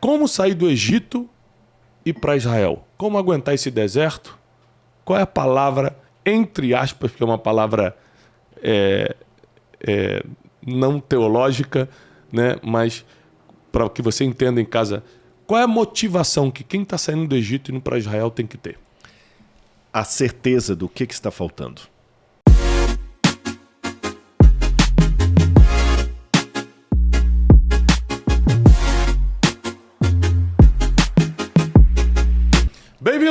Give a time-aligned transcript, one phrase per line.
[0.00, 1.28] Como sair do Egito
[2.04, 2.86] e para Israel?
[2.96, 4.38] Como aguentar esse deserto?
[5.04, 7.96] Qual é a palavra, entre aspas, que é uma palavra
[8.62, 9.16] é,
[9.80, 10.22] é,
[10.64, 11.88] não teológica,
[12.30, 12.56] né?
[12.62, 13.04] mas
[13.72, 15.02] para que você entenda em casa,
[15.46, 18.46] qual é a motivação que quem está saindo do Egito e indo para Israel tem
[18.46, 18.78] que ter?
[19.92, 21.82] A certeza do que, que está faltando.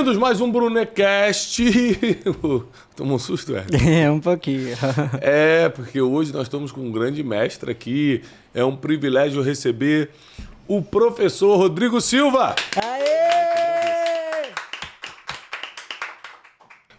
[0.07, 1.61] Bem-vindos mais um Brunecast.
[2.95, 3.65] Tomou um susto, é?
[4.05, 4.73] É, um pouquinho.
[5.19, 8.21] é, porque hoje nós estamos com um grande mestre aqui.
[8.53, 10.11] É um privilégio receber
[10.65, 12.55] o professor Rodrigo Silva.
[12.81, 14.53] Aê!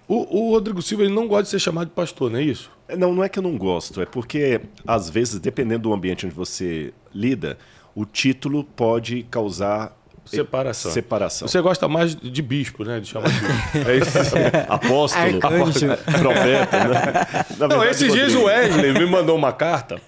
[0.07, 2.71] O, o Rodrigo Silva ele não gosta de ser chamado de pastor, não é isso?
[2.95, 6.35] Não, não é que eu não gosto, é porque, às vezes, dependendo do ambiente onde
[6.35, 7.57] você lida,
[7.95, 9.98] o título pode causar
[10.37, 10.91] Separação.
[10.91, 11.49] separação.
[11.49, 13.01] Você gosta mais de bispo, né?
[13.01, 13.89] De chamar de bispo.
[13.89, 14.19] É isso.
[14.69, 15.87] Apóstolo, Arcanjo.
[16.21, 17.47] profeta, né?
[17.59, 20.01] Na Não, verdade, esses dias o Wesley me mandou uma carta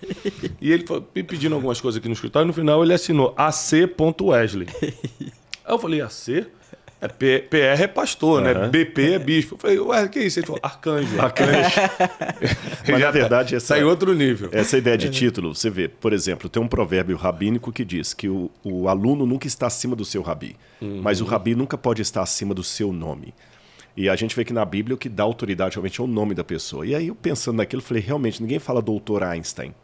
[0.61, 2.47] e ele foi me pedindo algumas coisas aqui no escritório.
[2.47, 4.69] No final ele assinou AC.Wesley.
[4.83, 6.47] Aí eu falei, AC?
[7.01, 8.51] É P- PR é pastor, né?
[8.53, 8.69] Aham.
[8.69, 9.55] BP é bispo.
[9.55, 10.39] Eu falei, ué, que isso?
[10.39, 11.21] Ele falou, arcanjo.
[11.21, 11.81] Arcanjo.
[12.91, 14.49] Mas, na verdade, essa- Tá outro nível.
[14.53, 18.29] Essa ideia de título, você vê, por exemplo, tem um provérbio rabínico que diz que
[18.29, 22.23] o, o aluno nunca está acima do seu rabi, mas o rabi nunca pode estar
[22.23, 23.33] acima do seu nome.
[23.97, 26.35] E a gente vê que na Bíblia o que dá autoridade realmente é o nome
[26.35, 26.87] da pessoa.
[26.87, 29.75] E aí eu pensando naquilo, falei, realmente, ninguém fala doutor Einstein.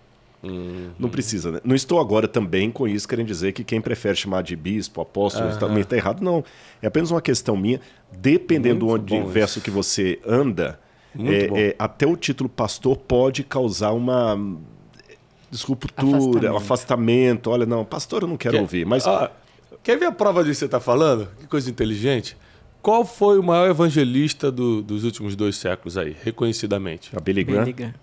[0.99, 1.61] Não precisa, né?
[1.65, 5.57] Não estou agora também com isso querendo dizer que quem prefere chamar de bispo, apóstolo,
[5.59, 6.21] também está errado.
[6.23, 6.45] Não.
[6.83, 7.81] É apenas uma questão minha.
[8.17, 10.79] Dependendo Muito do bom universo que você anda,
[11.19, 14.37] é- é, até o título pastor pode causar uma
[15.51, 16.53] disruptura, Afastamento.
[16.53, 17.51] um afastamento.
[17.51, 18.85] Olha, não, pastor eu não quero ouvir.
[18.87, 19.31] Mas Ah,
[19.83, 21.29] quer ver a prova disso que você está falando?
[21.39, 22.37] Que coisa inteligente.
[22.83, 27.11] Qual foi o maior evangelista do- dos últimos dois séculos aí, reconhecidamente?
[27.17, 27.95] a Billy Graham, Billy Graham.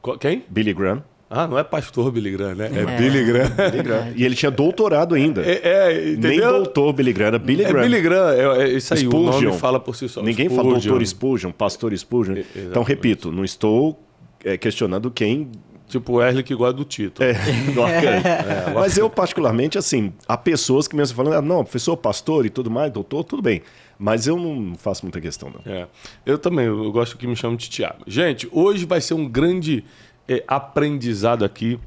[0.00, 0.44] Qu- Quem?
[0.48, 2.70] Billy Graham, Ah, não é pastor Billy Graham, né?
[2.74, 2.96] É, É.
[2.96, 3.70] Billy Graham.
[3.70, 4.12] Billy Graham.
[4.16, 5.42] E ele tinha doutorado ainda.
[5.44, 7.82] É, é, Nem doutor Billy Graham, era Billy é Graham.
[7.88, 9.42] Billy Graham, é, é isso aí, o Spurgeon.
[9.42, 10.22] nome fala por si só.
[10.22, 10.90] Ninguém fala Spurgeon.
[10.90, 12.32] doutor Spurgeon, pastor Spurgeon.
[12.38, 12.88] Então, exatamente.
[12.88, 14.02] repito, não estou
[14.42, 15.50] é, questionando quem
[15.88, 17.26] Tipo o Wesley que gosta do título.
[17.26, 17.32] é
[17.72, 18.74] do arcanjo.
[18.74, 22.70] Mas eu, particularmente, assim, há pessoas que mesmo falando, ah, não, professor, pastor e tudo
[22.70, 23.62] mais, doutor, tudo bem.
[23.98, 25.72] Mas eu não faço muita questão, não.
[25.72, 25.86] É.
[26.26, 28.04] Eu também, eu gosto que me chamam de Tiago.
[28.06, 29.82] Gente, hoje vai ser um grande
[30.28, 31.78] é, aprendizado aqui.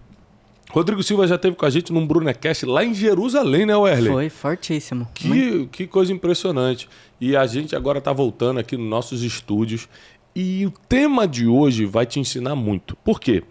[0.72, 4.12] Rodrigo Silva já esteve com a gente num Brunecast lá em Jerusalém, né, Wesley?
[4.12, 5.07] Foi fortíssimo.
[5.13, 6.88] Que, que coisa impressionante.
[7.19, 9.90] E a gente agora está voltando aqui nos nossos estúdios.
[10.34, 12.96] E o tema de hoje vai te ensinar muito.
[12.97, 13.44] Por quê?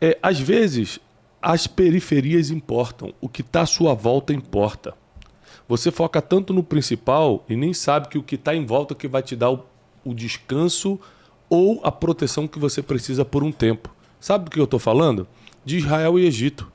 [0.00, 0.98] É, às vezes,
[1.40, 3.14] as periferias importam.
[3.20, 4.94] O que está à sua volta importa.
[5.68, 9.06] Você foca tanto no principal e nem sabe que o que está em volta que
[9.06, 9.64] vai te dar o,
[10.04, 10.98] o descanso
[11.48, 13.94] ou a proteção que você precisa por um tempo.
[14.22, 15.26] Sabe do que eu estou falando?
[15.64, 16.70] De Israel e Egito.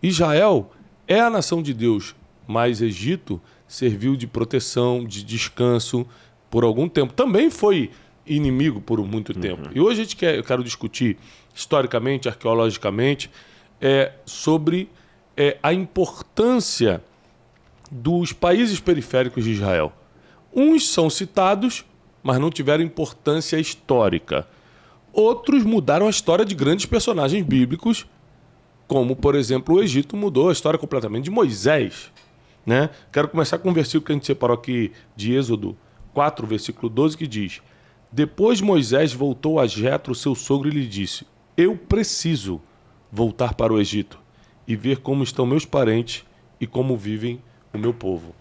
[0.00, 0.70] Israel
[1.08, 2.14] é a nação de Deus,
[2.46, 6.06] mas Egito serviu de proteção, de descanso
[6.48, 7.12] por algum tempo.
[7.12, 7.90] Também foi
[8.24, 9.68] inimigo por muito tempo.
[9.74, 11.18] E hoje a gente quer, eu quero discutir
[11.52, 13.28] historicamente, arqueologicamente,
[13.80, 14.88] é, sobre
[15.36, 17.02] é, a importância
[17.90, 19.92] dos países periféricos de Israel.
[20.54, 21.84] Uns são citados,
[22.22, 24.46] mas não tiveram importância histórica.
[25.18, 28.06] Outros mudaram a história de grandes personagens bíblicos,
[28.86, 32.12] como, por exemplo, o Egito mudou a história completamente de Moisés.
[32.64, 32.88] Né?
[33.10, 35.76] Quero começar com um versículo que a gente separou aqui de Êxodo
[36.14, 37.60] 4, versículo 12, que diz:
[38.12, 42.60] Depois Moisés voltou a Jetro, seu sogro, e lhe disse: Eu preciso
[43.10, 44.20] voltar para o Egito
[44.68, 46.24] e ver como estão meus parentes
[46.60, 47.42] e como vivem
[47.74, 48.36] o meu povo.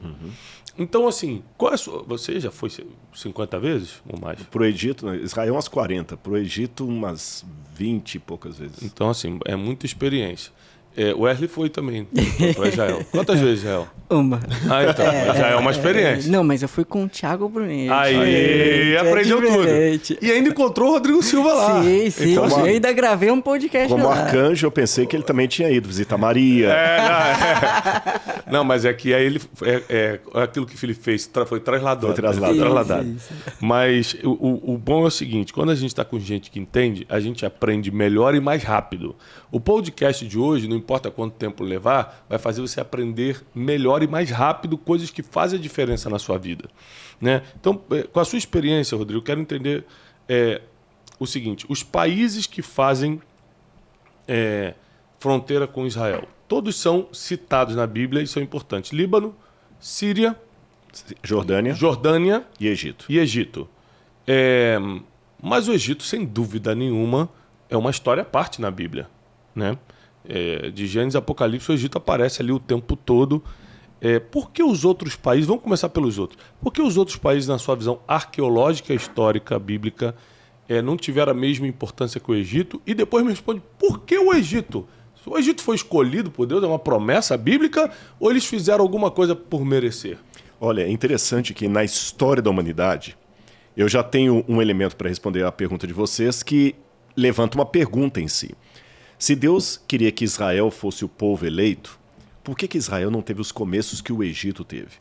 [0.77, 2.03] Então, assim, qual é sua...
[2.03, 2.69] você já foi
[3.13, 4.41] 50 vezes ou mais?
[4.43, 8.83] Pro Egito, né, Israel umas 40, pro Egito umas 20 e poucas vezes.
[8.83, 10.51] Então, assim, é muita experiência.
[10.97, 12.07] É, o Wesley foi também
[12.55, 13.05] para Israel.
[13.11, 13.87] Quantas vezes, Israel?
[14.09, 14.39] Uma.
[14.69, 15.05] Ah, então,
[15.35, 16.31] já é uma experiência.
[16.31, 17.91] Não, mas eu fui com o Thiago Brunetti.
[17.91, 20.15] Aí, É aprendeu diferente.
[20.15, 20.25] tudo.
[20.25, 21.83] E ainda encontrou o Rodrigo Silva lá.
[21.83, 22.31] Sim, sim.
[22.31, 24.21] Então, eu ainda gravei um podcast Como lá.
[24.23, 26.69] arcanjo, eu pensei que ele também tinha ido visitar Maria.
[26.69, 28.27] É, não, é.
[28.49, 31.59] Não, mas é que aí ele é, é aquilo que o Felipe fez, tra- foi
[31.59, 32.07] trasladado.
[32.07, 32.53] Foi trasladado.
[32.53, 33.03] Sim, trasladado.
[33.03, 33.33] sim, sim.
[33.59, 37.05] Mas o- o bom é o seguinte: quando a gente está com gente que entende,
[37.09, 39.17] a gente aprende melhor e mais rápido.
[39.51, 44.07] O podcast de hoje, não importa quanto tempo levar, vai fazer você aprender melhor e
[44.07, 46.69] mais rápido coisas que fazem a diferença na sua vida.
[47.19, 47.41] Né?
[47.59, 49.85] Então, é, com a sua experiência, Rodrigo, eu quero entender
[50.27, 50.61] é,
[51.19, 53.21] o seguinte: os países que fazem
[54.27, 54.73] é,
[55.19, 56.27] fronteira com Israel.
[56.47, 58.91] Todos são citados na Bíblia e são importantes.
[58.91, 59.35] Líbano,
[59.79, 60.35] Síria,
[61.23, 63.05] Jordânia Jordânia e Egito.
[63.09, 63.67] e Egito.
[64.25, 64.77] É,
[65.41, 67.29] mas o Egito, sem dúvida nenhuma,
[67.69, 69.09] é uma história à parte na Bíblia.
[69.57, 69.77] Né?
[70.23, 73.43] É, de Gênesis Apocalipse, o Egito aparece ali o tempo todo.
[73.99, 77.49] É, por que os outros países, vamos começar pelos outros, por que os outros países,
[77.49, 80.15] na sua visão arqueológica, histórica, bíblica,
[80.69, 82.79] é, não tiveram a mesma importância que o Egito?
[82.85, 84.87] E depois me responde, por que o Egito?
[85.25, 89.35] O Egito foi escolhido por Deus, é uma promessa bíblica, ou eles fizeram alguma coisa
[89.35, 90.19] por merecer?
[90.61, 93.17] Olha, é interessante que na história da humanidade,
[93.75, 96.75] eu já tenho um elemento para responder à pergunta de vocês que
[97.15, 98.55] levanta uma pergunta em si.
[99.19, 101.99] Se Deus queria que Israel fosse o povo eleito,
[102.43, 104.97] por que, que Israel não teve os começos que o Egito teve?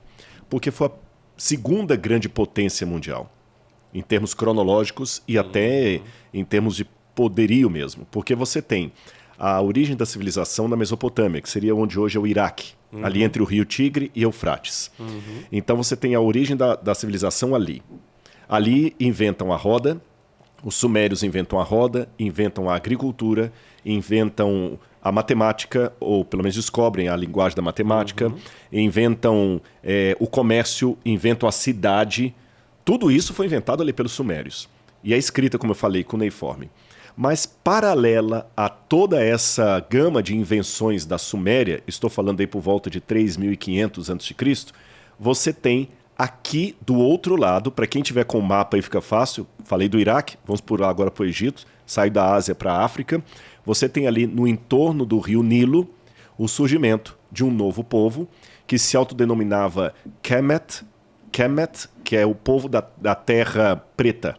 [0.49, 0.93] Porque foi a
[1.37, 3.31] segunda grande potência mundial,
[3.93, 6.01] em termos cronológicos e até
[6.33, 8.07] em termos de poderio mesmo.
[8.11, 8.91] Porque você tem
[9.39, 12.73] a origem da civilização na Mesopotâmia, que seria onde hoje é o Iraque,
[13.03, 14.91] ali entre o rio Tigre e Eufrates.
[15.53, 17.83] Então você tem a origem da, da civilização ali.
[18.49, 20.01] Ali inventam a roda,
[20.67, 23.53] os sumérios inventam a roda, inventam a agricultura,
[23.85, 28.35] inventam a matemática, ou pelo menos descobrem a linguagem da matemática,
[28.73, 32.35] inventam eh, o comércio, inventam a cidade.
[32.85, 34.69] Tudo isso foi inventado ali pelos sumérios.
[35.05, 36.69] E é escrita, como eu falei, cuneiforme.
[37.17, 42.91] Mas paralela a toda essa gama de invenções da Suméria, estou falando aí por volta
[42.91, 44.75] de 3.500 a.C.,
[45.17, 49.47] você tem aqui do outro lado, para quem tiver com o mapa aí fica fácil,
[49.65, 52.85] falei do Iraque, vamos por lá agora para o Egito, sai da Ásia para a
[52.85, 53.23] África,
[53.65, 55.89] você tem ali no entorno do rio Nilo
[56.39, 58.29] o surgimento de um novo povo
[58.67, 60.85] que se autodenominava Kemet,
[61.31, 64.37] Kemet, que é o povo da, da Terra Preta.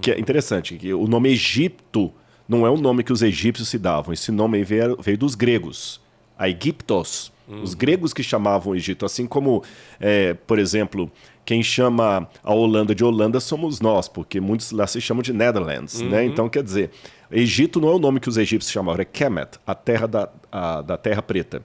[0.00, 2.12] Que é interessante, que o nome Egito
[2.48, 6.00] não é o nome que os egípcios se davam, esse nome veio, veio dos gregos,
[6.38, 7.32] a Egiptos.
[7.62, 9.62] Os gregos que chamavam o Egito, assim como,
[10.00, 11.10] é, por exemplo,
[11.44, 16.00] quem chama a Holanda de Holanda somos nós, porque muitos lá se chamam de Netherlands,
[16.00, 16.24] né?
[16.24, 16.90] Então, quer dizer,
[17.30, 20.82] Egito não é o nome que os egípcios chamavam, é Kemet, a terra da, a-
[20.82, 21.62] da terra preta.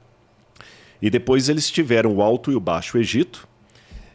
[1.01, 3.47] E depois eles tiveram o Alto e o Baixo Egito,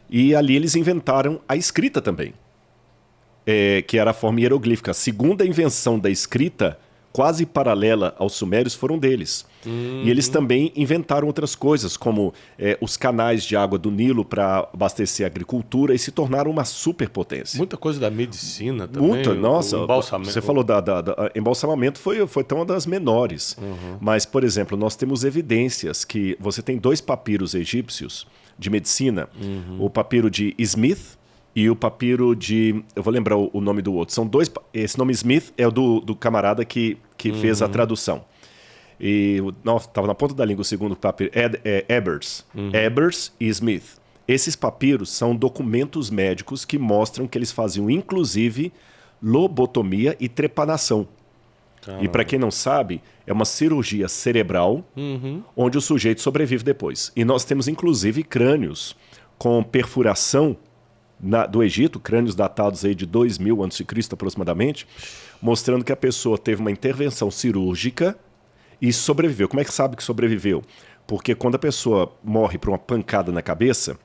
[0.09, 2.33] e ali eles inventaram a escrita também,
[3.45, 4.91] é, que era a forma hieroglífica.
[4.91, 6.77] A segunda invenção da escrita,
[7.13, 9.45] quase paralela aos sumérios, foram deles.
[9.65, 14.67] E eles também inventaram outras coisas, como é, os canais de água do Nilo para
[14.73, 17.57] abastecer a agricultura, e se tornaram uma superpotência.
[17.57, 19.07] Muita coisa da medicina também.
[19.07, 19.77] Muita, nossa.
[20.33, 23.55] Você falou da, da- da- embalsamamento foi, foi até uma das menores.
[24.01, 28.27] Mas, por exemplo, nós temos evidências que você tem dois papiros egípcios
[28.59, 29.29] de medicina,
[29.79, 31.17] o papiro de Smith
[31.55, 32.83] e o papiro de.
[32.95, 34.13] Eu vou lembrar o, o nome do outro.
[34.13, 34.51] São dois.
[34.73, 38.23] Esse nome Smith é o do, do camarada que, que fez a tradução.
[38.99, 39.37] E
[39.77, 42.45] estava na ponta da língua o segundo papiro, Ed, é, Ebers.
[42.71, 43.97] Ebers e Smith.
[44.27, 48.71] Esses papiros são documentos médicos que mostram que eles faziam, inclusive,
[49.21, 51.07] lobotomia e trepanação.
[52.01, 54.85] E para quem não sabe, é uma cirurgia cerebral
[55.55, 57.11] onde o sujeito sobrevive depois.
[57.13, 58.95] E nós temos, inclusive, crânios
[59.37, 60.55] com perfuração
[61.23, 63.85] na- do Egito, crânios datados aí de 2000 a.C.
[64.11, 64.85] aproximadamente,
[65.41, 68.17] mostrando que a pessoa teve uma intervenção cirúrgica
[68.81, 69.47] e sobreviveu.
[69.47, 70.61] Como é que sabe que sobreviveu?
[71.07, 73.97] Porque quando a pessoa morre por uma pancada na cabeça,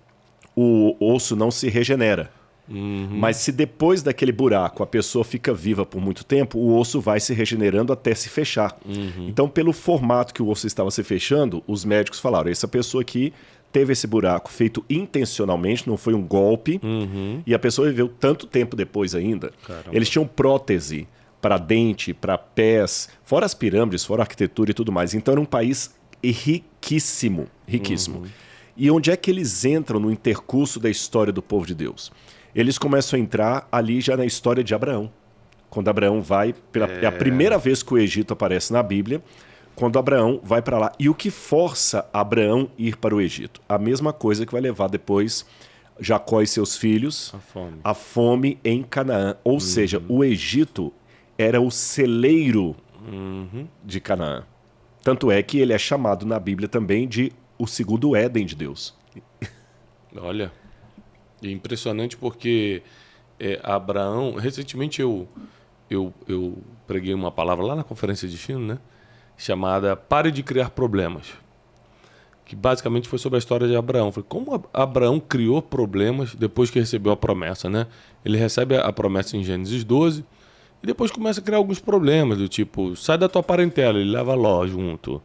[0.57, 2.31] o osso não se regenera.
[2.71, 7.19] Mas se depois daquele buraco a pessoa fica viva por muito tempo, o osso vai
[7.19, 8.77] se regenerando até se fechar.
[9.27, 13.33] Então, pelo formato que o osso estava se fechando, os médicos falaram: essa pessoa aqui
[13.73, 16.81] teve esse buraco feito intencionalmente, não foi um golpe,
[17.47, 19.53] e a pessoa viveu tanto tempo depois ainda.
[19.67, 19.91] Caramba.
[19.93, 21.07] Eles tinham prótese
[21.41, 25.15] para dente, para pés, fora as pirâmides, fora a arquitetura e tudo mais.
[25.15, 28.25] Então era um país riquíssimo, riquíssimo.
[28.77, 32.13] E onde é que eles entram no intercurso da história do povo de Deus?
[32.55, 35.11] Eles começam a entrar ali já na história de Abraão.
[35.69, 39.23] Quando Abraão vai, pela, é a primeira vez que o Egito aparece na Bíblia,
[39.79, 40.93] quando Abraão vai para lá.
[40.99, 43.61] E o que força Abraão ir para o Egito?
[43.69, 45.47] A mesma coisa que vai levar depois
[46.01, 47.79] Jacó e seus filhos A fome.
[47.85, 49.37] a fome em Canaã.
[49.45, 50.93] Ou seja, o Egito
[51.39, 52.75] era o celeiro
[53.85, 54.45] de Canaã.
[55.05, 58.97] Tanto é que ele é chamado na Bíblia também de o segundo Éden de Deus.
[60.17, 60.53] Olha,
[61.41, 62.83] é impressionante porque
[63.39, 64.35] é, Abraão.
[64.35, 65.29] Recentemente eu,
[65.89, 68.79] eu, eu preguei uma palavra lá na conferência de Chino, né?
[69.39, 71.29] Chamada Pare de Criar Problemas.
[72.45, 74.11] Que basicamente foi sobre a história de Abraão.
[74.11, 77.87] Foi como Ab- Abraão criou problemas depois que recebeu a promessa, né?
[78.25, 80.25] Ele recebe a- promessa em Gênesis 12
[80.83, 84.33] E depois começa a criar alguns problemas, do tipo, sai da tua parentela, ele leva
[84.35, 85.21] Ló junto.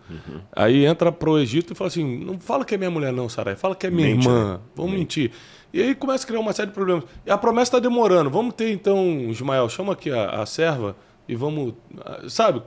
[0.52, 3.56] Aí entra pro Egito e fala assim: não fala que é minha mulher, não, Sarai,
[3.56, 4.54] fala que é minha Mente, irmã.
[4.56, 4.60] né?
[4.76, 5.30] Vamos mentir.
[5.72, 7.04] E aí começa a criar uma série de problemas.
[7.26, 8.30] E a promessa está demorando.
[8.32, 8.98] Vamos ter então,
[9.30, 10.96] Ismael, chama aqui a, a serva
[11.28, 11.74] e vamos.
[12.00, 12.62] ah, Sabe?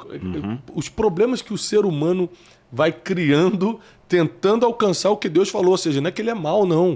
[0.74, 2.28] Os problemas que o ser humano
[2.72, 5.70] vai criando, tentando alcançar o que Deus falou.
[5.72, 6.88] Ou seja, não é que ele é mal, não.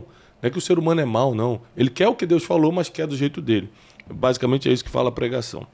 [0.42, 1.60] Não é que o ser humano é mal, não.
[1.76, 3.70] Ele quer o que Deus falou, mas quer do jeito dele.
[4.12, 5.66] Basicamente é isso que fala a pregação.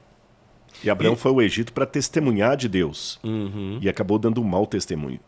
[0.83, 3.19] E Abraão foi ao Egito para testemunhar de Deus.
[3.23, 3.79] Uhum.
[3.81, 5.19] E acabou dando um mau testemunho.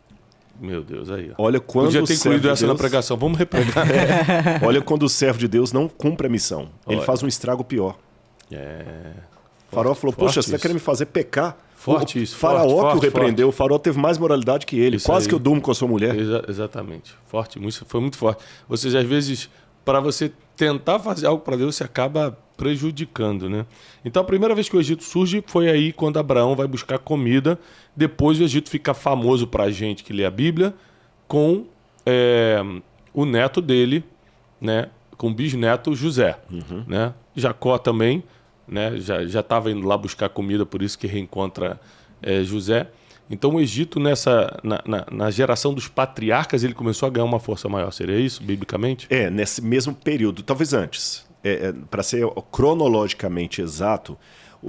[0.62, 1.32] Meu Deus, aí.
[1.38, 1.44] ó.
[1.46, 3.16] Olha quando Podia ter servo incluído essa na Deus- pregação.
[3.18, 3.88] Vamos repregar.
[4.62, 6.70] Olha quando o servo de Deus não cumpre a missão.
[6.86, 7.06] Ele Olha.
[7.06, 7.98] faraó estrago pior.
[8.52, 9.14] É.
[9.72, 11.58] O faraó falou, forte poxa, você está querendo me fazer pecar?
[11.76, 14.78] Forte o isso, faraó forte, que forte, o repreendeu, o faraó teve mais moralidade que
[14.78, 14.98] ele.
[14.98, 15.30] Isso Quase aí.
[15.30, 16.14] que eu durmo com a sua mulher.
[16.20, 17.14] Exa- exatamente.
[17.28, 18.44] Forte, muito, foi muito forte.
[18.68, 19.50] Ou seja, às vezes,
[19.86, 23.66] para você tentar fazer algo para Deus, você acaba prejudicando, né?
[24.04, 27.58] Então, a primeira vez que o Egito surge foi aí quando Abraão vai buscar comida.
[27.96, 30.74] Depois o Egito fica famoso para a gente que lê a Bíblia
[31.30, 31.66] com
[32.06, 32.62] é,
[33.14, 34.04] o neto dele,
[34.60, 34.90] né?
[35.18, 36.38] Com o bisneto José,
[36.88, 37.14] né?
[37.36, 38.22] Jacó também,
[38.70, 38.98] né?
[38.98, 41.80] Já já estava indo lá buscar comida, por isso que reencontra
[42.22, 42.88] é, José.
[43.30, 47.40] Então o Egito nessa na, na, na geração dos patriarcas ele começou a ganhar uma
[47.40, 47.92] força maior.
[47.92, 49.08] Seria isso, biblicamente?
[49.10, 51.28] É, nesse mesmo período, talvez antes.
[51.44, 54.18] É, para ser cronologicamente exato,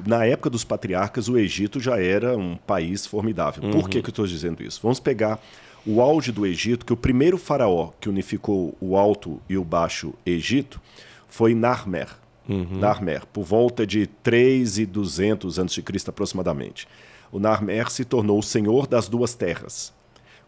[0.06, 3.68] na época dos patriarcas, o Egito já era um país formidável.
[3.70, 4.78] Por que, que eu estou dizendo isso?
[4.80, 5.40] Vamos pegar
[5.84, 10.14] o auge do Egito, que o primeiro faraó que unificou o alto e o baixo
[10.24, 10.80] Egito
[11.28, 12.08] foi Narmer.
[12.48, 15.82] Narmer, por volta de 3.200 a.C.
[16.08, 16.86] aproximadamente.
[17.32, 19.92] O Narmer se tornou o senhor das duas terras.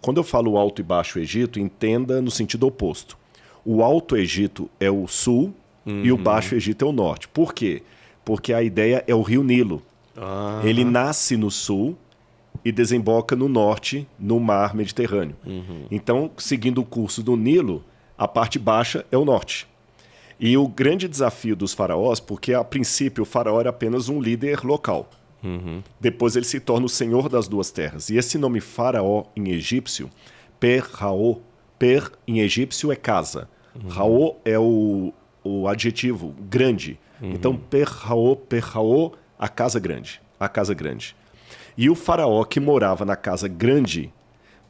[0.01, 3.17] Quando eu falo Alto e Baixo Egito, entenda no sentido oposto.
[3.65, 5.55] O Alto Egito é o sul
[5.87, 7.29] e o Baixo Egito é o norte.
[7.29, 7.83] Por quê?
[8.25, 9.83] Porque a ideia é o rio Nilo.
[10.17, 11.97] Ah, Ele nasce no sul
[12.65, 15.37] e desemboca no norte, no mar Mediterrâneo.
[15.91, 17.85] Então, seguindo o curso do Nilo,
[18.19, 19.67] a parte baixa é o norte.
[20.45, 24.65] E o grande desafio dos faraós, porque a princípio o faraó era apenas um líder
[24.65, 25.09] local.
[26.01, 28.11] Depois ele se torna o senhor das duas terras.
[28.11, 30.11] E esse nome faraó em egípcio,
[30.59, 31.37] Per-Raó,
[31.79, 33.49] Per em egípcio é casa.
[33.89, 35.13] Raó é o,
[35.45, 36.99] o adjetivo grande.
[37.35, 40.21] Então Per-Raó, Per-Raó, a casa grande.
[40.41, 41.15] A casa grande.
[41.77, 44.13] E o faraó que morava na casa grande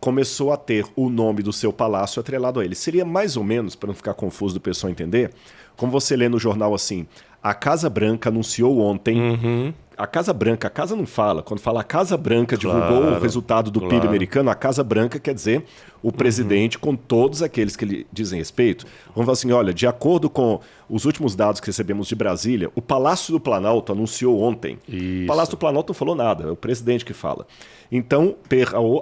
[0.03, 2.75] começou a ter o nome do seu palácio atrelado a ele.
[2.75, 5.31] Seria mais ou menos, para não ficar confuso do pessoal entender,
[5.77, 7.07] como você lê no jornal assim:
[7.43, 9.75] a Casa Branca anunciou ontem.
[9.95, 11.43] A Casa Branca, a casa não fala.
[11.43, 14.09] Quando fala a Casa Branca divulgou o Claro, resultado do PIB claro.
[14.09, 15.65] americano, a Casa Branca quer dizer
[16.03, 18.87] o presidente com todos aqueles que lhe dizem respeito.
[19.15, 22.81] Vamos falar assim: olha, de acordo com os últimos dados que recebemos de Brasília, o
[22.81, 24.79] Palácio do Planalto anunciou ontem.
[24.89, 25.25] Isso.
[25.25, 27.47] O Palácio do Planalto não falou nada, é o presidente que fala.
[27.91, 28.35] Então,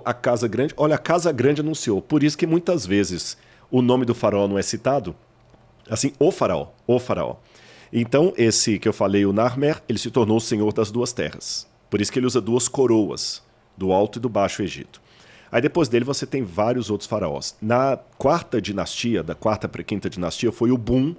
[0.05, 2.03] a Casa Grande, olha, a Casa Grande anunciou.
[2.03, 3.39] Por isso que muitas vezes
[3.71, 5.15] o nome do faraó não é citado.
[5.91, 7.37] Assim, o faraó, o faraó.
[7.93, 11.67] Então, esse que eu falei, o Narmer, ele se tornou o senhor das duas terras.
[11.91, 13.43] Por isso que ele usa duas coroas,
[13.77, 15.01] do Alto e do Baixo Egito.
[15.51, 17.57] Aí depois dele você tem vários outros faraós.
[17.61, 21.17] Na quarta dinastia, da quarta para quinta dinastia, foi o boom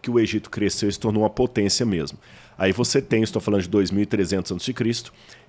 [0.00, 2.18] que o Egito cresceu e se tornou uma potência mesmo.
[2.56, 4.74] Aí você tem, estou falando de 2300 a.C.,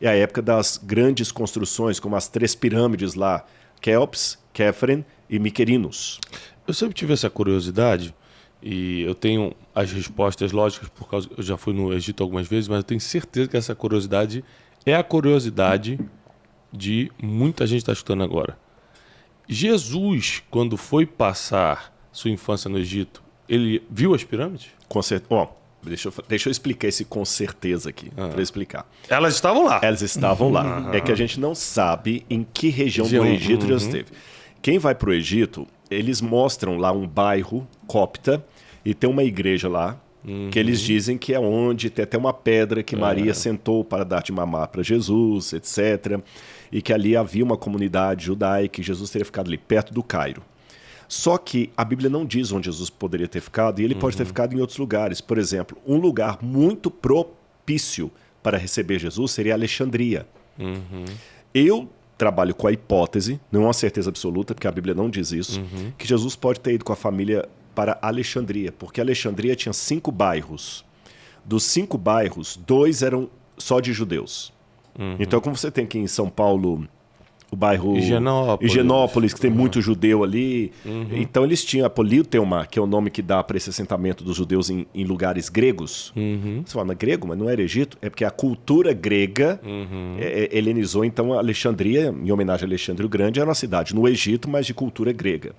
[0.02, 3.46] é a época das grandes construções, como as três pirâmides lá,
[3.80, 6.20] Kelps, Kefren e Miquerinos.
[6.68, 8.14] Eu sempre tive essa curiosidade
[8.62, 12.68] e eu tenho as respostas lógicas por causa eu já fui no Egito algumas vezes,
[12.68, 14.44] mas eu tenho certeza que essa curiosidade
[14.86, 16.00] é a curiosidade
[16.72, 18.58] de muita gente que está escutando agora.
[19.48, 24.68] Jesus, quando foi passar sua infância no Egito, ele viu as pirâmides?
[24.88, 25.48] Com cer- Ó,
[25.84, 28.30] deixa, eu, deixa eu explicar esse com certeza aqui, Ah.
[28.30, 28.90] para explicar.
[29.08, 29.80] Elas estavam lá.
[29.84, 30.90] Elas estavam lá.
[30.94, 33.70] É que a gente não sabe em que região Região, do Egito uhum.
[33.70, 34.06] já esteve.
[34.62, 38.44] Quem vai para o Egito, eles mostram lá um bairro copta
[38.84, 40.00] e tem uma igreja lá
[40.52, 40.86] que eles Uhum.
[40.88, 42.84] dizem que é onde tem até uma pedra É.
[42.84, 46.20] que Maria sentou para dar de mamar para Jesus, etc.
[46.72, 50.42] E que ali havia uma comunidade judaica e Jesus teria ficado ali perto do Cairo.
[51.08, 54.24] Só que a Bíblia não diz onde Jesus poderia ter ficado e ele pode Uhum.
[54.24, 55.22] ter ficado em outros lugares.
[55.22, 58.10] Por exemplo, um lugar muito propício
[58.42, 60.26] para receber Jesus seria Alexandria.
[61.54, 61.88] Eu
[62.18, 65.62] trabalho com a hipótese, não é uma certeza absoluta, porque a Bíblia não diz isso,
[65.98, 70.86] que Jesus pode ter ido com a família para Alexandria, porque Alexandria tinha cinco bairros.
[71.44, 74.54] Dos cinco bairros, dois eram só de judeus.
[75.20, 76.88] Então, como você tem aqui em São Paulo
[77.52, 78.72] o bairro Higienópolis.
[78.72, 79.58] Higienópolis, que tem Uhum.
[79.58, 80.72] muito judeu ali.
[81.12, 84.36] Então eles tinham a Politeuma, que é o nome que dá para esse assentamento dos
[84.36, 86.12] judeus em, em lugares gregos.
[86.16, 86.64] Uhum.
[86.66, 87.98] Você fala, grego, mas não era Egito?
[88.02, 90.18] É porque a cultura grega Uhum.
[90.20, 93.94] é, é, helenizou, então, a Alexandria, em homenagem a Alexandre o Grande, era uma cidade
[93.96, 95.54] no Egito, mas de cultura grega.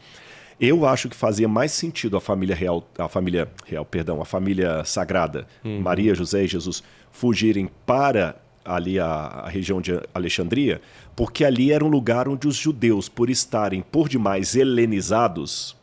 [0.59, 4.83] Eu acho que fazia mais sentido a família real, a família real, perdão, a família
[4.85, 10.81] sagrada, Maria, José e Jesus, fugirem para ali a, a região de Alexandria,
[11.17, 15.75] porque ali era um lugar onde os judeus, por estarem por demais helenizados,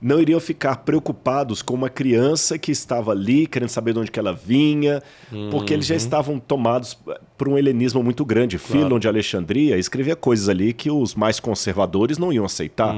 [0.00, 4.18] não iriam ficar preocupados com uma criança que estava ali, querendo saber de onde que
[4.18, 5.02] ela vinha,
[5.50, 6.96] porque eles já estavam tomados
[7.36, 8.56] por um helenismo muito grande.
[8.56, 12.94] Filon de Alexandria escrevia coisas ali que os mais conservadores não iam aceitar.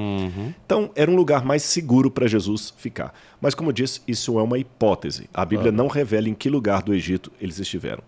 [0.65, 3.13] Então, era um lugar mais seguro para Jesus ficar.
[3.41, 5.29] Mas, como eu disse, isso é uma hipótese.
[5.35, 8.05] A Bíblia não revela em que lugar do Egito eles estiveram.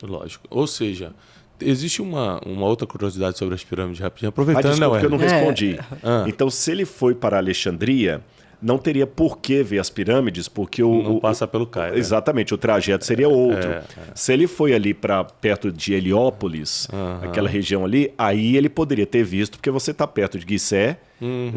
[0.00, 0.46] Lógico.
[0.48, 1.12] Ou seja,
[1.60, 4.28] existe uma, uma outra curiosidade sobre as pirâmides, rapidinho.
[4.28, 5.78] Ah, Aproveitando, desculpa, né, que eu não respondi.
[6.02, 6.24] Ah.
[6.26, 8.20] Então, se ele foi para Alexandria,
[8.60, 11.94] não teria por que ver as pirâmides, porque o, Não o- passa pelo Cairo.
[11.94, 11.98] né?
[12.00, 13.70] Exatamente, o trajeto seria outro.
[13.70, 13.82] é.
[14.14, 16.88] Se ele foi ali para perto de Heliópolis,
[17.22, 20.98] aquela região ali, aí ele poderia ter visto, porque você está perto de Guissé,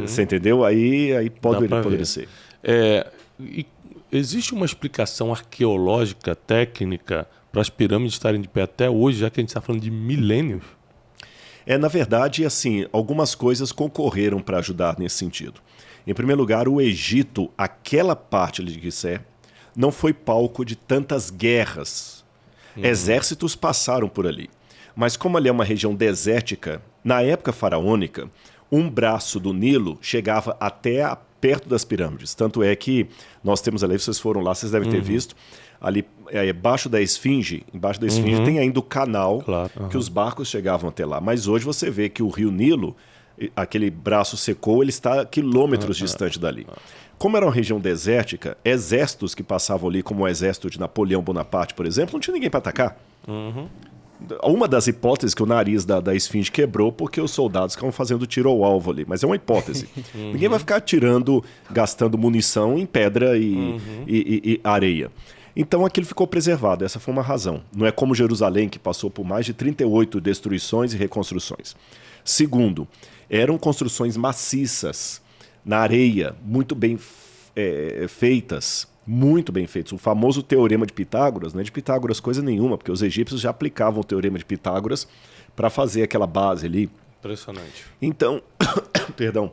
[0.06, 0.64] você entendeu?
[0.64, 1.68] Aí, aí pode, Uhum.
[1.70, 2.28] Pra poderia ser.
[2.64, 3.08] É,
[4.12, 9.40] existe uma explicação arqueológica, técnica, para as pirâmides estarem de pé até hoje, já que
[9.40, 10.64] a gente está falando de milênios?
[11.66, 15.62] É, na verdade, assim, algumas coisas concorreram para ajudar nesse sentido.
[16.08, 19.22] Em primeiro lugar, o Egito, aquela parte ali de Guissé,
[19.76, 22.26] não foi palco de tantas guerras.
[22.76, 24.50] Exércitos passaram por ali.
[24.96, 28.30] Mas como ali é uma região desértica, na época faraônica,
[28.72, 32.34] um braço do Nilo chegava até a- perto das pirâmides.
[32.36, 33.08] Tanto é que
[33.44, 35.36] nós temos ali, vocês foram lá, vocês devem ter visto,
[35.82, 40.08] ali é, embaixo da esfinge, embaixo da esfinge tem ainda o canal Claro, que os
[40.08, 41.20] barcos chegavam até lá.
[41.20, 42.96] Mas hoje você vê que o rio Nilo,
[43.56, 46.68] aquele braço secou, ele está quilômetros distante dali.
[47.18, 51.74] Como era uma região desértica, exércitos que passavam ali, como o exército de Napoleão Bonaparte,
[51.74, 52.98] por exemplo, não tinha ninguém para atacar.
[54.44, 58.28] Uma das hipóteses que o nariz da, da esfinge quebrou porque os soldados ficavam fazendo
[58.28, 59.88] tiro ao alvo ali, mas é uma hipótese.
[60.14, 65.10] Ninguém vai ficar atirando, gastando munição em pedra e, e- e- e areia.
[65.56, 67.62] Então aquilo ficou preservado, essa foi uma razão.
[67.76, 71.76] Não é como Jerusalém, que passou por mais de 38 destruições e reconstruções.
[72.24, 72.88] Segundo,
[73.30, 75.22] eram construções maciças,
[75.64, 76.98] na areia, muito bem
[77.56, 79.92] é, feitas, muito bem feitas.
[79.92, 83.50] O famoso teorema de Pitágoras, não é de Pitágoras coisa nenhuma, porque os egípcios já
[83.50, 85.08] aplicavam o teorema de Pitágoras
[85.56, 86.90] para fazer aquela base ali.
[87.20, 87.86] Impressionante.
[88.02, 88.42] Então,
[89.16, 89.52] perdão,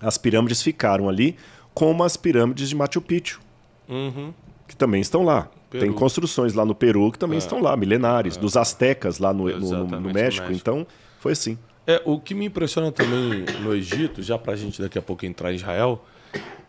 [0.00, 1.36] as pirâmides ficaram ali,
[1.72, 3.40] como as pirâmides de Machu Picchu,
[3.88, 4.32] Uhum.
[4.66, 5.48] Que também estão lá.
[5.70, 5.84] Peru.
[5.84, 9.50] Tem construções lá no Peru que também estão lá, milenares, dos astecas lá no, no-
[9.50, 10.46] no- Exatamente, no México.
[10.48, 10.52] México.
[10.52, 10.86] Então,
[11.20, 11.58] foi assim.
[11.86, 15.24] É, o que me impressiona também no Egito, já para a gente daqui a pouco
[15.24, 16.04] entrar em Israel,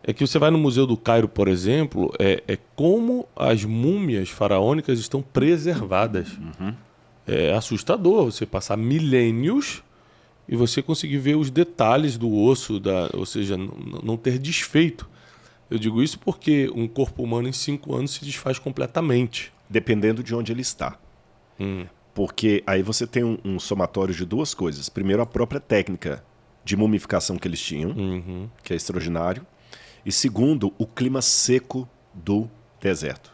[0.04, 4.30] é que você vai no Museu do Cairo, por exemplo, é, é como as múmias
[4.30, 6.28] faraônicas estão preservadas.
[7.26, 9.84] É assustador você passar milênios
[10.48, 13.58] e você conseguir ver os detalhes do osso, da, ou seja,
[14.04, 15.10] não ter desfeito.
[15.70, 19.52] Eu digo isso porque um corpo humano em cinco anos se desfaz completamente.
[19.70, 20.98] dependendo de onde ele está.
[22.14, 24.88] Porque aí você tem um, um somatório de duas coisas.
[24.90, 26.24] Primeiro, a própria técnica
[26.64, 29.46] de mumificação que eles tinham, que é extraordinário.
[30.06, 32.50] E segundo, o clima seco do
[32.82, 33.32] deserto.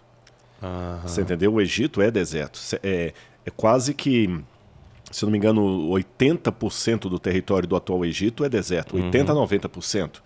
[1.03, 1.53] Você entendeu?
[1.53, 2.59] O Egito é deserto.
[2.81, 3.13] É,
[3.45, 4.27] é quase que,
[5.11, 8.97] se eu não me engano, 80% do território do atual Egito é deserto.
[8.97, 10.21] 80% a 90%.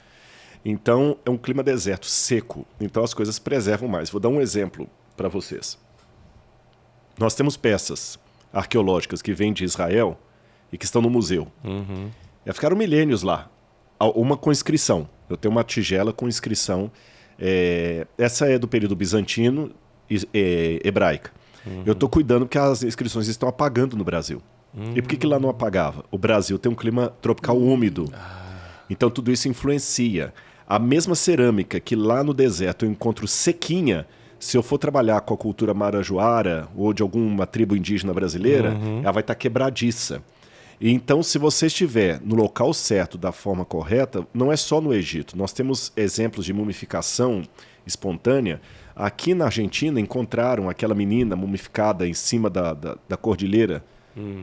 [0.65, 2.65] Então, é um clima deserto, seco.
[2.80, 4.10] Então, as coisas preservam mais.
[4.10, 5.78] Vou dar um exemplo para vocês.
[7.17, 8.20] Nós temos peças
[8.54, 10.20] arqueológicas que vêm de Israel
[10.72, 11.48] e que estão no museu.
[12.46, 13.50] Já ficaram milênios lá.
[14.00, 15.10] Uma com inscrição.
[15.30, 16.91] Eu tenho uma tigela com inscrição.
[17.39, 19.72] é, essa é do período bizantino
[20.10, 21.32] e é, hebraica.
[21.86, 24.41] Eu estou cuidando porque as inscrições estão apagando no Brasil.
[24.96, 26.06] E por que, que lá não apagava?
[26.12, 28.06] O Brasil tem um clima tropical úmido.
[28.89, 30.34] Então tudo isso influencia.
[30.67, 34.06] A mesma cerâmica que lá no deserto eu encontro sequinha,
[34.38, 39.12] se eu for trabalhar com a cultura marajoara ou de alguma tribo indígena brasileira, ela
[39.13, 40.21] vai estar quebradiça.
[40.80, 44.93] E Então, se você estiver no local certo, da forma correta, não é só no
[44.93, 45.38] Egito.
[45.38, 47.43] Nós temos exemplos de mumificação
[47.86, 48.62] espontânea.
[48.95, 53.84] Aqui na Argentina encontraram aquela menina mumificada em cima da, da, da cordilheira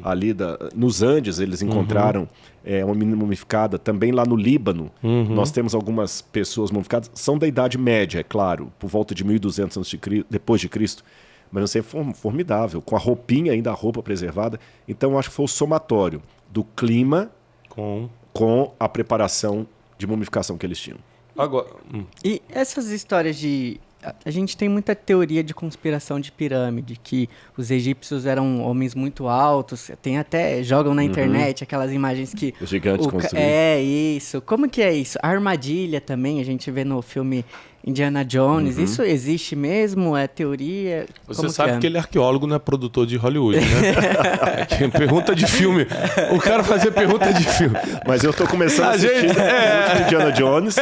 [0.03, 2.29] ali da, nos Andes eles encontraram
[2.65, 3.79] é, uma menina mumificada.
[3.79, 4.91] Também lá no Líbano
[5.31, 7.11] nós temos algumas pessoas mumificadas.
[7.15, 10.69] São da Idade Média, é claro, por volta de 1200 antes de Cri- depois de
[10.69, 11.05] Cristo.
[11.53, 11.83] mas não sei,
[12.15, 14.59] formidável, com a roupinha ainda, a roupa preservada.
[14.89, 17.31] Então, eu acho que foi o somatório do clima
[17.69, 18.09] Com.
[18.33, 19.67] com a preparação
[19.99, 20.99] de mumificação que eles tinham.
[21.37, 21.69] Agora.
[21.93, 22.05] hum.
[22.25, 23.81] E essas histórias de.
[24.05, 29.27] A- gente tem muita teoria de conspiração de pirâmide, que os egípcios eram homens muito
[29.29, 32.55] altos, tem até, jogam na internet aquelas imagens que...
[32.61, 33.11] Os gigantes o.
[33.37, 34.41] É, isso.
[34.41, 35.19] Como que é isso?
[35.23, 37.45] A armadilha também, a gente vê no filme
[37.87, 40.17] Indiana Jones, isso existe mesmo?
[40.17, 41.05] É teoria?
[41.27, 41.79] Você Como sabe é?
[41.79, 43.67] que, ele é arqueólogo, não é produtor de Hollywood, né?
[44.63, 45.87] É que pergunta de filme.
[46.33, 47.77] O cara fazer pergunta de filme.
[48.07, 50.03] Mas eu tô começando a A assistir gente- é.
[50.07, 50.77] Indiana Jones.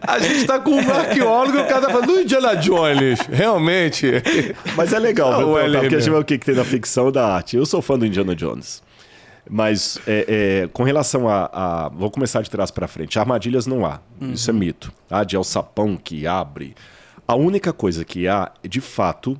[0.00, 3.20] A gente tá com um arqueólogo e o cara tá falando do Indiana Jones.
[3.30, 4.10] Realmente.
[4.74, 5.46] Mas é legal, Ah, viu,
[5.80, 7.56] porque a gente vê o que, que tem na ficção e da arte.
[7.56, 8.82] Eu sou fã do Indiana Jones.
[9.54, 13.18] Mas é, é, com relação a, a- Vou começar de trás para frente.
[13.18, 14.00] Armadilhas não há.
[14.20, 14.90] Isso é mito.
[15.10, 16.74] Ah, de alçapão que abre.
[17.28, 19.38] A única coisa que há, de fato,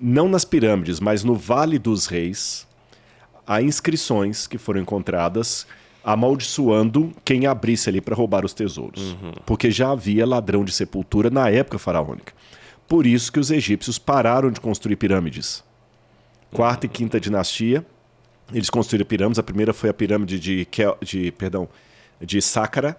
[0.00, 2.68] não nas pirâmides, mas no Vale dos Reis,
[3.44, 5.66] há inscrições que foram encontradas
[6.04, 9.16] amaldiçoando quem abrisse ali para roubar os tesouros.
[9.44, 12.32] Porque já havia ladrão de sepultura na época faraônica.
[12.86, 15.62] Por isso que os egípcios pararam de construir pirâmides.
[16.52, 17.84] Quarta e quinta dinastia,
[18.52, 19.38] eles construíram pirâmides.
[19.38, 21.68] A primeira foi a pirâmide de, Kel- de perdão,
[22.20, 22.96] de Sácara,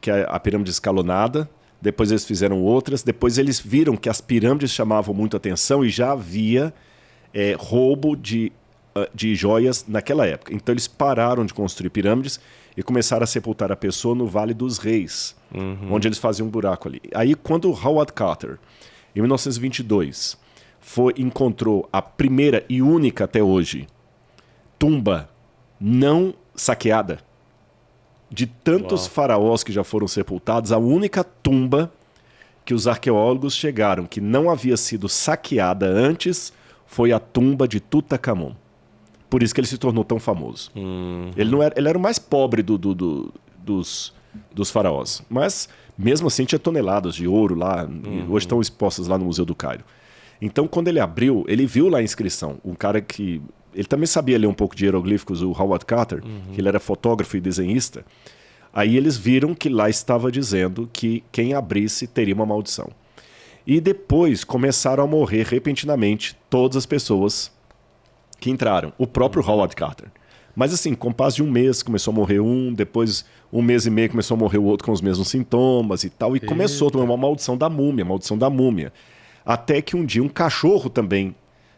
[0.00, 1.48] que é a pirâmide escalonada.
[1.80, 3.02] Depois eles fizeram outras.
[3.02, 6.72] Depois eles viram que as pirâmides chamavam muito atenção e já havia
[7.32, 8.50] é, roubo de,
[8.94, 10.54] ah, de joias naquela época.
[10.54, 12.40] Então eles pararam de construir pirâmides
[12.76, 15.36] e começaram a sepultar a pessoa no Vale dos Reis,
[15.90, 17.00] onde eles faziam um buraco ali.
[17.14, 18.58] Aí quando Howard Carter,
[19.14, 20.36] em 1922,
[20.80, 23.86] foi, encontrou a primeira e única até hoje
[24.78, 25.28] tumba
[25.80, 27.18] não saqueada,
[28.30, 29.10] de tantos Uau.
[29.10, 31.92] faraós que já foram sepultados, a única tumba
[32.64, 36.52] que os arqueólogos chegaram que não havia sido saqueada antes
[36.86, 38.52] foi a tumba de Tutankhamon.
[39.28, 40.70] Por isso que ele se tornou tão famoso.
[41.36, 44.14] Ele, não era, ele era o mais pobre do- do- do- dos,
[44.52, 45.22] dos faraós.
[45.28, 47.86] Mas, mesmo assim, tinha toneladas de ouro lá.
[48.04, 49.84] e Hoje estão expostas lá no Museu do Cairo.
[50.40, 52.58] Então, quando ele abriu, ele viu lá a inscrição.
[52.64, 53.42] Um cara que.
[53.74, 57.36] Ele também sabia ler um pouco de hieroglíficos, o Howard Carter, que ele era fotógrafo
[57.36, 58.04] e desenhista.
[58.72, 62.90] Aí eles viram que lá estava dizendo que quem abrisse teria uma maldição.
[63.66, 67.52] E depois começaram a morrer repentinamente todas as pessoas
[68.40, 68.92] que entraram.
[68.98, 70.08] O próprio Howard Carter.
[70.54, 74.10] Mas assim, com de um mês começou a morrer um, depois um mês e meio
[74.10, 76.36] começou a morrer o outro com os mesmos sintomas e tal.
[76.36, 78.92] E começou também uma maldição da múmia, maldição da múmia.
[79.44, 81.34] Até que um dia um cachorro também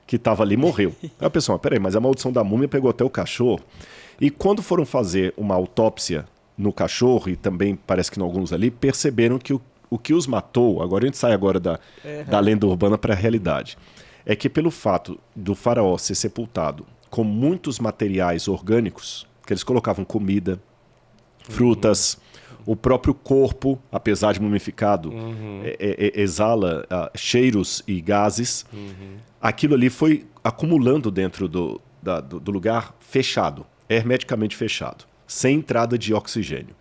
[0.06, 0.94] que estava ali morreu.
[1.18, 3.60] Aí a pessoa, peraí, mas a maldição da múmia pegou até o cachorro.
[4.20, 6.24] E quando foram fazer uma autópsia
[6.56, 10.26] no cachorro, e também parece que em alguns ali, perceberam que o, o que os
[10.26, 11.78] matou, agora a gente sai agora da,
[12.28, 13.76] da lenda urbana para a realidade,
[14.24, 20.04] é que pelo fato do faraó ser sepultado com muitos materiais orgânicos, que eles colocavam
[20.04, 20.60] comida,
[21.48, 22.18] frutas,
[22.66, 25.12] o próprio corpo, apesar de mumificado,
[25.64, 28.66] é- é- é- exala ah, cheiros e gases.
[29.40, 36.12] Aquilo ali foi acumulando dentro do, da- do, lugar fechado, hermeticamente fechado, sem entrada de
[36.12, 36.74] oxigênio.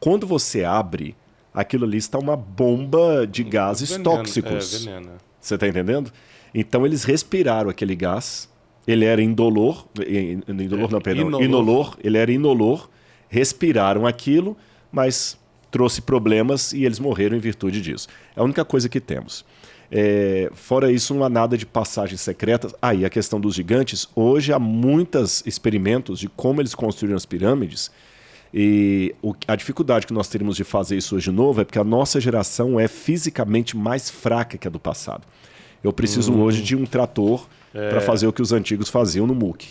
[0.00, 1.14] Quando você abre,
[1.54, 4.86] aquilo ali está uma bomba de gases Veneno, tóxicos.
[4.86, 5.12] É, veneno.
[5.40, 6.12] Você está entendendo?
[6.52, 8.48] Então eles respiraram aquele gás.
[8.86, 11.44] Ele era indolor, in- indolor não, perdão, inolor.
[11.44, 11.96] inolor.
[12.02, 12.90] Ele era inolor.
[13.28, 14.56] Respiraram aquilo,
[14.92, 15.38] mas
[15.70, 18.08] trouxe problemas e eles morreram em virtude disso.
[18.36, 19.44] É a única coisa que temos.
[19.92, 22.74] É, fora isso, não há nada de passagens secretas.
[22.80, 24.08] Aí a questão dos gigantes.
[24.14, 27.90] Hoje há muitos experimentos de como eles construíram as pirâmides.
[28.52, 31.78] E o- a dificuldade que nós teríamos de fazer isso hoje de novo é porque
[31.78, 35.22] a nossa geração é fisicamente mais fraca que a do passado.
[35.82, 39.68] Eu preciso hoje de um trator para fazer o que os antigos faziam no muque,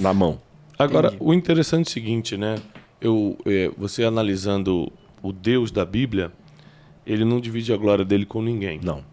[0.00, 0.40] na mão.
[0.78, 1.22] Agora, Entendi.
[1.24, 2.56] o interessante é o seguinte, né?
[3.00, 6.32] Eu, é, você analisando o Deus da Bíblia,
[7.06, 8.80] ele não divide a glória dele com ninguém.
[8.82, 9.04] Não.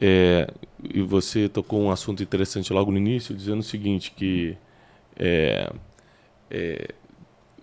[0.00, 4.56] É, e você tocou um assunto interessante logo no início, dizendo o seguinte, que
[5.16, 5.72] é,
[6.50, 6.88] é,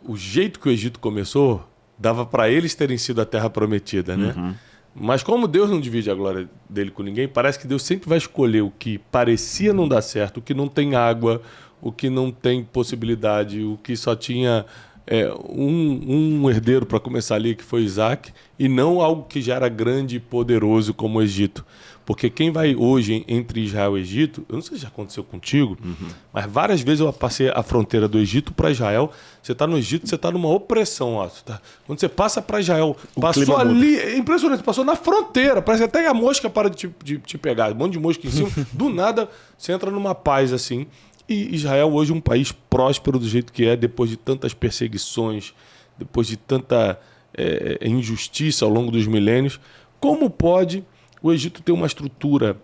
[0.03, 1.67] o jeito que o Egito começou
[1.97, 4.55] dava para eles terem sido a terra prometida, né?
[4.95, 8.17] Mas como Deus não divide a glória dele com ninguém, parece que Deus sempre vai
[8.17, 11.41] escolher o que parecia não dar certo, o que não tem água,
[11.81, 14.65] o que não tem possibilidade, o que só tinha
[15.11, 19.55] é, um, um herdeiro para começar ali, que foi Isaac, e não algo que já
[19.55, 21.65] era grande e poderoso como o Egito.
[22.05, 25.77] Porque quem vai hoje entre Israel e Egito, eu não sei se já aconteceu contigo,
[25.83, 26.09] uhum.
[26.31, 29.11] mas várias vezes eu passei a fronteira do Egito para Israel.
[29.41, 31.15] Você está no Egito, você está numa opressão.
[31.15, 31.59] Ó, tá...
[31.87, 36.07] Quando você passa para Israel, o passou ali, é impressionante, passou na fronteira, parece até
[36.07, 38.49] a mosca para de te, de te pegar, um monte de mosca em cima.
[38.73, 40.87] do nada, você entra numa paz assim.
[41.29, 45.53] E Israel hoje é um país próspero do jeito que é, depois de tantas perseguições,
[45.97, 46.99] depois de tanta
[47.37, 49.59] é, injustiça ao longo dos milênios.
[49.99, 50.83] Como pode
[51.21, 52.57] o Egito tem uma estrutura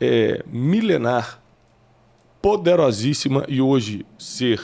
[0.00, 1.40] é, milenar,
[2.42, 4.60] poderosíssima, e hoje ser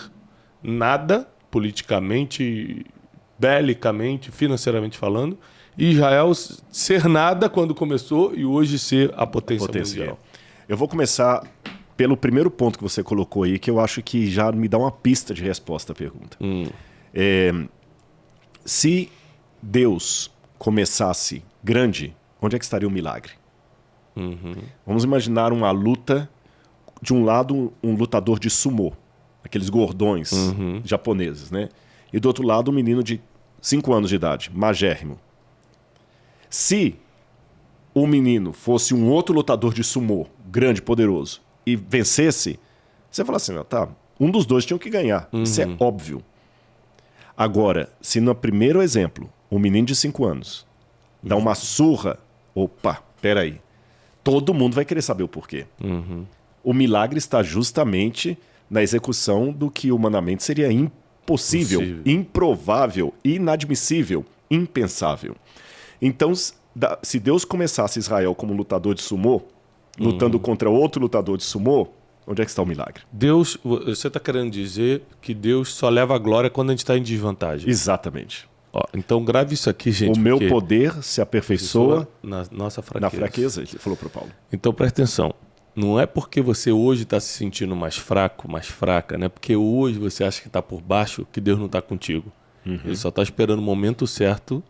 [0.62, 2.84] nada, politicamente,
[3.38, 5.38] belicamente, financeiramente falando,
[5.76, 10.18] e Israel ser nada quando começou e hoje ser a potência, potência mundial.
[10.68, 11.42] Eu vou começar
[11.96, 14.90] pelo primeiro ponto que você colocou aí, que eu acho que já me dá uma
[14.90, 16.36] pista de resposta à pergunta.
[16.40, 16.66] Hum.
[17.12, 17.52] É,
[18.64, 19.10] se
[19.62, 23.32] Deus começasse grande, onde é que estaria o milagre?
[24.16, 24.56] Uhum.
[24.86, 26.28] Vamos imaginar uma luta,
[27.02, 28.92] de um lado um lutador de sumô,
[29.42, 30.80] aqueles gordões uhum.
[30.84, 31.68] japoneses, né?
[32.12, 33.20] E do outro lado um menino de
[33.60, 35.18] 5 anos de idade, magérrimo.
[36.48, 36.96] Se
[37.92, 42.58] o menino fosse um outro lutador de sumô, grande, poderoso, e vencesse,
[43.10, 45.28] você fala assim, tá, um dos dois tinha que ganhar.
[45.32, 45.42] Uhum.
[45.42, 45.76] Isso é uhum.
[45.80, 46.22] óbvio.
[47.36, 50.66] Agora, se no primeiro exemplo, o menino de 5 anos
[51.22, 52.18] dá uma surra
[52.54, 53.60] Opa, peraí.
[54.22, 55.66] Todo mundo vai querer saber o porquê.
[55.82, 56.24] Uhum.
[56.62, 58.38] O milagre está justamente
[58.70, 62.02] na execução do que humanamente seria impossível, Possível.
[62.06, 65.36] improvável, inadmissível, impensável.
[66.00, 66.32] Então,
[67.02, 69.42] se Deus começasse Israel como lutador de sumô,
[69.98, 70.42] lutando uhum.
[70.42, 71.88] contra outro lutador de sumô,
[72.26, 73.02] onde é que está o milagre?
[73.12, 76.96] Deus, você está querendo dizer que Deus só leva a glória quando a gente está
[76.96, 77.68] em desvantagem.
[77.68, 78.48] Exatamente.
[78.72, 80.18] Ó, então grave isso aqui, gente.
[80.18, 83.00] O meu poder se aperfeiçoa na nossa fraqueza.
[83.00, 84.30] Na fraqueza, ele falou para Paulo.
[84.52, 85.32] Então presta atenção.
[85.76, 89.28] Não é porque você hoje está se sentindo mais fraco, mais fraca, né?
[89.28, 92.32] Porque hoje você acha que está por baixo que Deus não está contigo.
[92.64, 92.80] Uhum.
[92.84, 94.62] Ele só está esperando o momento certo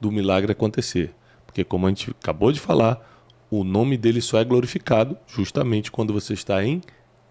[0.00, 1.14] do milagre acontecer.
[1.46, 3.00] Porque como a gente acabou de falar,
[3.50, 6.80] o nome dele só é glorificado justamente quando você está em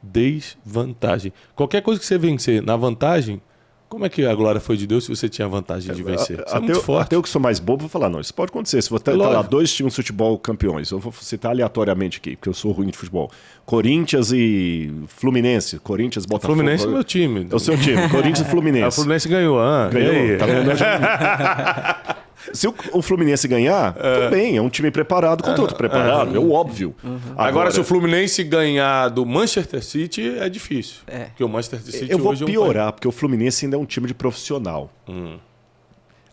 [0.01, 1.33] desvantagem.
[1.55, 3.41] Qualquer coisa que você vencer na vantagem,
[3.87, 6.43] como é que a glória foi de Deus se você tinha vantagem de vencer?
[6.45, 7.05] Isso é muito eu, forte.
[7.05, 8.81] Até eu que sou mais bobo vou falar, não, isso pode acontecer.
[8.81, 12.35] Se você tá, tá lá dois times de futebol campeões, eu vou citar aleatoriamente aqui,
[12.35, 13.31] porque eu sou ruim de futebol.
[13.65, 15.79] Corinthians e Fluminense.
[15.79, 16.55] Corinthians, Botafogo.
[16.55, 17.47] Fluminense é meu time.
[17.49, 18.09] É o seu time.
[18.09, 18.87] Corinthians e Fluminense.
[18.87, 19.89] A Fluminense ganhou, ah.
[19.91, 20.37] Ganhou.
[20.37, 22.15] Tá vendo?
[22.53, 24.19] Se o, o Fluminense ganhar, é.
[24.19, 26.95] tudo bem, é um time preparado contra outro preparado, é, o óbvio.
[27.03, 27.19] Uhum.
[27.31, 30.97] Agora, Agora, se o Fluminense ganhar do Manchester City, é difícil.
[31.07, 31.25] É.
[31.25, 32.91] Porque o Manchester City Eu vou piorar, é um...
[32.91, 34.91] porque o Fluminense ainda é um time de profissional.
[35.07, 35.37] Hum.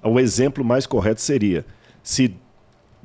[0.03, 1.65] O exemplo mais correto seria
[2.03, 2.35] se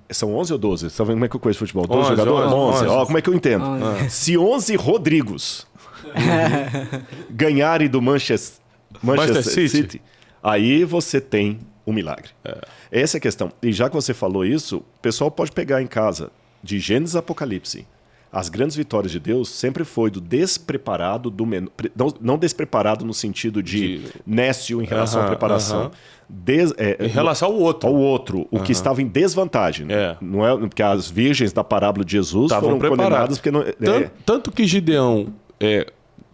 [0.09, 0.89] são 11 ou 12?
[0.89, 1.85] Você tá vendo como é que eu conheço futebol?
[1.85, 2.51] 12 jogadores?
[2.51, 2.77] 11.
[2.83, 2.87] 11.
[2.87, 3.65] Ó, como é que eu entendo?
[3.65, 4.09] 11.
[4.09, 5.67] Se 11 Rodrigos
[7.29, 8.59] ganharem do Manchester,
[9.03, 9.77] Manchester, Manchester City.
[9.77, 10.01] City,
[10.41, 12.29] aí você tem um milagre.
[12.43, 12.57] É.
[12.91, 13.49] Essa é a questão.
[13.63, 16.29] E já que você falou isso, o pessoal pode pegar em casa,
[16.61, 17.87] de Gênesis a Apocalipse.
[18.29, 21.69] As grandes vitórias de Deus sempre foi do despreparado, do men...
[21.95, 24.11] não, não despreparado no sentido de, de...
[24.25, 25.85] nécio em relação uh -huh, à preparação.
[25.85, 25.93] Uh -huh.
[26.27, 26.73] Des...
[26.77, 27.87] É, em relação ao outro.
[27.87, 28.63] Ao outro, o uh -huh.
[28.63, 29.87] que estava em desvantagem.
[29.89, 30.17] É.
[30.19, 33.37] Não é porque as virgens da parábola de Jesus Estavam foram preparadas.
[33.37, 33.63] porque não.
[33.63, 34.11] Tanto, é...
[34.25, 35.87] tanto que Gideão é,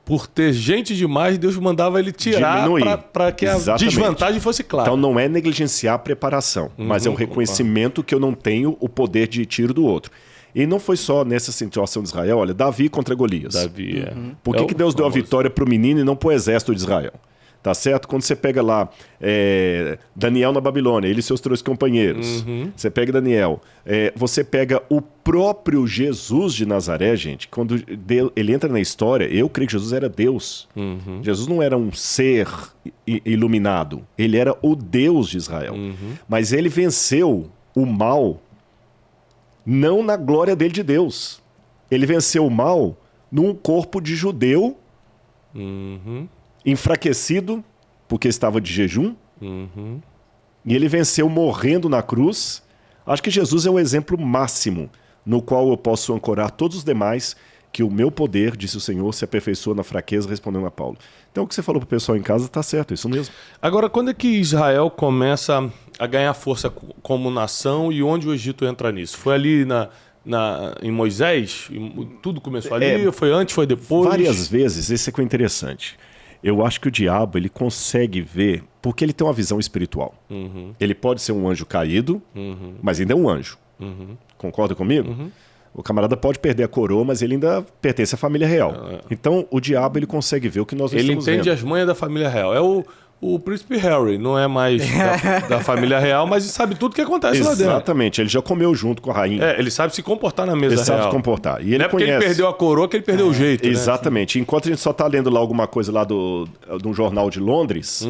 [0.06, 2.68] por ter gente demais, Deus mandava ele tirar
[3.14, 3.90] para que a Exatamente.
[3.90, 4.90] desvantagem fosse clara.
[4.90, 8.08] Então não é negligenciar a preparação, uhum, mas é um reconhecimento opa.
[8.08, 10.12] que eu não tenho o poder de tiro do outro.
[10.54, 13.54] E não foi só nessa situação de Israel, olha, Davi contra Golias.
[13.56, 14.14] Davi, é.
[14.14, 14.36] Uhum.
[14.44, 16.32] Por que, é que Deus deu a vitória para o menino e não para o
[16.32, 17.14] exército de Israel?
[17.64, 18.10] Tá certo?
[18.10, 18.90] Quando você pega lá
[19.22, 22.42] é, Daniel na Babilônia, ele e seus três companheiros.
[22.42, 22.70] Uhum.
[22.76, 23.62] Você pega Daniel.
[23.86, 27.48] É, você pega o próprio Jesus de Nazaré, gente.
[27.48, 27.82] Quando
[28.36, 30.68] ele entra na história, eu creio que Jesus era Deus.
[30.76, 31.24] Uhum.
[31.24, 32.50] Jesus não era um ser
[33.08, 34.06] iluminado.
[34.18, 35.74] Ele era o Deus de Israel.
[35.74, 36.18] Uhum.
[36.28, 38.42] Mas ele venceu o mal
[39.66, 41.42] não na glória dele de Deus.
[41.90, 42.98] Ele venceu o mal
[43.32, 44.78] num corpo de judeu.
[45.56, 46.28] Uhum
[46.66, 47.64] enfraquecido,
[48.08, 49.16] porque estava de jejum.
[49.42, 50.02] Uhum.
[50.66, 52.64] E ele venceu morrendo na cruz.
[53.06, 54.90] Acho que Jesus é o exemplo máximo
[55.26, 57.36] no qual eu posso ancorar todos os demais
[57.72, 60.96] que o meu poder, disse o Senhor, se aperfeiçoa na fraqueza, respondendo a Paulo.
[61.32, 63.34] Então o que você falou para o pessoal em casa está certo, é isso mesmo.
[63.60, 68.64] Agora, quando é que Israel começa a ganhar força como nação e onde o Egito
[68.64, 69.18] entra nisso?
[69.18, 69.90] Foi ali na,
[70.24, 71.72] na, em Moisés?
[72.22, 72.86] Tudo começou ali?
[72.86, 74.08] É, foi antes, foi depois?
[74.08, 75.98] Várias vezes, esse é que é interessante.
[76.44, 80.14] Eu acho que o diabo ele consegue ver, porque ele tem uma visão espiritual.
[80.30, 80.74] Uhum.
[80.80, 82.22] Ele pode ser um anjo caído,
[82.82, 83.58] mas ainda é um anjo.
[83.80, 84.18] Uhum.
[84.38, 85.32] Concorda comigo?
[85.74, 88.74] O camarada pode perder a coroa, mas ele ainda pertence à família real.
[89.10, 91.54] Então, o diabo ele consegue ver o que nós Ele estamos entende vendo.
[91.54, 92.54] as manhas da família real.
[92.54, 92.86] É o,
[93.24, 97.42] o príncipe Harry, não é mais da, da família real, mas sabe tudo que acontece
[97.42, 97.64] lá dentro.
[97.66, 98.22] Exatamente.
[98.22, 99.44] Ele já comeu junto com a rainha.
[99.44, 101.12] É, ele sabe se comportar na mesa ele sabe real.
[101.12, 101.62] se comportar.
[101.62, 102.20] E ele não é porque conhece.
[102.24, 103.64] ele perdeu a coroa que ele perdeu o jeito.
[103.66, 103.72] né?
[103.72, 104.40] Exatamente.
[104.40, 106.48] Enquanto a gente só está lendo lá alguma coisa lá do,
[106.82, 108.06] de um jornal de Londres,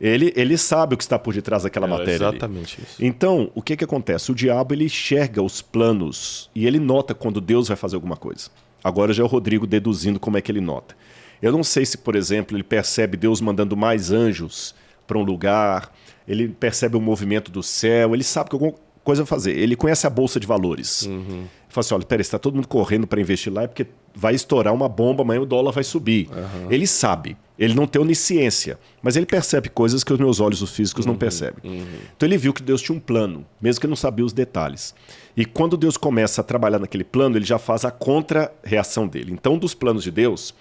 [0.00, 1.94] ele, ele sabe o que está por detrás daquela Uhum.
[1.94, 2.26] É, matéria.
[2.28, 2.36] ali.
[2.36, 2.96] exatamente isso.
[3.04, 4.32] Então, o que que acontece?
[4.32, 8.48] O diabo ele enxerga os planos e ele nota quando Deus vai fazer alguma coisa.
[8.82, 10.94] Agora já é o Rodrigo deduzindo como é que ele nota.
[11.40, 14.74] Eu não sei se, por exemplo, ele percebe Deus mandando mais anjos
[15.06, 15.92] para um lugar,
[16.26, 19.56] ele percebe o movimento do céu, ele sabe que alguma coisa vai fazer.
[19.56, 21.04] Ele conhece a bolsa de valores.
[21.06, 24.34] Ele fala assim: olha, peraí, está todo mundo correndo para investir lá é porque vai
[24.34, 26.28] estourar uma bomba, amanhã o dólar vai subir.
[26.70, 27.36] Ele sabe.
[27.58, 31.16] Ele não tem onisciência, mas ele percebe coisas que os meus olhos os físicos não
[31.16, 31.86] percebem.
[32.14, 34.94] Então ele viu que Deus tinha um plano, mesmo que ele não sabia os detalhes.
[35.34, 39.32] E quando Deus começa a trabalhar naquele plano, ele já faz a contra-reação dele.
[39.32, 40.54] Então, um dos planos de Deus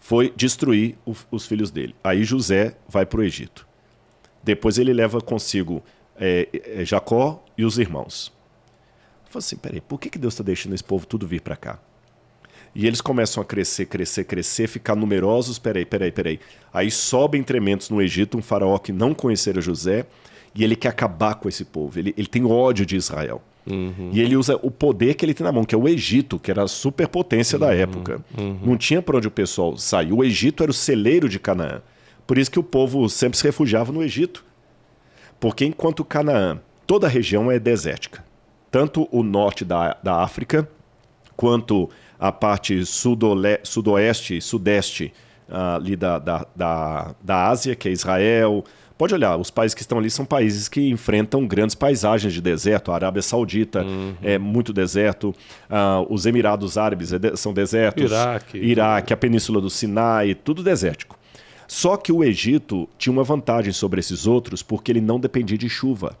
[0.00, 1.94] foi destruir o- os filhos dele.
[2.02, 3.66] Aí José vai para o Egito.
[4.42, 5.82] Depois ele leva consigo
[6.22, 8.32] é, é, Jacó e os irmãos.
[9.30, 11.78] Falei assim, peraí, por que, que Deus está deixando esse povo tudo vir para cá?
[12.74, 15.58] E eles começam a crescer, crescer, crescer, ficar numerosos.
[15.58, 16.40] Peraí, peraí, peraí.
[16.72, 20.06] Aí sobem tremendos no Egito um faraó que não conhecera José
[20.54, 21.98] e ele quer acabar com esse povo.
[21.98, 23.42] Ele, ele tem ódio de Israel.
[24.12, 26.50] E ele usa o poder que ele tem na mão, que é o Egito, que
[26.50, 28.20] era a superpotência da época.
[28.62, 30.12] Não tinha para onde o pessoal sair.
[30.12, 31.82] O Egito era o celeiro de Canaã.
[32.26, 34.44] Por isso que o povo sempre se refugiava no Egito.
[35.38, 38.24] Porque enquanto Canaã, toda a região é desértica.
[38.70, 40.68] Tanto o norte da, da África,
[41.36, 45.12] quanto a parte sudole, sudoeste e sudeste
[45.48, 48.62] ah, ali da, da, da, da Ásia, que é Israel.
[49.00, 52.92] Pode olhar, os países que estão ali são países que enfrentam grandes paisagens de deserto.
[52.92, 53.82] A Arábia Saudita
[54.22, 55.34] é muito deserto.
[55.70, 58.10] ah, os Emirados Árabes é são desertos.
[58.10, 58.58] Iraque.
[58.58, 61.18] Iraque, a Península do Sinai, tudo desértico.
[61.66, 65.70] Só que o Egito tinha uma vantagem sobre esses outros porque ele não dependia de
[65.70, 66.18] chuva.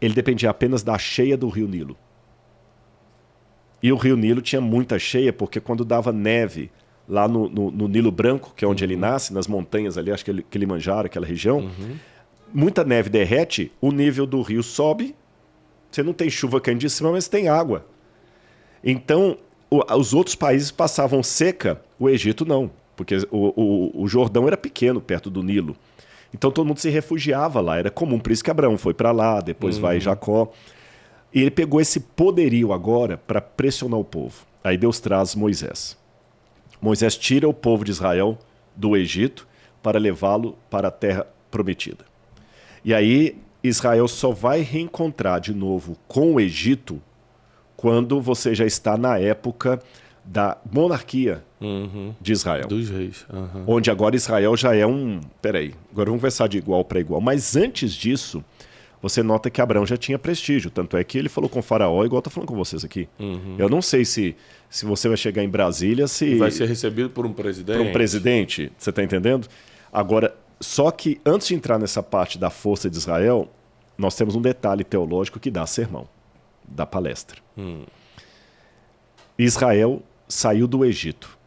[0.00, 1.98] Ele dependia apenas da cheia do rio Nilo.
[3.82, 6.70] E o rio Nilo tinha muita cheia porque quando dava neve
[7.08, 10.24] lá no, no- no Nilo Branco, que é onde ele nasce, nas montanhas ali, acho
[10.24, 11.70] que ele, Kilimanjaro, aquela região,
[12.52, 15.14] muita neve derrete, o nível do rio sobe,
[15.90, 17.86] você não tem chuva caindo de cima, mas tem água.
[18.84, 19.36] Então,
[19.70, 24.56] o- os outros países passavam seca, o Egito não, porque o, o- o Jordão era
[24.56, 25.76] pequeno perto do Nilo.
[26.32, 29.40] Então todo mundo se refugiava lá, era comum, por isso que Abraão foi para lá,
[29.40, 30.52] depois vai Jacó.
[31.34, 34.46] E ele pegou esse poderio agora para pressionar o povo.
[34.62, 35.96] Aí Deus traz Moisés.
[36.80, 38.38] Moisés tira o povo de Israel
[38.74, 39.46] do Egito
[39.82, 42.04] para levá-lo para a terra prometida.
[42.84, 47.00] E aí Israel só vai reencontrar de novo com o Egito
[47.76, 49.80] quando você já está na época
[50.24, 51.42] da monarquia
[52.20, 52.68] de Israel.
[52.68, 53.24] Dos reis.
[53.32, 53.64] aham.
[53.66, 55.20] Onde agora Israel já é um.
[55.40, 57.20] Peraí, agora vamos conversar de igual para igual.
[57.20, 58.44] Mas antes disso,
[59.00, 60.70] você nota que Abraão já tinha prestígio.
[60.70, 63.08] Tanto é que ele falou com o Faraó, igual eu tô falando com vocês aqui.
[63.56, 64.34] Eu não sei se,
[64.68, 66.34] se você vai chegar em Brasília, se.
[66.36, 67.76] Vai ser recebido por um presidente.
[67.76, 69.48] para um presidente, você está entendendo?
[69.92, 73.48] Agora, só que antes de entrar nessa parte da força de Israel,
[73.96, 76.08] nós temos um detalhe teológico que dá sermão,
[76.66, 77.40] da palestra.
[79.38, 81.38] Israel saiu do Egito,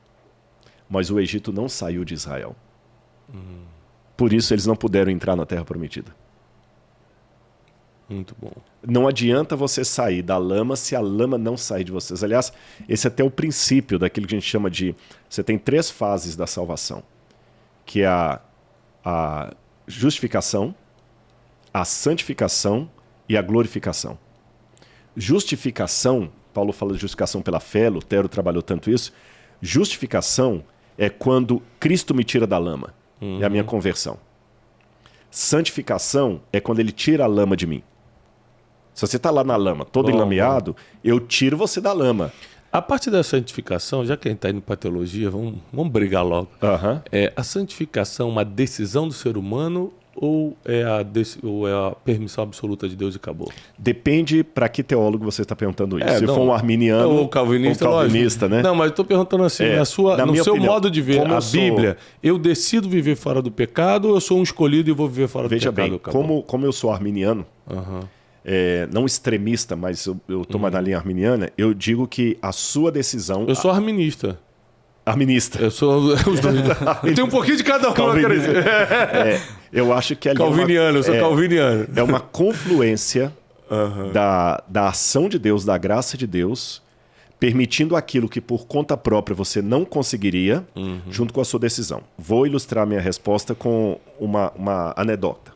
[0.89, 2.55] mas o Egito não saiu de Israel.
[4.15, 6.15] Por isso eles não puderam entrar na Terra Prometida.
[8.11, 8.51] Muito bom.
[8.85, 12.23] Não adianta você sair da lama se a lama não sair de vocês.
[12.23, 12.51] Aliás,
[12.89, 14.93] esse é até o princípio daquilo que a gente chama de.
[15.29, 17.03] Você tem três fases da salvação:
[17.85, 18.41] que é a,
[19.05, 19.53] a
[19.87, 20.75] justificação,
[21.73, 22.89] a santificação
[23.29, 24.19] e a glorificação.
[25.15, 29.13] Justificação, Paulo fala de justificação pela fé, Lutero trabalhou tanto isso.
[29.61, 30.65] Justificação
[30.97, 32.93] é quando Cristo me tira da lama,
[33.39, 34.19] é a minha conversão.
[35.29, 37.81] Santificação é quando ele tira a lama de mim.
[38.93, 42.31] Se você está lá na lama, todo Bom, enlameado, eu tiro você da lama.
[42.71, 46.25] A parte da santificação, já que a gente está indo para teologia, vamos, vamos brigar
[46.25, 46.47] logo.
[46.61, 47.01] Aham.
[47.11, 51.05] É a santificação uma decisão do ser humano ou é a,
[51.43, 53.49] ou é a permissão absoluta de Deus e acabou?
[53.77, 56.07] Depende para que teólogo você está perguntando isso.
[56.07, 56.35] É, Se não.
[56.35, 58.55] for um arminiano ou calvinista, ou calvinista lógico.
[58.57, 58.61] né?
[58.69, 61.25] Não, mas eu estou perguntando assim, É, na sua, no seu opinião, modo de ver
[61.25, 64.89] a eu sou- Bíblia, eu decido viver fora do pecado ou eu sou um escolhido
[64.89, 65.89] e vou viver fora Veja do pecado?
[65.89, 66.21] bem, acabou?
[66.21, 68.01] como, como eu sou arminiano, Aham.
[68.43, 72.51] É, não extremista, mas eu, eu tô mais na linha arminiana, eu digo que a
[72.51, 73.45] sua decisão.
[73.47, 74.39] Eu sou arminista.
[75.05, 75.63] A ministra.
[75.63, 76.61] Eu sou os dois.
[77.03, 77.93] Eu tenho um pouquinho de cada um,
[78.29, 78.57] dizer.
[78.67, 79.41] É,
[79.73, 81.87] eu acho que ali é uma- Calviniano, eu sou é, calviniano.
[81.95, 83.33] é uma confluência
[84.13, 86.83] da, da ação de Deus, da graça de Deus,
[87.39, 90.63] permitindo aquilo que por conta própria você não conseguiria,
[91.09, 92.03] junto com a sua decisão.
[92.17, 95.51] Vou ilustrar minha resposta com uma, uma anedota.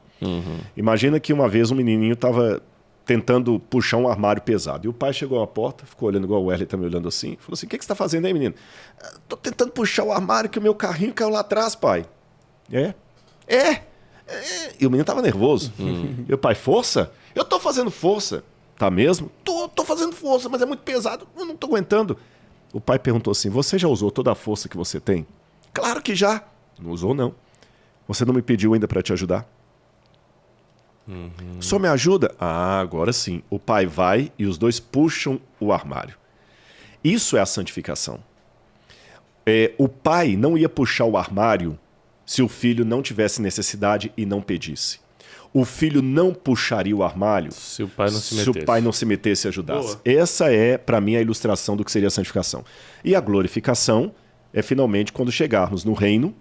[0.75, 2.61] Imagina que uma vez um menininho estava
[3.05, 4.87] tentando puxar um armário pesado.
[4.87, 7.53] E o pai chegou à porta, ficou olhando igual o Wesley me olhando assim, falou
[7.53, 8.55] assim, o que, que você está fazendo aí, menino?
[9.01, 12.05] "Ah, Tô tentando puxar o armário que o meu carrinho caiu lá atrás, pai.
[12.71, 12.93] É?
[13.47, 13.69] É?
[14.27, 14.73] É.
[14.79, 15.71] E o menino tava nervoso.
[16.27, 17.11] E o pai, força?
[17.35, 18.43] Eu tô fazendo força.
[18.77, 19.31] Tá mesmo?
[19.43, 21.27] Tô, tô fazendo força, mas é muito pesado.
[21.37, 22.17] Eu não tô aguentando.
[22.73, 25.25] O pai perguntou assim: Você já usou toda a força que você tem?
[25.73, 26.43] Claro que já.
[26.77, 27.33] Não usou, não.
[28.07, 29.47] Você não me pediu ainda para te ajudar?
[31.59, 32.33] Só me ajuda?
[32.39, 33.41] Ah, agora sim.
[33.49, 36.15] O pai vai e os dois puxam o armário.
[37.03, 38.19] Isso é a santificação.
[39.45, 41.77] É, o pai não ia puxar o armário
[42.25, 44.99] se o filho não tivesse necessidade e não pedisse.
[45.53, 48.59] O filho não puxaria o armário Se o pai não se se metesse.
[48.59, 49.87] o pai não se metesse e ajudasse.
[49.95, 50.01] Boa.
[50.03, 52.65] Essa é, para mim, a ilustração do que seria a santificação.
[53.03, 54.13] E a glorificação
[54.51, 56.35] é finalmente quando chegarmos no reino,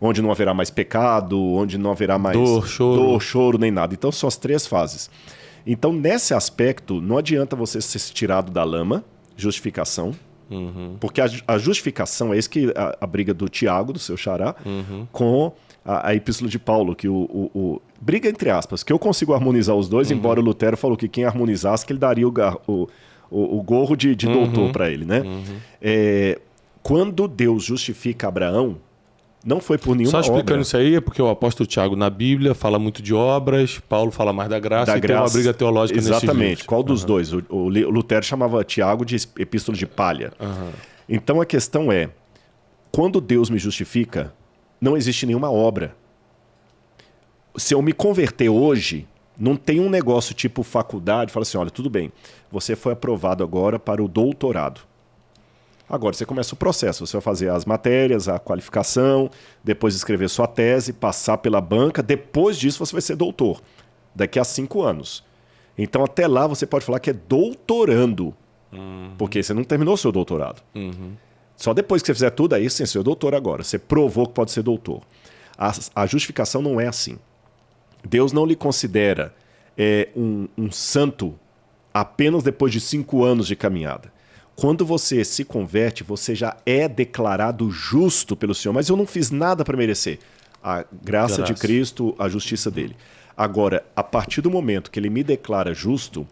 [0.00, 3.02] onde não haverá mais pecado, onde não haverá mais Dor, choro.
[3.02, 3.94] dor, choro nem nada.
[3.94, 5.10] Então são as três fases.
[5.66, 9.04] Então, nesse aspecto, não adianta você ser tirado da lama,
[9.36, 10.12] justificação,
[10.50, 10.96] Uhum.
[10.98, 14.54] porque a, a justificação é isso que a, a briga do Tiago, do seu xará,
[14.64, 15.06] Uhum.
[15.12, 15.52] com
[15.84, 19.34] a, a epístola de Paulo, que o, o- o- briga entre aspas, que eu consigo
[19.34, 20.16] harmonizar os dois, Uhum.
[20.16, 22.88] embora o Lutero falou que quem harmonizasse que ele daria o, gar- o,
[23.30, 24.44] o- gorro de, de Uhum.
[24.44, 25.22] doutor para ele, né?
[25.82, 26.40] É,
[26.82, 28.76] quando Deus justifica Abraão,
[29.44, 30.62] não foi por nenhuma Só explicando obra.
[30.62, 34.32] isso aí, é porque o apóstolo Tiago na Bíblia fala muito de obras, Paulo fala
[34.32, 35.34] mais da graça da e tem uma graça.
[35.34, 36.64] briga teológica Exatamente.
[36.64, 37.32] Qual dos dois?
[37.32, 40.32] O, o Lutero chamava Tiago de epístola de palha.
[41.08, 42.10] Então a questão é:
[42.90, 44.32] quando Deus me justifica,
[44.80, 45.94] não existe nenhuma obra.
[47.56, 49.06] Se eu me converter hoje,
[49.38, 52.12] não tem um negócio tipo faculdade, fala assim: olha, tudo bem,
[52.50, 54.87] você foi aprovado agora para o doutorado.
[55.88, 59.30] Agora você começa o processo, você vai fazer as matérias, a qualificação,
[59.64, 63.62] depois escrever sua tese, passar pela banca, depois disso você vai ser doutor,
[64.14, 65.24] daqui a cinco anos.
[65.78, 68.34] Então até lá você pode falar que é doutorando,
[69.16, 70.62] porque você não terminou seu doutorado.
[71.56, 73.64] Só depois que você fizer tudo, aí sim, você é doutor agora.
[73.64, 75.02] Você provou que pode ser doutor.
[75.56, 77.18] A, a justificação não é assim.
[78.06, 79.34] Deus não lhe considera
[79.76, 81.34] é, um, um santo
[81.92, 84.12] apenas depois de cinco anos de caminhada.
[84.60, 88.74] Quando você se converte, você já é declarado justo pelo Senhor.
[88.74, 90.18] Mas eu não fiz nada para merecer.
[90.60, 91.54] A graça, de.
[91.54, 92.96] Cristo, a justiça dele.
[93.36, 96.26] Agora, a partir do momento que ele me declara justo,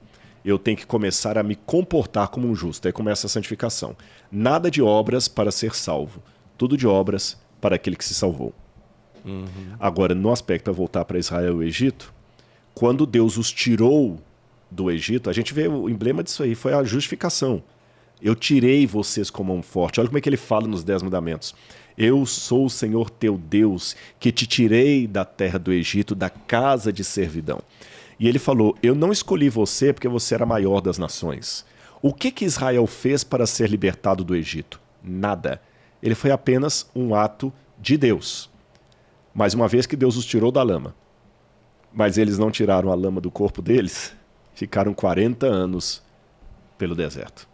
[0.44, 2.88] eu tenho que começar a me comportar como um justo.
[2.88, 3.96] Aí começa a santificação.
[4.28, 6.20] Nada de obras para ser salvo.
[6.58, 8.52] Tudo de obras para aquele que se salvou.
[9.78, 12.12] Agora, no aspecto a voltar para Israel e o Egito,
[12.74, 14.18] quando Deus os tirou
[14.68, 17.62] do Egito, a gente vê o emblema disso aí, foi a justificação.
[18.20, 20.00] Eu tirei vocês com mão forte.
[20.00, 21.54] Olha como é que ele fala nos Dez Mandamentos.
[21.98, 26.92] Eu sou o Senhor teu Deus, que te tirei da terra do Egito, da casa
[26.92, 27.60] de servidão.
[28.18, 31.64] E ele falou: Eu não escolhi você porque você era maior das nações.
[32.02, 34.80] O que que Israel fez para ser libertado do Egito?
[35.02, 35.60] Nada.
[36.02, 38.50] Ele foi apenas um ato de Deus.
[39.34, 40.94] Mas uma vez que Deus os tirou da lama,
[41.92, 44.14] mas eles não tiraram a lama do corpo deles,
[44.54, 46.02] ficaram 40 anos
[46.78, 47.48] pelo deserto.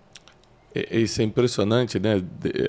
[0.91, 2.23] Isso é impressionante, né?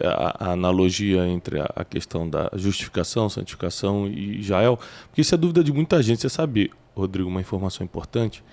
[0.04, 4.78] A, a analogia entre a, a questão da justificação, santificação e Israel.
[5.08, 6.22] Porque isso é dúvida de muita gente.
[6.22, 8.43] Você sabe, Rodrigo, uma informação importante?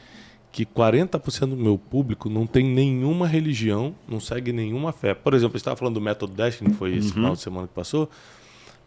[0.52, 5.14] Que 40% do meu público não tem nenhuma religião, não segue nenhuma fé.
[5.14, 7.74] Por exemplo, você estava falando do método Destiny, que foi esse final de semana que
[7.74, 8.08] passou.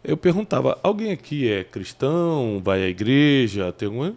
[0.02, 4.12] Eu perguntava, alguém aqui é cristão, vai à igreja, tem algum...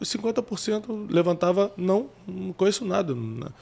[0.00, 3.14] 50% levantava, não, não conheço nada.
[3.14, 3.52] Não-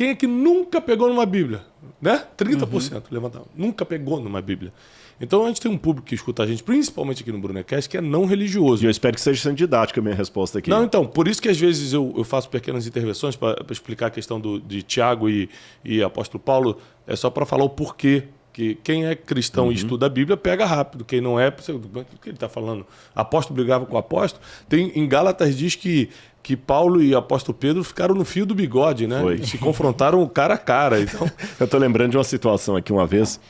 [0.00, 1.60] Quem é que nunca pegou numa Bíblia?
[2.00, 2.24] Né?
[2.38, 3.44] 30% levantava.
[3.54, 4.72] Nunca pegou numa Bíblia.
[5.20, 7.98] Então a gente tem um público que escuta a gente, principalmente aqui no Brunecast, que
[7.98, 8.82] é não religioso.
[8.82, 10.70] E eu espero que seja sendo didática a minha resposta aqui.
[10.70, 14.10] Não, então, por isso que às vezes eu, eu faço pequenas intervenções para explicar a
[14.10, 15.50] questão do, de Tiago e,
[15.84, 18.24] e apóstolo Paulo, é só para falar o porquê.
[18.52, 22.28] Que quem é cristão e estuda a Bíblia pega rápido, quem não é, o que
[22.28, 22.84] ele está falando?
[23.14, 24.44] Apóstolo brigava com o apóstolo.
[24.68, 26.10] Tem, em Gálatas diz que,
[26.42, 29.20] que Paulo e apóstolo Pedro ficaram no fio do bigode, né?
[29.20, 29.34] Foi.
[29.36, 31.00] E se confrontaram cara a cara.
[31.00, 33.40] Então, Eu estou lembrando de uma situação aqui uma vez.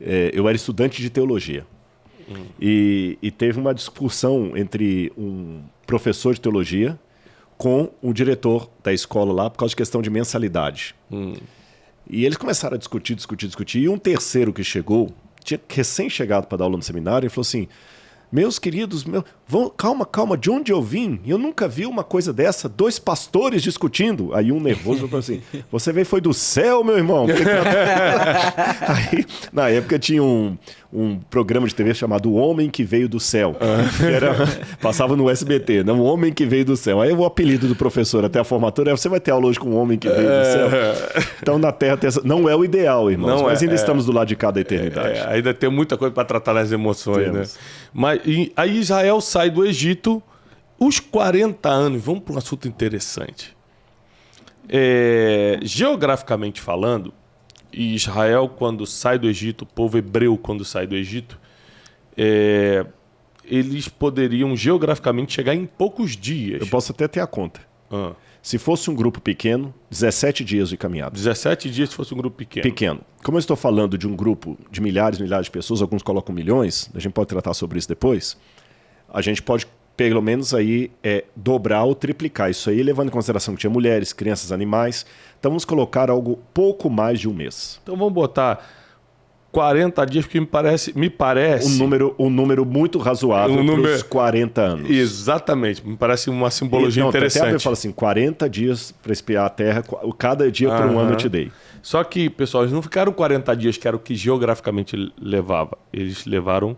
[0.00, 1.66] é, eu era estudante de teologia.
[2.60, 6.96] E, e teve uma discussão entre um professor de teologia
[7.58, 10.94] com o diretor da escola lá por causa de questão de mensalidade.
[12.08, 13.80] E eles começaram a discutir, discutir, discutir.
[13.80, 15.12] E um terceiro que chegou
[15.42, 17.66] tinha recém-chegado para dar aula no seminário, ele falou assim:
[18.32, 21.20] meus queridos, meu, vão, calma, calma, de onde eu vim?
[21.26, 24.34] Eu nunca vi uma coisa dessa, dois pastores discutindo.
[24.34, 27.26] Aí um nervoso falou assim: Você veio foi do céu, meu irmão?
[28.86, 30.56] Aí, na época tinha um,
[30.92, 33.56] um programa de TV chamado O Homem que Veio do Céu.
[33.96, 34.34] Que era,
[34.80, 35.92] passava no SBT, né?
[35.92, 37.00] O Homem que Veio do Céu.
[37.00, 39.70] Aí o apelido do professor até a formatura é: Você vai ter aula hoje com
[39.70, 40.68] o Homem que Veio do Céu.
[41.40, 42.20] Então na Terra tem essa...
[42.24, 43.76] não é o ideal, irmãos, Não mas é, ainda é.
[43.76, 45.18] estamos do lado de cada eternidade.
[45.18, 47.54] É, ainda tem muita coisa para tratar nas emoções, Temos.
[47.54, 47.60] né?
[47.92, 50.22] Mas e, aí Israel sai do Egito,
[50.78, 53.56] os 40 anos, vamos para um assunto interessante.
[54.68, 57.12] É, geograficamente falando,
[57.72, 61.38] Israel, quando sai do Egito, o povo hebreu, quando sai do Egito,
[62.16, 62.84] é,
[63.44, 66.60] eles poderiam geograficamente chegar em poucos dias.
[66.60, 67.60] Eu posso até ter a conta.
[67.90, 68.12] Ah,
[68.42, 71.10] Se fosse um grupo pequeno, 17 dias de caminhada.
[71.10, 72.62] 17 dias se fosse um grupo pequeno.
[72.62, 73.00] Pequeno.
[73.22, 76.34] Como eu estou falando de um grupo de milhares e milhares de pessoas, alguns colocam
[76.34, 78.36] milhões, a gente pode tratar sobre isso depois.
[79.12, 79.66] A gente pode,
[80.08, 84.12] pelo menos, aí é, dobrar ou triplicar isso aí, levando em consideração que tinha mulheres,
[84.12, 85.04] crianças, animais.
[85.38, 87.78] Então vamos colocar algo pouco mais de um mês.
[87.82, 88.66] Então vamos botar
[89.52, 90.96] 40 dias, porque me parece.
[90.96, 94.88] Me parece Um número, um número muito razoável Um para número- os 40 anos.
[94.90, 97.62] Exatamente, me parece uma simbologia Então, até a Bíblia interessante.
[97.64, 99.82] fala assim, 40 dias para espiar a terra,
[100.16, 101.50] cada dia por um ano eu te dei.
[101.82, 105.76] Só que, pessoal, eles não ficaram 40 dias, que era o que geograficamente levava.
[105.92, 106.76] Eles levaram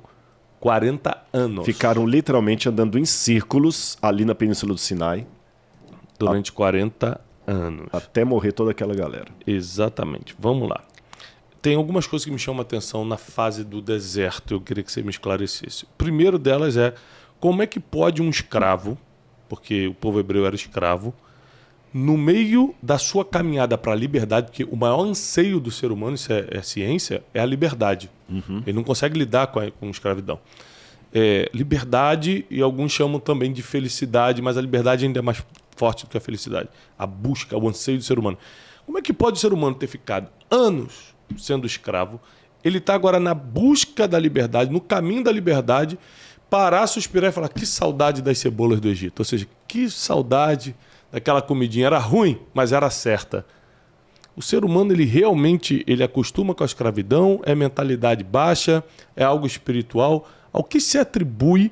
[0.62, 5.26] 40 anos Ficaram literalmente andando em círculos ali na Península do Sinai,
[6.16, 7.88] durante 40 anos.
[7.92, 9.26] até morrer toda aquela galera.
[9.44, 10.36] Exatamente.
[10.38, 10.84] Vamos lá.
[11.60, 14.54] Tem algumas coisas que me chamam a atenção na fase do deserto.
[14.54, 15.82] Eu queria que você me esclarecesse.
[15.82, 16.94] O primeiro delas é
[17.40, 18.96] como é que pode um escravo,
[19.48, 21.12] porque o povo hebreu era escravo,
[21.92, 26.14] no meio da sua caminhada para a liberdade, porque o maior anseio do ser humano,
[26.14, 28.10] isso é, é ciência, é a liberdade.
[28.66, 30.38] Ele não consegue lidar com a com escravidão.
[31.14, 35.44] É, liberdade, e alguns chamam também de felicidade, mas a liberdade ainda é mais
[35.76, 36.70] forte do que a felicidade.
[36.98, 38.38] A busca, o anseio do ser humano.
[38.86, 42.18] Como é que pode o ser humano ter ficado anos sendo escravo?
[42.64, 45.98] Ele está agora na busca da liberdade, no caminho da liberdade,
[46.48, 49.18] parar, suspirar e falar: que saudade das cebolas do Egito.
[49.20, 50.74] Ou seja, que saudade
[51.12, 51.86] daquela comidinha.
[51.86, 53.44] Era ruim, mas era certa.
[54.34, 58.82] O ser humano, ele realmente ele acostuma com a escravidão, é mentalidade baixa,
[59.14, 60.26] é algo espiritual.
[60.52, 61.70] Ao que se atribui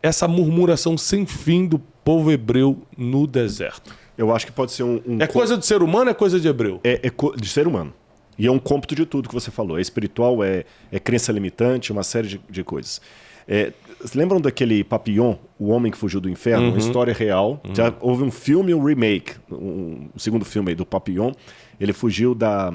[0.00, 3.92] essa murmuração sem fim do povo hebreu no deserto?
[4.16, 5.00] Eu acho que pode ser um.
[5.06, 6.80] um É coisa do ser humano, é coisa de hebreu?
[6.84, 7.92] é, é co- de ser humano.
[8.38, 9.78] E é um cômputo de tudo que você falou.
[9.78, 13.00] É espiritual, é, é crença limitante, uma série de, de coisas.
[13.48, 13.72] É,
[14.14, 16.68] lembram daquele Papillon, o homem que fugiu do inferno?
[16.68, 17.60] Uma história real.
[17.74, 21.32] Já houve um filme um remake, um, um segundo filme aí do Papillon.
[21.80, 22.72] Ele fugiu da.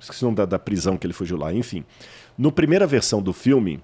[0.00, 1.52] Esqueci o nome da, da prisão que ele fugiu lá.
[1.52, 1.84] Enfim.
[2.36, 3.80] No primeira versão do filme,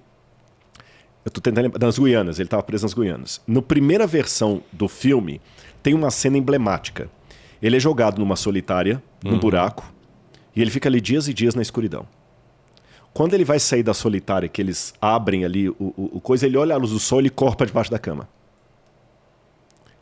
[1.23, 1.85] eu tô tentando lembrar.
[1.85, 3.41] Nas Guianas, ele estava preso nas Guianas.
[3.47, 5.39] Na primeira versão do filme,
[5.81, 7.09] tem uma cena emblemática.
[7.61, 9.93] Ele é jogado numa solitária, num buraco,
[10.55, 12.07] e ele fica ali dias e dias na escuridão.
[13.13, 16.57] Quando ele vai sair da solitária, que eles abrem ali o, o, o coisa, ele
[16.57, 18.27] olha a luz do sol e ele corre para debaixo da cama.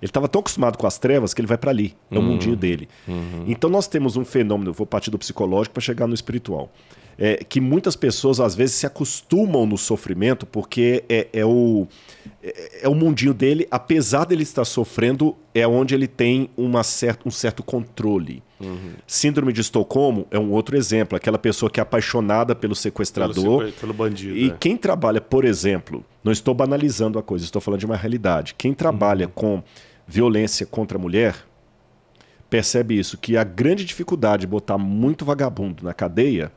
[0.02, 1.96] Ele estava tão acostumado com as trevas que ele vai para ali.
[2.10, 2.88] É o mundinho dele.
[3.48, 6.72] Então nós temos um fenômeno, vou partir do psicológico para chegar no espiritual.
[7.22, 11.86] É, que muitas pessoas às vezes se acostumam no sofrimento porque é, é o,
[12.42, 17.28] é, é o mundinho dele, apesar dele estar sofrendo, é onde ele tem uma certa,
[17.28, 18.42] um certo controle.
[19.06, 23.66] Síndrome de Estocolmo é um outro exemplo, aquela pessoa que é apaixonada pelo Pelo, sequestrador.
[23.66, 24.36] sequ- pelo bandido.
[24.38, 24.56] E é.
[24.60, 28.56] quem trabalha, por exemplo, não estou banalizando a coisa, estou falando de uma realidade.
[28.58, 29.32] Quem trabalha Uhum.
[29.34, 29.64] com
[30.08, 31.36] violência contra a mulher
[32.50, 36.52] percebe isso, que a grande dificuldade de botar muito vagabundo na cadeia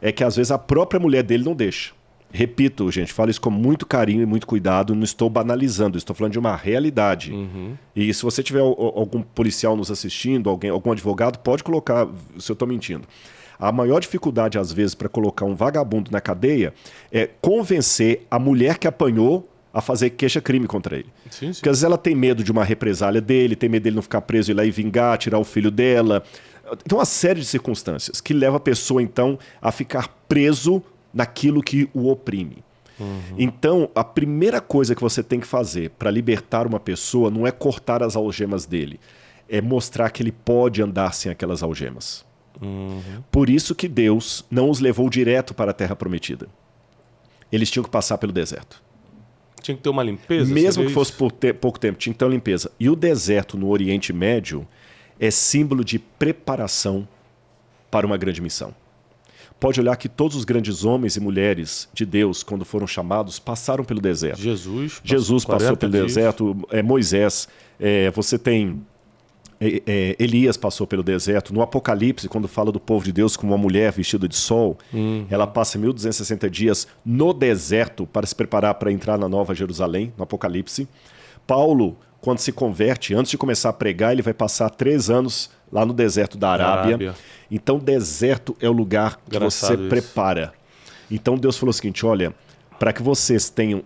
[0.00, 1.92] é que às vezes a própria mulher dele não deixa.
[2.32, 6.32] Repito, gente, falo isso com muito carinho e muito cuidado, não estou banalizando, estou falando
[6.32, 7.32] de uma realidade.
[7.32, 7.74] Uhum.
[7.94, 12.06] E se você tiver al- al- algum policial nos assistindo, alguém, algum advogado, pode colocar
[12.38, 13.02] se eu estou mentindo.
[13.58, 16.72] A maior dificuldade, às vezes, para colocar um vagabundo na cadeia
[17.10, 21.08] é convencer a mulher que apanhou a fazer queixa-crime contra ele.
[21.30, 21.52] Sim, sim.
[21.52, 24.20] Porque às vezes ela tem medo de uma represália dele, tem medo dele não ficar
[24.22, 26.22] preso e ir lá e vingar, tirar o filho dela.
[26.86, 31.88] Tem uma série de circunstâncias que leva a pessoa, então, a ficar preso naquilo que
[31.92, 32.64] o oprime.
[33.38, 37.50] Então, a primeira coisa que você tem que fazer para libertar uma pessoa não é
[37.50, 39.00] cortar as algemas dele,
[39.48, 42.26] é mostrar que ele pode andar sem aquelas algemas.
[43.30, 46.46] Por isso que Deus não os levou direto para a terra prometida.
[47.50, 48.82] Eles tinham que passar pelo deserto.
[49.60, 50.52] Tinha que ter uma limpeza.
[50.52, 52.70] Mesmo que fosse por te- pouco tempo, tinha que ter uma limpeza.
[52.80, 54.66] E o deserto no Oriente Médio
[55.18, 57.06] é símbolo de preparação
[57.90, 58.74] para uma grande missão.
[59.58, 63.84] pode olhar que todos os grandes homens e mulheres de Deus, quando foram chamados, passaram
[63.84, 64.40] pelo deserto.
[64.40, 66.06] Jesus, Jesus passou pelo dias.
[66.06, 67.46] deserto, é, Moisés,
[67.78, 68.80] é, você tem
[70.18, 71.52] Elias passou pelo deserto.
[71.52, 75.26] No Apocalipse, quando fala do povo de Deus como uma mulher vestida de sol, Uhum.
[75.28, 80.24] ela passa 1260 dias no deserto para se preparar para entrar na Nova Jerusalém, no
[80.24, 80.88] Apocalipse.
[81.46, 85.84] Paulo, quando se converte, antes de começar a pregar, ele vai passar três anos lá
[85.84, 86.86] no deserto da Arábia.
[86.94, 87.14] Arábia.
[87.50, 89.88] Então, deserto é o lugar que Engraçado você isso.
[89.88, 90.52] prepara.
[91.10, 92.32] Então, Deus falou o seguinte: olha,
[92.78, 93.82] para que vocês tenham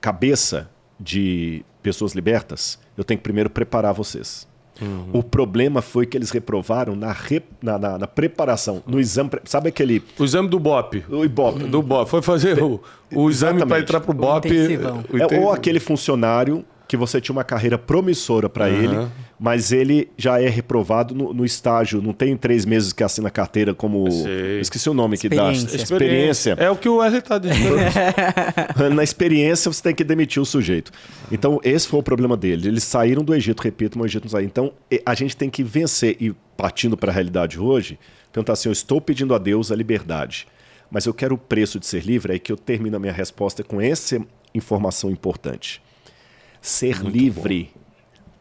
[0.00, 0.68] cabeça
[0.98, 4.46] de pessoas libertas, eu tenho que primeiro preparar vocês.
[4.80, 5.10] Uhum.
[5.12, 9.28] O problema foi que eles reprovaram na, re- na, na- na preparação, no exame.
[9.30, 10.02] pre- Sabe aquele.
[10.18, 11.04] O exame do BOP.
[11.08, 11.64] O Ibope.
[11.64, 12.08] Do BOP.
[12.08, 12.80] Foi fazer o,
[13.14, 14.46] o exame para entrar pro BOP.
[14.48, 15.04] intensivão.
[15.12, 18.74] o É, inten- ou aquele funcionário que você tinha uma carreira promissora para Aham.
[18.74, 22.02] ele, mas ele já é reprovado no, no estágio.
[22.02, 24.08] Não tem três meses que assina a carteira como.
[24.60, 25.52] Esqueci o nome que dá.
[25.52, 26.56] Experiência.
[26.58, 27.76] É o que o Wesley tá dizendo.
[28.92, 30.90] Na experiência, você tem que demitir o sujeito.
[31.30, 32.66] Então, esse foi o problema dele.
[32.66, 34.46] Eles saíram do Egito, repito, mas o Egito não saiu.
[34.46, 36.16] Então, e- a gente tem que vencer.
[36.20, 38.00] E partindo para a realidade hoje,
[38.32, 40.48] perguntar assim: eu estou pedindo a Deus a liberdade,
[40.90, 42.32] mas eu quero o preço de ser livre.
[42.32, 44.20] É aí que eu termino a minha resposta com essa
[44.52, 45.80] informação importante.
[46.60, 47.70] Ser livre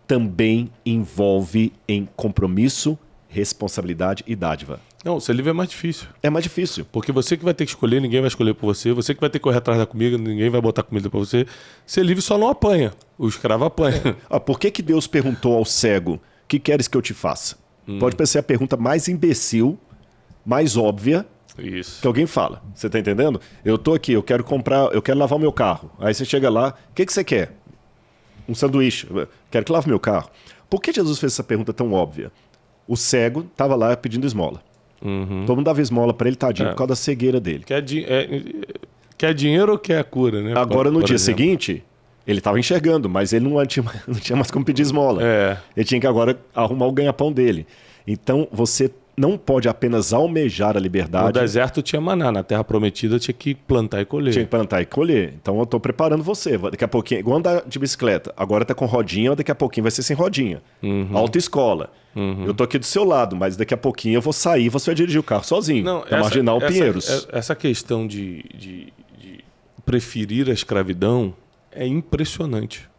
[0.07, 2.97] também envolve em compromisso,
[3.27, 4.79] responsabilidade e dádiva.
[5.05, 6.07] Não, ser livre é mais difícil.
[6.21, 6.85] É mais difícil.
[6.91, 8.91] Porque você que vai ter que escolher, ninguém vai escolher por você.
[8.91, 11.45] Você que vai ter que correr atrás da comida, ninguém vai botar comida pra você.
[11.85, 12.91] Ser livre só não apanha.
[13.17, 14.17] O escravo apanha.
[14.29, 17.57] Ah, por que, que Deus perguntou ao cego: que queres que eu te faça?
[17.99, 19.79] Pode parecer a pergunta mais imbecil,
[20.45, 21.25] mais óbvia
[21.57, 22.01] Isso.
[22.01, 22.61] que alguém fala.
[22.75, 23.41] Você tá entendendo?
[23.65, 25.89] Eu tô aqui, eu quero comprar, eu quero lavar o meu carro.
[25.97, 27.58] Aí você chega lá, o que, que você quer?
[28.49, 29.07] Um sanduíche.
[29.51, 30.29] Quero que lave meu carro.
[30.69, 32.31] Por que Jesus fez essa pergunta tão óbvia?
[32.87, 34.61] O cego estava lá pedindo esmola.
[34.99, 36.71] Todo mundo dava esmola para ele, tadinho, É.
[36.71, 37.63] por causa da cegueira dele.
[37.63, 38.41] Quer, di- é-
[39.17, 40.51] quer dinheiro ou quer cura, né?
[40.51, 41.39] Agora, Por- no por dia exemplo.
[41.41, 41.83] seguinte,
[42.27, 45.23] ele estava enxergando, mas ele não tinha, não tinha mais como pedir esmola.
[45.23, 45.57] É.
[45.77, 47.65] Ele tinha que agora arrumar o ganha-pão dele.
[48.05, 48.89] Então, você
[49.19, 53.53] não pode apenas almejar a No liberdade, deserto tinha maná, na terra prometida tinha que
[53.53, 54.31] plantar e colher.
[54.31, 55.33] tinha que plantar e colher.
[55.41, 56.57] Então, eu estou preparando você.
[56.57, 58.33] Daqui a pouquinho, igual andar de bicicleta.
[58.37, 60.61] Agora tá com rodinha, daqui a pouquinho vai ser sem rodinha.
[60.81, 61.09] Uhum.
[61.17, 61.91] Autoescola.
[62.45, 64.87] Eu tô aqui do seu lado, mas daqui a pouquinho eu vou sair e você
[64.87, 65.83] vai dirigir o carro sozinho.
[65.85, 67.09] Não, na Marginal Pinheiros.
[67.09, 69.43] Essa, essa questão de, de- de
[69.85, 71.33] preferir a escravidão
[71.71, 72.89] é impressionante.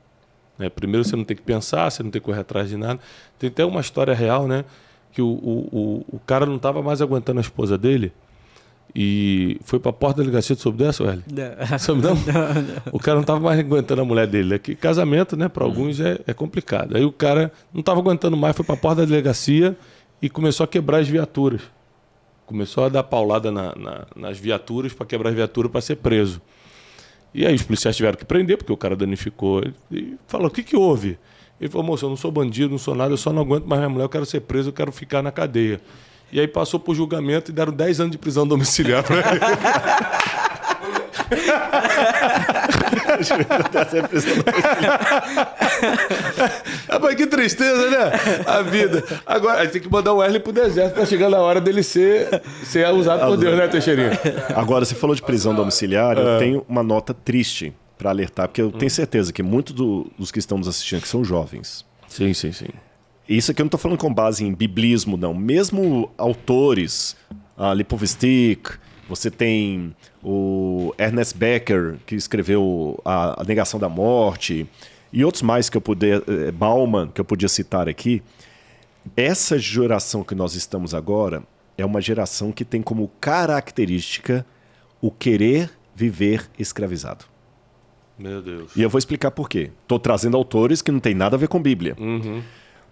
[0.59, 0.69] né?
[0.71, 2.99] Primeiro, você não tem que pensar, você não tem que correr atrás de nada.
[3.39, 4.65] Tem até uma história real, né?
[5.13, 5.69] Que o, o,
[6.11, 8.13] o, o cara não estava mais aguentando a esposa dele
[8.95, 10.57] e foi para a porta da delegacia.
[10.57, 11.23] Tu soube dessa, Welly?
[11.79, 12.15] Sabe não?
[12.93, 14.55] O cara não estava mais aguentando a mulher dele.
[14.55, 16.97] É que casamento, né, para alguns é, é complicado.
[16.97, 19.77] Aí o cara não estava aguentando mais, foi para a porta da delegacia
[20.21, 21.63] e começou a quebrar as viaturas.
[22.47, 26.41] Começou a dar paulada na- na- nas viaturas para quebrar as viaturas para ser preso.
[27.33, 29.63] E aí os policiais tiveram que prender, porque o cara danificou.
[29.91, 31.17] E falou: o que, que houve?
[31.61, 33.79] Ele falou: moço, eu não sou bandido, não sou nada, eu só não aguento mais
[33.81, 35.81] minha mulher, eu quero ser preso, eu quero ficar na cadeia.
[36.33, 39.25] E aí passou por julgamento e deram 10 anos de prisão domiciliar pra ele.
[46.89, 48.13] Rapaz, que tristeza, né?
[48.47, 49.03] A vida.
[49.27, 51.83] Agora, a gente tem que mandar o Wesley pro deserto pra chegar na hora dele
[51.83, 54.19] ser, ser usado por Deus, né, Teixeirinha?
[54.55, 56.21] Agora, você falou de prisão domiciliar, É.
[56.21, 60.33] eu tenho uma nota triste para alertar, porque eu tenho certeza que muitos do- dos
[60.33, 61.85] que estão nos assistindo aqui são jovens.
[62.09, 62.69] Sim, sim, sim.
[63.29, 65.35] Isso aqui eu não estou falando com base em biblismo, não.
[65.35, 67.15] Mesmo autores,
[67.59, 68.71] a Lipovstik,
[69.07, 74.67] você tem o Ernest Becker, que escreveu a, a Negação da Morte,
[75.13, 78.23] e outros mais que eu puder, eh, Bauman, que eu podia citar aqui.
[79.15, 81.43] Essa geração que nós estamos agora
[81.77, 84.47] é uma geração que tem como característica
[85.03, 87.25] o querer viver escravizado.
[88.21, 88.77] Meu Deus.
[88.77, 89.71] E eu vou explicar por quê.
[89.83, 91.97] Estou trazendo autores que não tem nada a ver com Bíblia.
[91.99, 92.43] Uhum.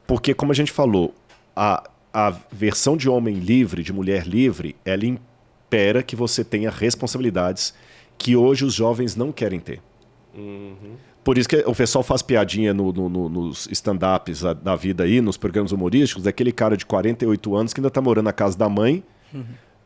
[0.06, 1.14] Porque, como a gente falou,
[1.54, 7.74] a, a versão de homem livre, de mulher livre, ela impera que você tenha responsabilidades
[8.16, 9.80] que hoje os jovens não querem ter.
[11.22, 15.04] Por isso que o pessoal faz piadinha no- no- no- nos stand-ups da- da vida
[15.04, 18.56] aí, nos programas humorísticos, daquele cara de 48 anos que ainda tá morando na casa
[18.56, 19.02] da mãe.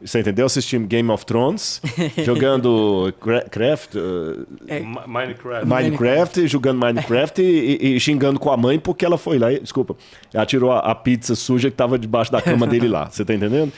[0.04, 0.46] Você entendeu?
[0.46, 1.80] Assistindo Game of Thrones,
[2.24, 4.46] jogando Cra- Craft, uh,
[4.84, 5.66] Ma- Minecraft.
[5.66, 9.60] Minecraft, jogando Minecraft e, e- e xingando com a mãe porque ela foi lá e,
[9.60, 9.96] desculpa,
[10.34, 13.08] ela tirou a, a pizza suja que estava debaixo da cama dele lá.
[13.10, 13.72] Você tá entendendo?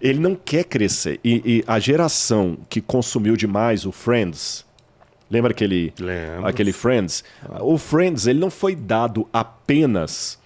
[0.00, 1.18] Ele não quer crescer.
[1.24, 4.64] E, e a geração que consumiu demais o Friends,
[5.30, 6.46] lembra aquele, Lembro.
[6.46, 7.24] aquele Friends?
[7.60, 10.38] O Friends, ele não foi dado apenas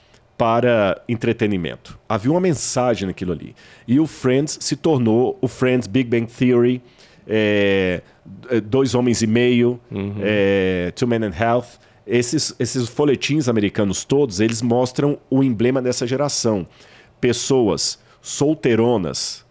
[0.42, 1.96] para entretenimento.
[2.08, 3.54] Havia uma mensagem naquilo ali.
[3.86, 6.82] E o Friends se tornou o Friends Big Bang Theory,
[7.28, 8.02] é,
[8.64, 10.16] Dois Homens e Meio, uhum.
[10.20, 11.78] é, Two Men and Health.
[12.04, 16.66] Esses, esses folhetins americanos todos, eles mostram o emblema dessa geração.
[17.20, 19.46] Pessoas solteironas,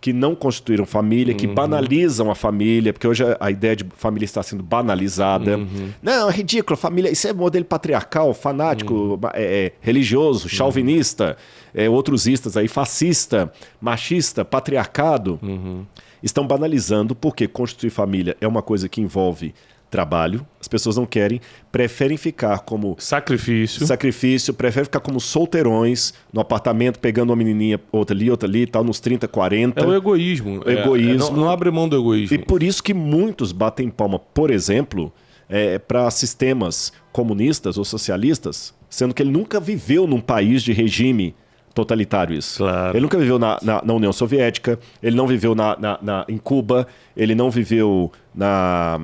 [0.00, 1.54] que não constituíram família, que uhum.
[1.54, 5.58] banalizam a família, porque hoje a, ideia de família está sendo banalizada.
[5.58, 5.90] Uhum.
[6.00, 9.18] Não, é ridículo, família, isso é modelo patriarcal, fanático, uhum.
[9.34, 10.50] é, é, religioso, uhum.
[10.50, 11.36] chauvinista,
[11.74, 15.38] é, outros istas aí, fascista, machista, patriarcado.
[15.42, 15.84] Uhum.
[16.22, 19.54] Estão banalizando porque constituir família é uma coisa que envolve
[19.90, 21.40] trabalho, as pessoas não querem,
[21.72, 28.14] preferem ficar como sacrifício, sacrifício, preferem ficar como solteirões no apartamento pegando uma menininha outra
[28.14, 29.80] ali, outra ali, tal nos 30, 40.
[29.80, 30.62] É o egoísmo.
[30.64, 31.12] O egoísmo.
[31.12, 32.34] É, não, não, abre mão do egoísmo.
[32.34, 35.12] E por isso que muitos batem palma, por exemplo,
[35.48, 41.34] é, para sistemas comunistas ou socialistas, sendo que ele nunca viveu num país de regime
[41.74, 42.58] totalitário isso.
[42.58, 42.96] Claro.
[42.96, 46.86] Ele nunca viveu na, na, na União Soviética, ele não viveu na, na, em Cuba,
[47.16, 49.00] ele não viveu na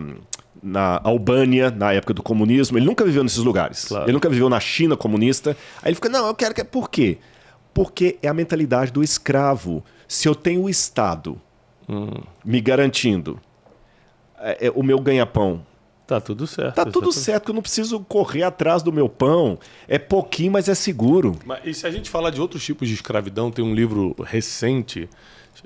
[0.65, 2.79] na Albânia, na época do comunismo.
[2.79, 3.85] Ele nunca viveu nesses lugares.
[3.85, 4.07] Claro.
[4.07, 5.55] Ele nunca viveu na China comunista.
[5.83, 6.65] Aí ele fica, não, eu quero que.
[6.65, 7.19] Por quê?
[7.75, 9.85] Porque é a mentalidade do escravo.
[10.09, 11.39] Se eu tenho o Estado
[11.87, 12.23] hum.
[12.43, 13.39] me garantindo
[14.39, 15.65] é, é, o meu ganha-pão.
[16.07, 16.75] Tá tudo certo.
[16.75, 19.59] Tá tudo certo, que eu não preciso correr atrás do meu pão.
[19.89, 21.39] É pouquinho, mas é seguro.
[21.45, 25.09] Mas, e se a gente falar de outros tipos de escravidão, tem um livro recente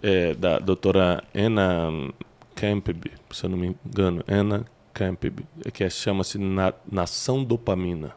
[0.00, 2.12] é, da doutora Anna
[2.54, 4.64] Campbell, se eu não me engano, Anna
[4.98, 5.24] Camp,
[5.72, 8.12] que é, chama-se Na, Nação Dopamina.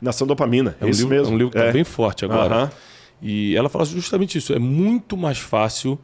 [0.00, 1.32] Nação Dopamina, é um isso livro, mesmo.
[1.32, 1.72] É um livro que está é.
[1.72, 2.72] bem forte agora.
[3.20, 4.52] E ela fala justamente isso.
[4.52, 5.98] É muito mais fácil.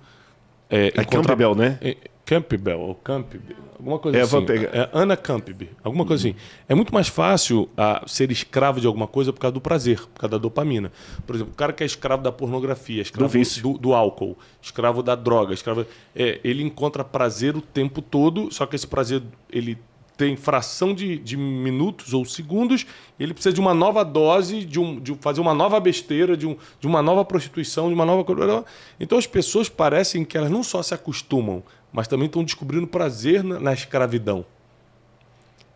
[0.69, 1.35] É, é encontrar...
[1.35, 1.79] Campbell, né?
[1.81, 1.97] É,
[2.29, 4.37] Campbell, ou Campbell, alguma coisa é, assim.
[4.71, 6.37] É Ana Campbell, alguma coisa assim.
[6.69, 10.21] É muito mais fácil a, ser escravo de alguma coisa por causa do prazer, por
[10.21, 10.93] causa da dopamina.
[11.27, 15.03] Por exemplo, o cara que é escravo da pornografia, escravo do, do, do álcool, escravo
[15.03, 19.79] da droga, escravo, é, ele encontra prazer o tempo todo, só que esse prazer ele
[20.19, 22.85] tem fração de, de minutos ou segundos,
[23.21, 26.57] ele precisa de uma nova dose, de, um, de fazer uma nova besteira, de, um,
[26.81, 28.65] de uma nova prostituição, de uma nova.
[28.99, 31.63] Então as pessoas parecem que elas não só se acostumam,
[31.93, 34.45] mas também estão descobrindo prazer na, na escravidão.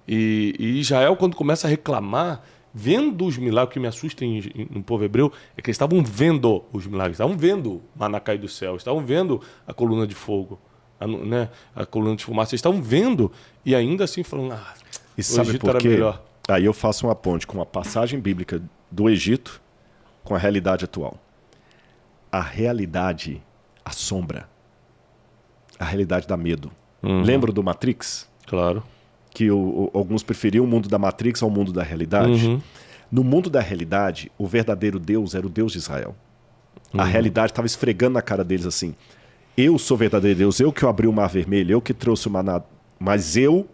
[0.09, 2.43] E, e, Israel, quando começa a reclamar,
[2.74, 5.76] vendo os milagres, o que me assusta em, em, no povo hebreu é que eles
[5.76, 10.16] estavam vendo os milagres, estavam vendo maná cair do céu, estavam vendo a coluna de
[10.16, 10.59] fogo
[11.03, 13.30] a, né, a coluna de fumaça, vocês estavam vendo
[13.64, 14.74] e ainda assim falando, ah,
[15.16, 15.88] e o sabe Egito por quê?
[15.88, 16.22] melhor.
[16.48, 19.61] Aí eu faço uma ponte com a passagem bíblica do Egito
[20.24, 21.16] com a realidade atual.
[22.30, 23.42] A realidade
[23.84, 24.48] assombra.
[25.78, 26.70] A realidade dá medo.
[27.03, 27.22] Uhum.
[27.22, 28.28] Lembra do Matrix?
[28.46, 28.82] Claro.
[29.30, 32.46] Que o, o, alguns preferiam o mundo da Matrix ao mundo da realidade.
[32.46, 32.61] Uhum.
[33.11, 36.14] No mundo da realidade, o verdadeiro Deus era o Deus de Israel.
[36.92, 37.00] Uhum.
[37.00, 38.94] A realidade estava esfregando na cara deles assim:
[39.57, 42.62] eu sou verdadeiro Deus, eu que abri o mar vermelho, eu que trouxe o maná,
[42.98, 43.66] mas eu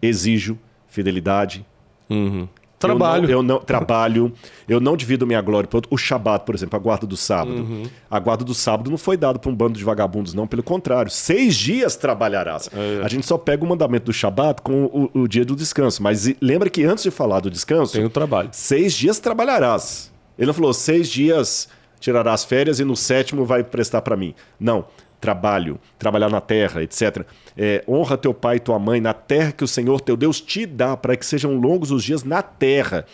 [0.00, 1.64] exijo fidelidade.
[2.08, 2.48] Uhum.
[2.78, 3.24] Trabalho.
[3.24, 4.32] Eu não, eu não, trabalho,
[4.68, 5.94] eu não divido minha glória para outro.
[5.94, 7.56] O Shabat, por exemplo, a guarda do sábado.
[7.56, 7.84] Uhum.
[8.10, 10.46] A guarda do sábado não foi dada para um bando de vagabundos, não.
[10.46, 12.68] Pelo contrário, seis dias trabalharás.
[12.72, 13.02] É.
[13.02, 16.02] A gente só pega o mandamento do Shabat com o, o, dia do descanso.
[16.02, 17.94] Mas lembra que antes de falar do descanso...
[17.94, 18.50] Tem o trabalho.
[18.52, 20.12] Seis dias trabalharás.
[20.38, 21.68] Ele não falou seis dias
[22.04, 24.34] tirará as férias e no sétimo vai prestar para mim.
[24.60, 24.84] Não.
[25.18, 27.24] Trabalho, trabalhar na terra, etc.
[27.56, 30.66] É, honra teu pai e tua mãe na terra que o Senhor teu Deus te
[30.66, 33.06] dá, para que sejam longos os dias na terra.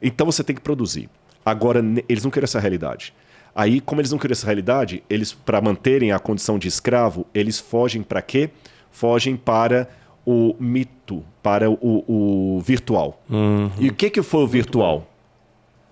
[0.00, 1.10] Então você tem que produzir.
[1.44, 3.12] Agora, eles não querem essa realidade.
[3.54, 7.58] Aí, como eles não querem essa realidade, eles, para manterem a condição de escravo, eles
[7.58, 8.48] fogem para quê?
[8.90, 9.86] Fogem para
[10.24, 13.22] o mito, para o, o virtual.
[13.28, 13.70] Uhum.
[13.78, 15.06] E o que, que foi o virtual?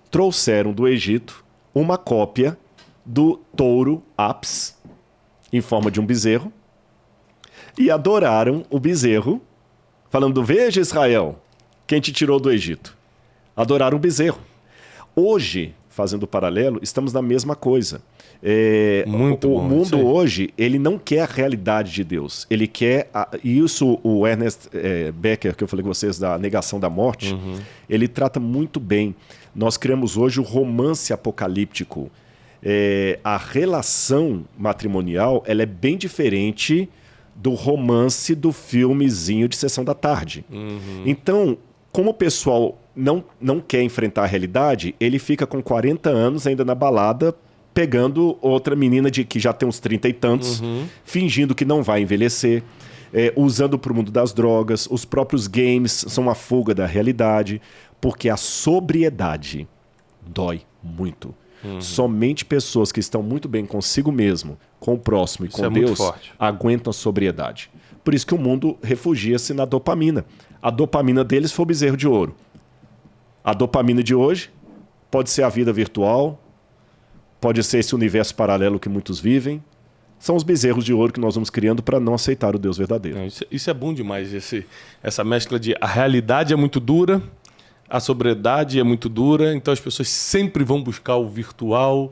[0.09, 2.57] Trouxeram do Egito uma cópia
[3.05, 4.77] do touro Apis,
[5.51, 6.51] em forma de um bezerro,
[7.77, 9.41] e adoraram o bezerro,
[10.09, 11.41] falando: Veja, Israel,
[11.87, 12.97] quem te tirou do Egito.
[13.55, 14.39] Adoraram o bezerro.
[15.15, 18.01] Hoje, fazendo paralelo, estamos na mesma coisa.
[18.41, 22.47] É, Muito o, bom, mundo hoje ele não quer a realidade de Deus.
[22.49, 26.79] Ele quer a, isso o Ernest é, Becker que eu falei com vocês da negação
[26.79, 27.33] da morte.
[27.33, 27.59] Uhum.
[27.89, 29.13] Ele trata muito bem.
[29.53, 32.09] Nós criamos hoje o romance apocalíptico.
[32.63, 36.89] É, a relação matrimonial ela é bem diferente
[37.35, 40.45] do romance do filmezinho de sessão da tarde.
[40.49, 41.03] Uhum.
[41.05, 41.57] Então,
[41.91, 46.63] como o pessoal não, não quer enfrentar a realidade, ele fica com 40 anos ainda
[46.63, 47.33] na balada
[47.79, 50.85] pegando outra menina de que já tem uns 30 e tantos, uhum.
[51.05, 52.61] fingindo que não vai envelhecer,
[53.13, 54.85] é, usando para o mundo das drogas.
[54.91, 57.61] Os próprios games são uma fuga da realidade,
[58.01, 59.65] porque a sobriedade
[60.27, 61.33] dói muito.
[61.79, 65.69] Somente pessoas que estão muito bem consigo mesmo, com o próximo e Isso com é
[65.69, 65.99] Deus
[66.37, 67.71] aguentam a sobriedade.
[68.03, 70.25] Por isso que o mundo refugia-se na dopamina.
[70.61, 72.35] A dopamina deles foi o bezerro de ouro.
[73.41, 74.49] A dopamina de hoje
[75.09, 76.37] pode ser a vida virtual,
[77.39, 79.63] pode ser esse universo paralelo que muitos vivem.
[80.19, 83.17] São os bezerros de ouro que nós vamos criando para não aceitar o Deus verdadeiro.
[83.17, 84.65] Não, isso, isso é bom demais, esse,
[85.01, 87.21] essa mescla de a realidade é muito dura,
[87.89, 92.11] a sobriedade é muito dura, então as pessoas sempre vão buscar o virtual,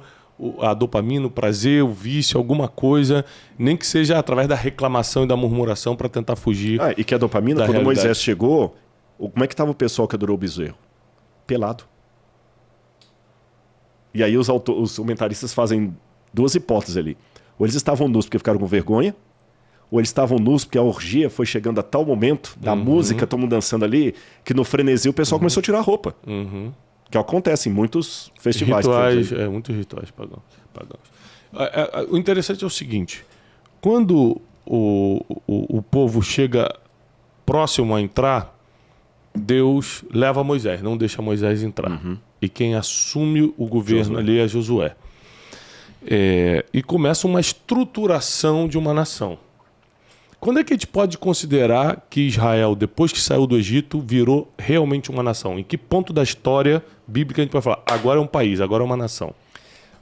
[0.62, 3.26] a dopamina, o prazer, o vício, alguma coisa,
[3.60, 6.80] nem que seja através da reclamação e da murmuração para tentar fugir.
[6.82, 7.86] Ah, e que a dopamina, quando realidade.
[7.86, 8.76] Moisés chegou,
[9.18, 10.78] como é que estava o pessoal que adorou o bezerro?
[11.46, 11.84] Pelado.
[14.18, 15.96] E aí os, os comentaristas fazem
[16.34, 17.18] duas hipóteses ali.
[17.60, 19.16] Ou eles estavam nus porque ficaram com vergonha,
[19.92, 22.80] ou eles estavam nus porque a orgia foi chegando a tal momento, da Uhum.
[22.84, 24.14] música, todo mundo dançando ali,
[24.44, 26.16] que no frenesi o pessoal começou a tirar a roupa.
[26.26, 26.72] Uhum.
[27.10, 28.86] Que acontece em muitos festivais.
[28.86, 30.42] Rituais, é, muitos rituais pagãos.
[30.74, 32.08] pagãos.
[32.12, 33.24] O interessante é o seguinte:
[33.80, 36.74] quando o, o, o povo chega
[37.46, 38.57] próximo a entrar,
[39.38, 42.02] Deus leva Moisés, não deixa Moisés entrar.
[42.42, 44.20] E quem assume o governo Josué.
[44.20, 44.96] ali é Josué.
[46.06, 49.38] É, e começa uma estruturação de uma nação.
[50.40, 54.52] Quando é que a gente pode considerar que Israel, depois que saiu do Egito, virou
[54.58, 55.58] realmente uma nação?
[55.58, 58.84] Em que ponto da história bíblica a gente pode falar, agora é um país, agora
[58.84, 59.34] é uma nação?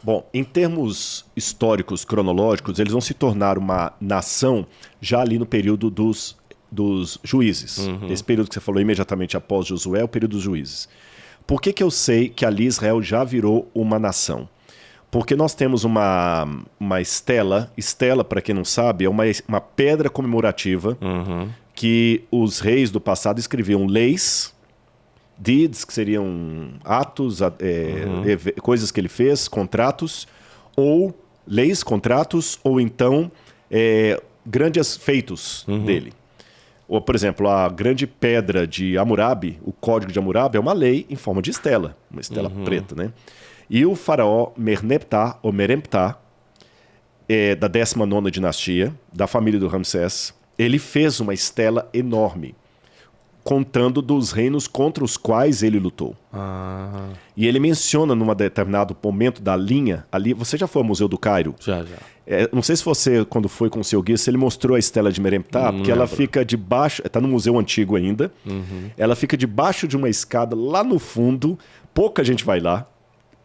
[0.04, 4.68] Bom, em termos históricos, cronológicos, eles vão se tornar uma nação
[5.02, 6.36] já ali no período dos,
[6.76, 7.88] dos juízes.
[8.10, 10.88] Esse período que você falou imediatamente após Josué é o período dos juízes.
[11.48, 14.50] Por que, que eu sei que ali Israel já virou uma nação?
[15.10, 16.48] Porque nós temos uma,
[16.80, 17.72] uma estela.
[17.78, 20.98] Estela, para quem não sabe, é uma, uma pedra comemorativa
[21.74, 24.54] que os reis do passado escreviam leis,
[25.38, 27.48] deeds, que seriam atos, é,
[28.26, 30.28] eve- coisas que ele fez, contratos,
[30.76, 31.14] ou
[31.48, 33.32] leis, contratos, ou então
[33.70, 36.12] é, grandes feitos dele.
[36.88, 41.06] Ou, por exemplo, a grande pedra de Hammurabi, o código de Hammurabi, é uma lei
[41.10, 43.12] em forma de estela, uma estela preta, né?
[43.70, 46.20] E o faraó Merneptah, ou Meremptah,
[47.28, 52.56] é, da 19ª dinastia, da família do Ramsés, ele fez uma estela enorme,
[53.46, 56.16] contando dos reinos contra os quais ele lutou.
[56.34, 60.34] Ah, E ele menciona num determinado momento da linha ali.
[60.34, 61.54] Você já foi ao Museu do Cairo?
[61.60, 61.96] já, já.
[62.28, 64.80] É, não sei se você, quando foi com o seu guia, se ele mostrou a
[64.80, 66.18] estela de Meremptah, porque ela lembro.
[66.18, 67.04] fica debaixo.
[67.06, 68.32] Está no museu antigo ainda.
[68.44, 68.90] Uhum.
[68.98, 71.58] Ela fica debaixo de uma escada lá no fundo.
[71.94, 72.88] Pouca gente vai lá.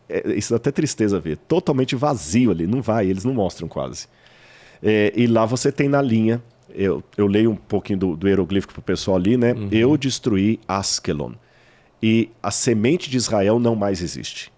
[0.08, 1.36] É, isso dá até tristeza ver.
[1.36, 2.66] Totalmente vazio ali.
[2.66, 4.08] Não vai, eles não mostram quase.
[4.82, 6.42] É, e lá você tem na linha.
[6.74, 9.54] Eu, eu leio um pouquinho do, do hieroglífico pro pessoal ali, né?
[9.70, 11.32] Eu destruí Askelon.
[12.02, 14.50] E a semente de Israel não mais existe.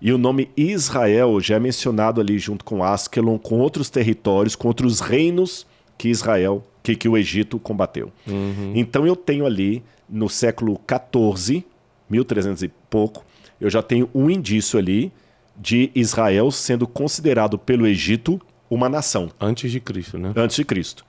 [0.00, 4.66] E o nome Israel já é mencionado ali junto com Askelon, com outros territórios, com
[4.66, 5.66] outros reinos
[5.96, 8.10] que Israel, que, que o Egito combateu.
[8.74, 11.64] Então eu tenho ali, no século XIV,
[12.10, 13.24] 1300 e pouco,
[13.60, 15.12] eu já tenho um indício ali
[15.56, 20.32] de Israel sendo considerado pelo Egito uma nação Antes de Cristo, né?
[20.34, 21.04] antes de Cristo.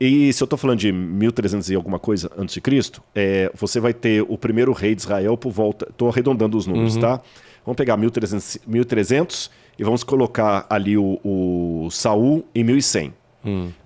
[0.00, 3.78] E se eu estou falando de 1300 e alguma coisa antes de Cristo, é, você
[3.78, 5.86] vai ter o primeiro rei de Israel por volta.
[5.90, 7.20] Estou arredondando os números, tá?
[7.66, 13.12] Vamos pegar 1300, 1300 e vamos colocar ali o, o Saul em 1100.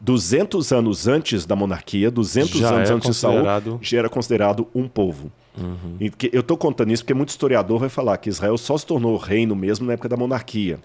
[0.00, 3.36] 200 anos antes da monarquia, 200 Já anos é antes de Saul,
[3.82, 5.30] já era considerado um povo.
[6.00, 8.84] E que- eu estou contando isso porque muito historiador vai falar que Israel só se
[8.84, 10.78] tornou reino mesmo na época da monarquia.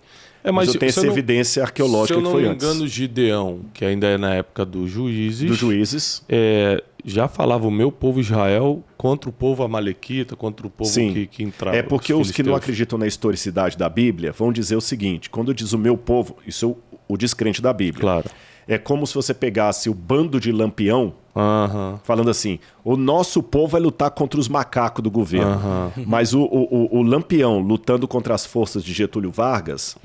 [0.43, 2.47] É, mas, mas eu tenho essa não- evidência arqueológica Se eu que não foi me
[2.49, 2.65] antes.
[2.67, 6.23] engano, Gideão, que ainda é na época dos juízes, dos juízes.
[6.29, 11.13] é, já falava o meu povo Israel contra o povo amalequita, contra o povo Sim.
[11.13, 11.75] que, que entrava.
[11.77, 15.53] É porque os que não acreditam na historicidade da Bíblia vão dizer o seguinte: quando
[15.53, 16.77] diz o meu povo, isso é o,
[17.07, 18.01] o descrente da Bíblia.
[18.01, 18.29] Claro.
[18.67, 21.99] É como se você pegasse o bando de lampião, Aham.
[22.03, 25.59] falando assim: o nosso povo vai lutar contra os macacos do governo.
[26.05, 29.97] Mas o, o, o- lampião lutando contra as forças de Getúlio Vargas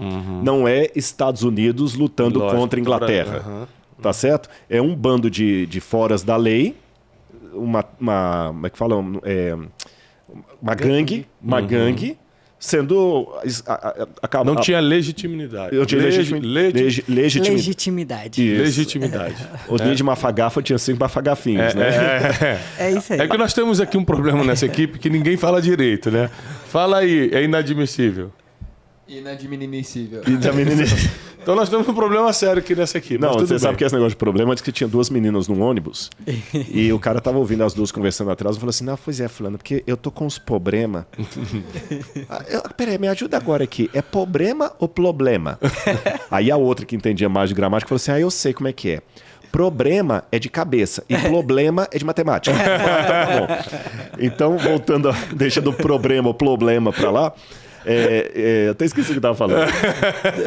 [0.43, 3.69] não é Estados Unidos lutando Lógico, contra a Inglaterra.
[4.01, 4.49] Tá certo?
[4.69, 6.77] É um bando de, de foras da lei,
[7.53, 7.85] uma.
[8.01, 8.97] uma como é que fala?
[9.23, 9.57] É,
[10.61, 12.19] uma gangue, uma gangue,
[12.65, 13.29] sendo.
[13.67, 15.77] a- a- acaba- Não tinha legitimidade.
[15.77, 18.43] Eu tinha Legi- legitimi- legi- legi- legitimi- Legitimidade.
[18.53, 18.63] Isso.
[18.63, 19.37] legitimidade.
[19.69, 21.89] O dia de mafagafa tinha cinco mafagafinhos, né?
[22.79, 23.21] É isso aí.
[23.21, 26.31] É que nós temos aqui um problema nessa equipe que ninguém fala direito, né?
[26.69, 28.33] Fala aí, é inadmissível.
[29.07, 30.23] Inadmissível.
[30.27, 30.85] Menina-
[31.45, 33.19] Então nós temos um problema sério aqui nessa aqui.
[33.19, 33.59] Não, você bem.
[33.59, 36.09] sabe que esse negócio de problema é que tinha duas meninas no ônibus
[36.73, 39.29] e o cara tava ouvindo as duas conversando atrás e falou assim: Não, pois é,
[39.29, 41.07] Fulano, porque eu tô com uns problema.
[42.31, 43.91] ah, eu- peraí, me ajuda agora aqui.
[43.93, 45.59] É problema ou problema?
[46.31, 48.73] Aí a outra que entendia mais de gramática falou assim: Ah, eu sei como é
[48.73, 49.03] que é.
[49.53, 52.57] Problema é de cabeça e problema é de matemática.
[52.57, 54.19] Ah, tá bom.
[54.19, 57.33] Então, voltando, a, deixando o problema, o problema pra lá.
[57.87, 59.69] É, é, eu até esqueci o que eu tava falando.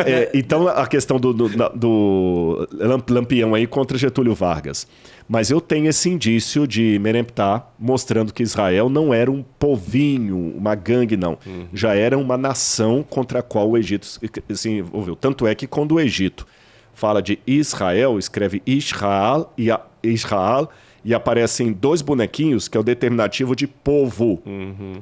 [0.05, 4.87] É, então, a questão do, do, do lamp- Lampião aí contra Getúlio Vargas.
[5.27, 10.73] Mas eu tenho esse indício de Meremptah mostrando que Israel não era um povinho, uma
[10.75, 11.37] gangue, não.
[11.73, 15.15] Já era uma nação contra a qual o Egito se envolveu.
[15.15, 16.47] Tanto é que quando o Egito
[16.93, 19.69] fala de Israel, escreve Israel e,
[20.01, 20.69] Israel,
[21.03, 24.41] e aparecem dois bonequinhos, que é o determinativo de povo.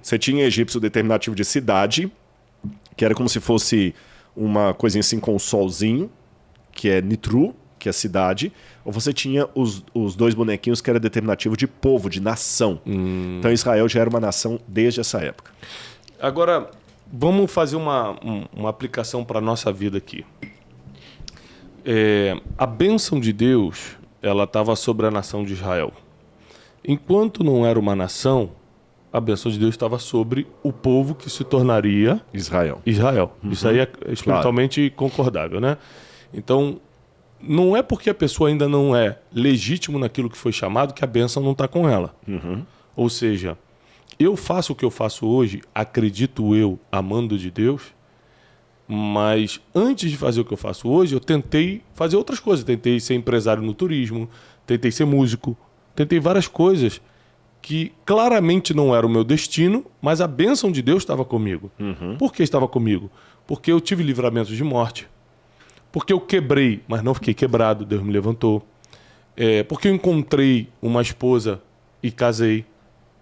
[0.01, 2.11] Você tinha em egípcio o determinativo de cidade,
[2.95, 3.93] que era como se fosse
[4.35, 6.09] uma coisinha assim com um solzinho,
[6.71, 8.51] que é Nitru, que é cidade,
[8.83, 12.79] ou você tinha os, os dois bonequinhos que era determinativo de povo, de nação.
[13.39, 15.51] Então Israel já era uma nação desde essa época.
[16.19, 16.69] Agora,
[17.11, 20.25] vamos fazer uma, um- uma aplicação para a nossa vida aqui.
[21.83, 25.93] É, a bênção de Deus, ela estava sobre a nação de Israel.
[26.87, 28.51] Enquanto não era uma nação,
[29.15, 32.81] a bênção de Deus estava sobre o povo que se tornaria Israel.
[32.85, 33.31] Israel.
[33.45, 35.77] Isso aí é espiritualmente concordável, né?
[36.33, 36.81] Então,
[37.39, 41.07] não é porque a pessoa ainda não é legítimo naquilo que foi chamado que a
[41.07, 42.13] bênção não está com ela.
[42.93, 43.57] Ou seja,
[44.19, 47.83] eu faço o que eu faço hoje, acredito eu, amando de Deus,
[48.85, 52.65] mas antes de fazer o que eu faço hoje, eu tentei fazer outras coisas.
[52.65, 54.29] Tentei ser empresário no turismo,
[54.67, 55.57] tentei ser músico,
[55.95, 57.01] tentei várias coisas
[57.65, 61.71] que claramente não era o meu destino, mas a bênção de Deus estava comigo.
[62.19, 63.09] Por que estava comigo?
[63.47, 65.07] Porque eu tive livramentos de morte.
[65.91, 68.63] Porque eu quebrei, mas não fiquei quebrado, Deus me levantou.
[69.35, 71.59] É, porque eu encontrei uma esposa
[72.03, 72.67] e casei.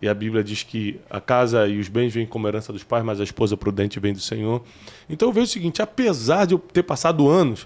[0.02, 3.06] E a Bíblia diz que a casa e os bens vêm como herança dos pais,
[3.06, 4.62] mas a esposa prudente vem do Senhor.
[5.10, 7.66] Então eu vejo o seguinte: apesar de eu ter passado anos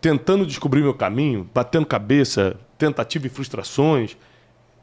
[0.00, 4.16] tentando descobrir meu caminho, batendo cabeça, tentativa e frustrações,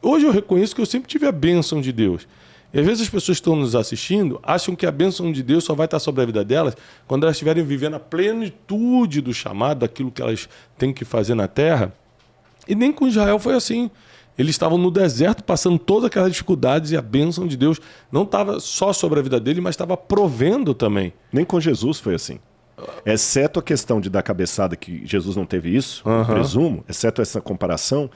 [0.03, 2.27] hoje eu reconheço que eu sempre tive a bênção de Deus.
[2.73, 5.63] E às vezes as pessoas que estão nos assistindo acham que a bênção de Deus
[5.63, 6.75] só vai estar sobre a vida delas
[7.07, 11.47] quando elas estiverem vivendo a plenitude do chamado, daquilo que elas têm que fazer na
[11.47, 11.93] terra.
[12.67, 13.91] E nem com Israel foi assim.
[14.35, 17.79] Eles estavam no deserto passando todas aquelas dificuldades e a bênção de Deus
[18.11, 21.13] não estava só sobre a vida dele, mas estava provendo também.
[21.31, 22.39] Nem com Jesus foi assim.
[23.05, 26.33] Exceto a questão de dar cabeçada, que Jesus não teve isso, Aham.
[26.33, 28.09] presumo, exceto essa comparação,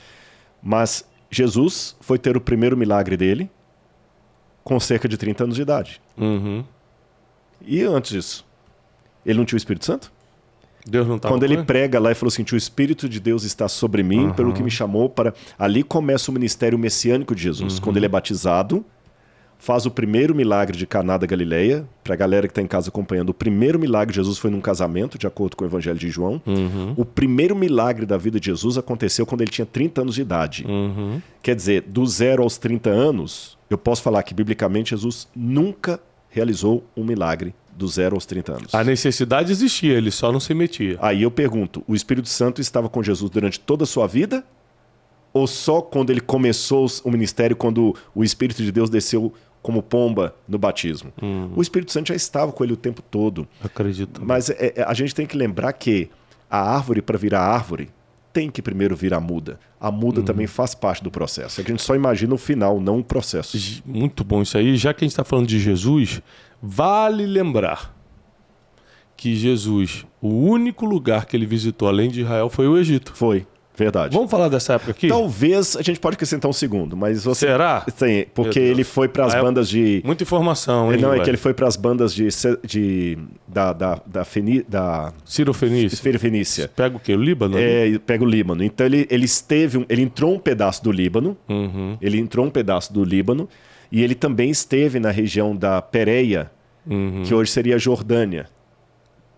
[0.62, 3.50] mas Jesus foi ter o primeiro milagre dele
[4.64, 6.02] com cerca de 30 anos de idade.
[6.18, 6.64] Uhum.
[7.66, 8.46] E antes disso?
[9.26, 10.12] Ele não tinha o Espírito Santo?
[10.86, 13.68] Deus não estava Quando ele prega lá e falou assim: o Espírito de Deus está
[13.68, 15.34] sobre mim, pelo que me chamou para.
[15.60, 17.80] Ali começa o ministério messiânico de Jesus.
[17.80, 18.86] Quando ele é batizado,
[19.60, 21.88] faz o primeiro milagre de Caná da Galileia.
[22.04, 24.62] Para a galera que está em casa acompanhando, o primeiro milagre de Jesus foi num
[24.62, 26.42] casamento, de acordo com o Evangelho de João.
[26.96, 30.66] O primeiro milagre da vida de Jesus aconteceu quando ele tinha 30 anos de idade.
[30.68, 31.22] Uhum.
[31.42, 36.00] Quer dizer, do zero aos 30 anos, eu posso falar que biblicamente Jesus nunca
[36.30, 38.76] realizou um milagre do zero aos 30 anos.
[38.76, 40.98] A necessidade existia, ele só não se metia.
[41.02, 44.44] Aí eu pergunto: o Espírito Santo estava com Jesus durante toda a sua vida?
[45.34, 49.32] Ou só quando ele começou o ministério, quando o Espírito de Deus desceu
[49.68, 51.12] como pomba no batismo?
[51.54, 53.46] O Espírito Santo já estava com ele o tempo todo.
[53.62, 54.22] Acredito.
[54.24, 56.10] Mas é- é- a gente tem que lembrar que
[56.50, 57.90] a árvore, para virar árvore,
[58.32, 59.60] tem que primeiro virar muda.
[59.78, 61.60] A muda também faz parte do processo.
[61.60, 63.58] É que a gente só imagina o final, não o processo.
[63.86, 64.78] Muito bom isso aí.
[64.78, 66.22] Já que a gente está falando de Jesus,
[66.64, 67.94] vale lembrar
[69.18, 73.12] que Jesus, o único lugar que ele visitou além de Israel foi o Egito.
[73.14, 73.46] Foi,
[73.78, 74.14] verdade.
[74.16, 75.08] Vamos falar dessa época aqui?
[75.08, 77.46] Talvez a gente pode acrescentar um segundo, mas você.
[77.48, 77.86] Será?
[77.96, 80.02] Sim, porque ele foi para as Ah, é- bandas de.
[80.04, 81.00] Muita informação, hein?
[81.00, 81.24] Não, é velho?
[81.24, 82.28] que ele foi para as bandas de,
[82.66, 83.18] de
[83.48, 85.96] da da da, Feni, da Ciro Fenício.
[85.96, 86.68] Esfera Fenícia.
[86.76, 87.14] Pega o quê?
[87.14, 87.58] O Líbano?
[87.58, 88.64] É, pega o Líbano.
[88.64, 92.50] Então ele, ele esteve, um- ele entrou um pedaço do Líbano, Uhum, ele entrou um
[92.50, 93.48] pedaço do Líbano
[93.92, 96.50] e ele também esteve na região da Pérea,
[96.90, 97.24] uhum.
[97.26, 98.48] que hoje seria a Jordânia,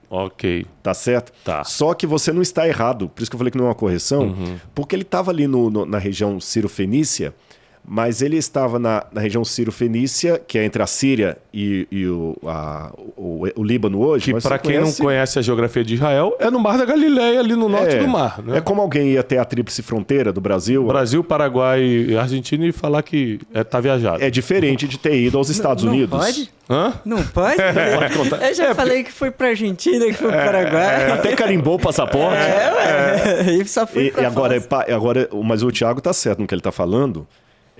[0.10, 0.66] Ok.
[0.82, 1.32] tá certo?
[1.44, 1.64] Tá.
[1.64, 3.76] Só que você não está errado, por isso que eu falei que não é uma
[3.76, 4.58] correção, Uhum.
[4.74, 7.34] porque ele estava ali no- no- na região Ciro-Fenícia,
[7.92, 12.36] Mas ele estava na, na região sírio-fenícia, que é entre a Síria e, e o,
[12.46, 14.32] a- o, o Líbano hoje.
[14.34, 17.40] Que para quem não conhece- conhece a geografia de Israel, é no Mar da Galileia,
[17.40, 18.42] ali no norte é, do mar.
[18.44, 18.58] Né?
[18.58, 20.84] É como alguém ia até a tríplice fronteira do Brasil.
[20.86, 24.24] Brasil, Paraguai e Argentina e falar que é, tá viajado.
[24.24, 26.20] É diferente de ter ido aos Estados não Unidos.
[26.20, 26.50] Pode?
[26.70, 26.94] Hã?
[27.04, 27.56] Não pode?
[27.98, 28.48] Pode contar.
[28.48, 31.12] Eu já falei que foi pra Argentina, que foi pro Paraguai.
[31.12, 32.38] Até carimbou o passaporte.
[32.38, 33.56] É, ué.
[33.60, 34.56] E só fui E, e agora,
[34.88, 37.28] é agora, mas o Thiago tá certo no que ele tá falando.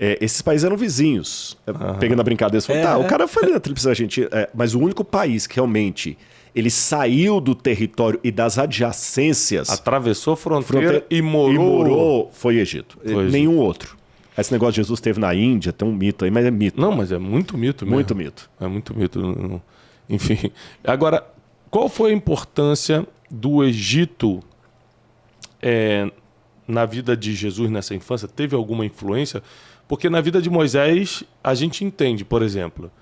[0.02, 1.58] É, esses países eram vizinhos.
[1.66, 2.96] É, Pegando a brincadeira, você falou, É, tá, é.
[2.96, 6.16] o cara foi ali na Tríplice Argentina, é, mas o único país que realmente
[6.54, 11.52] ele saiu do território e das adjacências Atravessou a fronteira, fronteira- e morou.
[11.52, 12.96] e morou foi Egito.
[13.04, 13.30] Foi Egito.
[13.32, 13.96] Nenhum outro.
[14.38, 16.80] Esse negócio de Jesus teve na Índia, tem um mito aí, mas é mito.
[16.80, 17.94] Não, mas é muito mito mesmo.
[17.96, 18.48] Muito mito.
[18.58, 19.62] É muito mito.
[20.08, 20.50] Enfim.
[20.82, 21.22] Agora,
[21.70, 24.40] qual foi a importância do Egito
[25.60, 26.10] é,
[26.66, 28.26] na vida de Jesus nessa infância?
[28.26, 29.42] Teve alguma influência?
[29.90, 32.92] Porque na vida de Moisés, a gente entende, por exemplo,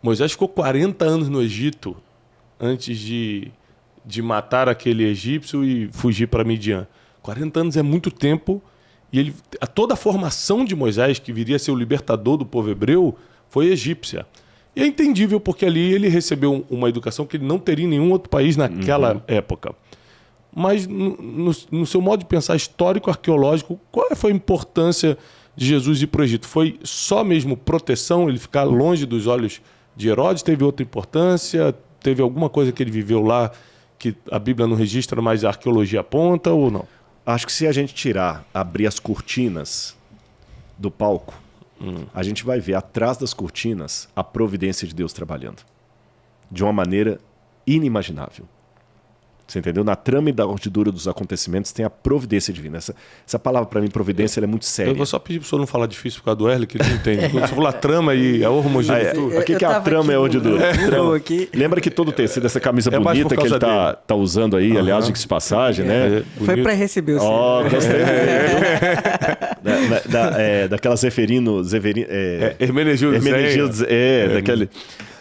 [0.00, 1.96] Moisés ficou 40 anos no Egito
[2.60, 3.50] antes de,
[4.04, 6.86] de matar aquele egípcio e fugir para Midian.
[7.22, 8.62] 40 anos é muito tempo
[9.12, 12.46] e ele, a, toda a formação de Moisés, que viria a ser o libertador do
[12.46, 13.16] povo hebreu,
[13.50, 14.24] foi egípcia.
[14.76, 17.88] E é entendível porque ali ele recebeu um- uma educação que ele não teria em
[17.88, 19.74] nenhum outro país naquela época.
[20.54, 25.18] Mas no, no- no seu modo de pensar histórico, arqueológico, qual foi a importância
[25.56, 26.46] de Jesus ir para o Egito?
[26.46, 29.60] Foi só mesmo proteção, ele ficar longe dos olhos
[29.96, 30.42] de Herodes?
[30.42, 31.74] Teve outra importância?
[32.00, 33.50] Teve alguma coisa que ele viveu lá
[33.98, 36.86] que a Bíblia não registra, mas a arqueologia aponta ou não?
[37.24, 39.96] Acho que se a gente tirar, abrir as cortinas
[40.78, 41.34] do palco,
[42.14, 45.62] a gente vai ver atrás das cortinas a providência de Deus trabalhando.
[46.50, 47.18] De uma maneira
[47.66, 48.46] inimaginável.
[49.46, 49.84] Você entendeu?
[49.84, 52.78] Na trama e da ordidura dos acontecimentos tem a providência divina.
[52.78, 52.92] Essa,
[53.24, 54.90] essa palavra, para mim, providência, ela é muito séria.
[54.90, 56.76] Eu vou só pedir para o senhor não falar difícil por causa do Erle, que
[56.76, 57.28] ele não entende.
[57.30, 58.54] Quando você falar trama e a Ah, é.
[58.54, 59.18] homogeneidade.
[59.20, 60.70] O que, que é a trama aqui e a ordidura?
[61.14, 61.48] aqui.
[61.54, 65.04] Lembra que todo tecido dessa camisa É bonita que ele tá, tá usando aí, aliás,
[65.04, 65.12] Aham.
[65.12, 65.94] de que passagem, né?
[66.18, 66.62] É, Foi bonito.
[66.64, 67.70] pra receber o Ó, senhor.
[67.70, 67.98] gostei.
[69.62, 71.62] da, da, da, é, daquela Zeferino.
[71.62, 74.68] Zeferino é, É, Hermenegildo Hermenegildo, é, daquele.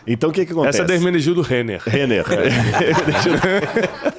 [0.07, 0.78] Então o que que acontece?
[0.78, 1.82] Essa é da Hermenegildo Renner.
[1.86, 2.23] Renner.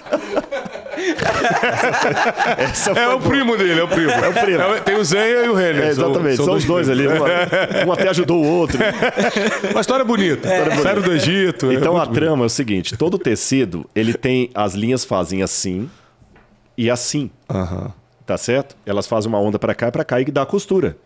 [2.58, 3.30] Essa É o boa.
[3.30, 4.10] primo dele, é o primo.
[4.10, 4.58] É o primo.
[4.84, 5.84] tem o Zenha e o Renner.
[5.84, 7.06] É, exatamente, são, os dois ali.
[7.08, 8.78] Um, um até ajudou o outro.
[9.70, 10.48] Uma história bonita.
[10.82, 11.72] Saíram do Egito.
[11.72, 15.42] Então é a muito trama é o seguinte: todo tecido ele tem as linhas fazem
[15.42, 15.90] assim
[16.76, 17.30] e assim.
[17.48, 17.92] Aham.
[18.24, 18.76] tá certo?
[18.84, 20.96] Elas fazem uma onda para cá e para cá e dá a costura.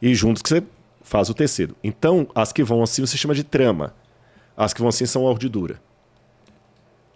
[0.00, 0.62] E juntos que você
[1.02, 1.74] faz o tecido.
[1.82, 3.94] Então as que vão assim você chama de trama.
[4.56, 5.76] As que vão assim são a ordidura.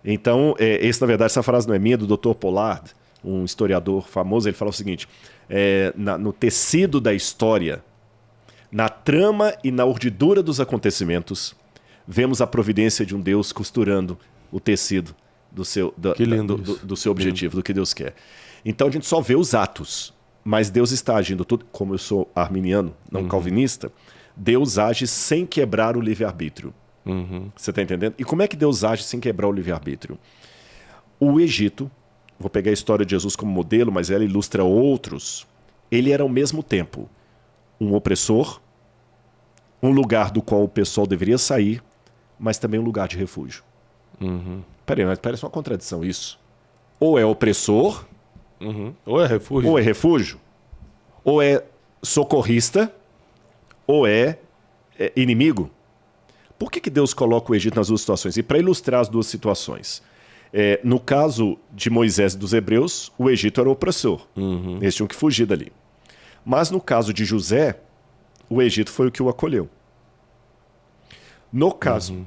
[0.05, 2.35] Então, é, esse, na verdade, essa frase não é minha, é do Dr.
[2.35, 2.91] Pollard,
[3.25, 4.49] um historiador famoso.
[4.49, 5.09] Ele fala o seguinte:
[5.49, 7.83] é, na- no tecido da história,
[8.71, 11.55] na trama e na urdidura dos acontecimentos,
[12.07, 14.19] vemos a providência de um Deus costurando
[14.53, 15.15] o tecido
[15.51, 18.15] do seu, da- do, do- do seu objetivo, do que Deus quer.
[18.65, 20.13] Então a gente só vê os atos,
[20.45, 21.65] mas Deus está agindo tudo.
[21.73, 23.29] Como eu sou arminiano, não Uhum.
[23.29, 23.91] calvinista,
[24.37, 26.75] Deus age sem quebrar o livre-arbítrio.
[27.07, 27.51] Uhum.
[27.57, 28.15] Você está entendendo?
[28.19, 30.19] E como é que Deus age sem quebrar o livre-arbítrio?
[31.21, 31.91] O Egito,
[32.39, 35.47] vou pegar a história de Jesus como modelo, mas ela ilustra outros.
[35.91, 37.09] Ele era ao mesmo tempo
[37.81, 38.61] um opressor,
[39.83, 41.83] um lugar do qual o pessoal deveria sair,
[42.39, 43.63] mas também um lugar de refúgio.
[44.21, 44.63] Uhum.
[44.87, 46.39] Peraí, mas parece uma contradição isso.
[46.99, 48.05] Ou é opressor,
[48.61, 48.95] Uhum.
[49.05, 49.69] Ou é refúgio.
[49.71, 50.41] ou é refúgio,
[51.23, 51.63] ou é
[52.03, 52.91] socorrista,
[53.87, 54.39] ou é,
[54.99, 55.71] é inimigo.
[56.65, 58.39] Por que, que Deus coloca o Egito nas duas situações?
[58.39, 60.03] E para ilustrar as duas situações,
[60.51, 64.27] é, no caso de Moisés e dos Hebreus, o Egito era o opressor.
[64.81, 65.71] Eles tinham que fugir dali.
[66.43, 67.79] Mas no caso de José,
[68.49, 69.69] o Egito foi o que o acolheu.
[71.53, 72.27] No caso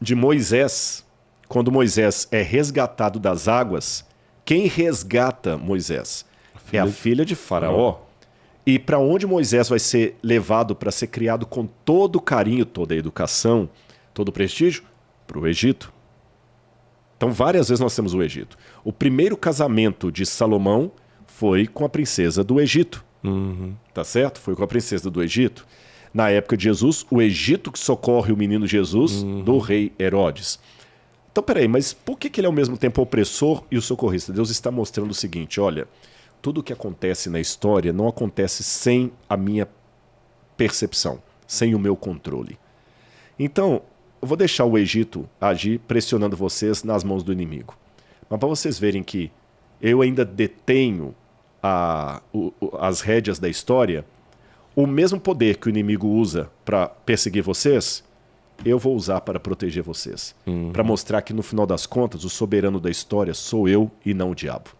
[0.00, 1.06] de Moisés,
[1.46, 4.04] quando Moisés é resgatado das águas,
[4.44, 6.26] quem resgata Moisés?
[6.72, 7.98] é a filha de Faraó.
[8.64, 12.94] E para onde Moisés vai ser levado para ser criado com todo o carinho, toda
[12.94, 13.68] a educação,
[14.14, 14.84] todo o prestígio?
[15.26, 15.92] Para o Egito.
[17.16, 18.56] Então, várias vezes nós temos o Egito.
[18.84, 20.92] O primeiro casamento de Salomão
[21.26, 23.04] foi com a princesa do Egito.
[23.94, 24.40] Tá certo?
[24.40, 25.66] Foi com a princesa do Egito.
[26.12, 30.58] Na época de Jesus, o Egito que socorre o menino Jesus do rei Herodes.
[31.30, 33.82] Então, peraí, mas por que, que ele é ao mesmo tempo o opressor e o
[33.82, 34.32] socorrista?
[34.32, 35.88] Deus está mostrando o seguinte: olha,
[36.42, 39.66] tudo o que acontece na história não acontece sem a minha
[40.56, 42.58] percepção, sem o meu controle.
[43.38, 43.82] Então,
[44.20, 47.76] eu vou deixar o Egito agir pressionando vocês nas mãos do inimigo.
[48.28, 49.30] Mas para vocês verem que
[49.80, 51.14] eu ainda detenho
[51.62, 54.04] a- o- as rédeas da história,
[54.74, 58.02] o mesmo poder que o inimigo usa para perseguir vocês,
[58.64, 60.34] eu vou usar para proteger vocês.
[60.46, 60.72] Uhum.
[60.72, 64.30] Para mostrar que no final das contas, o soberano da história sou eu e não
[64.30, 64.70] o diabo.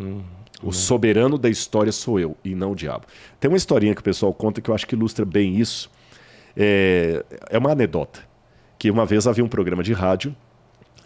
[0.00, 0.22] Uhum.
[0.62, 3.06] O soberano da história sou eu e não o diabo.
[3.38, 5.90] Tem uma historinha que o pessoal conta que eu acho que ilustra bem isso.
[6.56, 8.20] É, é uma anedota.
[8.78, 10.34] Que uma vez havia um programa de rádio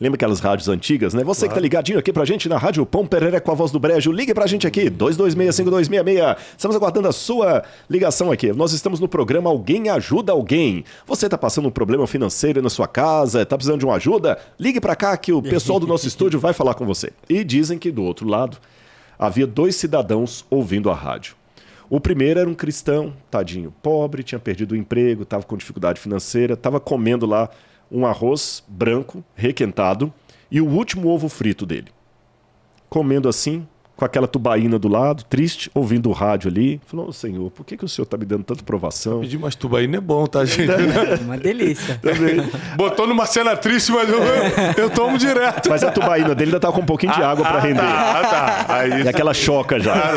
[0.01, 1.25] Lembra aquelas rádios antigas, né?
[1.25, 1.51] Você claro.
[1.51, 4.13] que tá ligadinho aqui pra gente na Rádio Pão Pereira com a voz do Brejo,
[4.13, 6.37] ligue pra gente aqui, 2265266.
[6.57, 8.53] Estamos aguardando a sua ligação aqui.
[8.53, 10.85] Nós estamos no programa Alguém Ajuda Alguém.
[11.05, 14.39] Você tá passando um problema financeiro na sua casa, tá precisando de uma ajuda?
[14.59, 17.11] Ligue pra cá que o pessoal do nosso estúdio vai falar com você.
[17.29, 18.57] E dizem que do outro lado
[19.19, 21.35] havia dois cidadãos ouvindo a rádio.
[21.91, 26.55] O primeiro era um cristão, tadinho, pobre, tinha perdido o emprego, estava com dificuldade financeira,
[26.55, 27.49] estava comendo lá
[27.91, 30.13] um arroz branco, requentado,
[30.51, 31.89] e o último ovo frito dele.
[32.89, 33.67] Comendo assim,
[33.99, 36.81] com aquela tubaína do lado, triste, ouvindo o rádio ali.
[36.87, 39.23] Falou, oh, senhor, por que, que o senhor está me dando tanta provação?
[39.23, 40.71] Pedir umas tubaína é bom, tá, gente?
[41.21, 42.01] Uma delícia.
[42.79, 44.21] Botou numa cena triste, mas eu,
[44.77, 45.69] eu tomo direto.
[45.69, 47.81] Mas a tubaína dele ainda tá com um pouquinho de água para ah, render.
[47.81, 48.75] Ah, tá.
[48.77, 49.03] Aí...
[49.03, 50.13] E aquela choca já.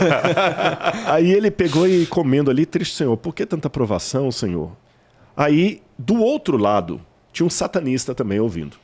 [1.11, 4.73] Aí ele pegou e comendo ali, triste, senhor, por que tanta provação, senhor?
[5.35, 7.01] Aí, do outro lado,
[7.33, 8.77] tinha um satanista também ouvindo.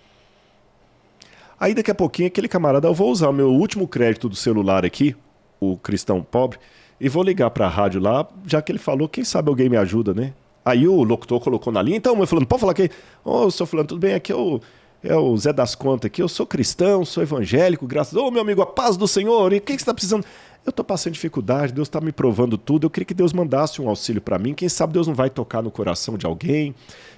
[1.59, 4.85] Aí daqui a pouquinho aquele camarada, eu vou usar o meu último crédito do celular
[4.85, 5.15] aqui,
[5.59, 6.59] o cristão pobre,
[7.01, 9.77] e vou ligar para a rádio lá, já que ele falou, quem sabe alguém me
[9.77, 10.33] ajuda, né?
[10.63, 12.89] Aí o locutor colocou na linha, então, eu falando, pode falar aqui,
[13.23, 14.59] ô, oh, senhor falando, tudo bem, aqui é o,
[15.03, 18.31] é o Zé das Contas aqui, eu sou cristão, sou evangélico, graças a Deus, ô,
[18.31, 20.25] meu amigo, a paz do Senhor, e o que, que você está precisando?
[20.65, 23.87] Eu estou passando dificuldade, Deus está me provando tudo, eu queria que Deus mandasse um
[23.87, 26.75] auxílio para mim, quem sabe Deus não vai tocar no coração de alguém,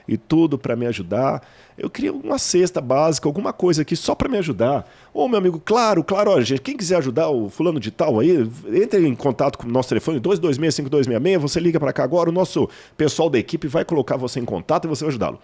[0.09, 1.47] e tudo para me ajudar.
[1.77, 4.89] Eu queria uma cesta básica, alguma coisa aqui só para me ajudar.
[5.13, 8.49] Ô, meu amigo, claro, claro, olha, gente, quem quiser ajudar o fulano de tal aí,
[8.73, 12.67] entre em contato com o nosso telefone 2265266, você liga para cá agora, o nosso
[12.97, 15.39] pessoal da equipe vai colocar você em contato e você vai ajudá-lo.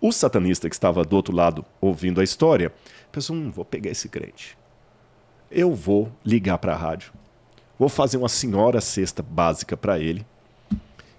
[0.00, 2.72] O satanista que estava do outro lado ouvindo a história,
[3.10, 4.56] pensou, hum, vou pegar esse crente.
[5.50, 7.12] Eu vou ligar para a rádio.
[7.78, 10.24] Vou fazer uma senhora cesta básica para ele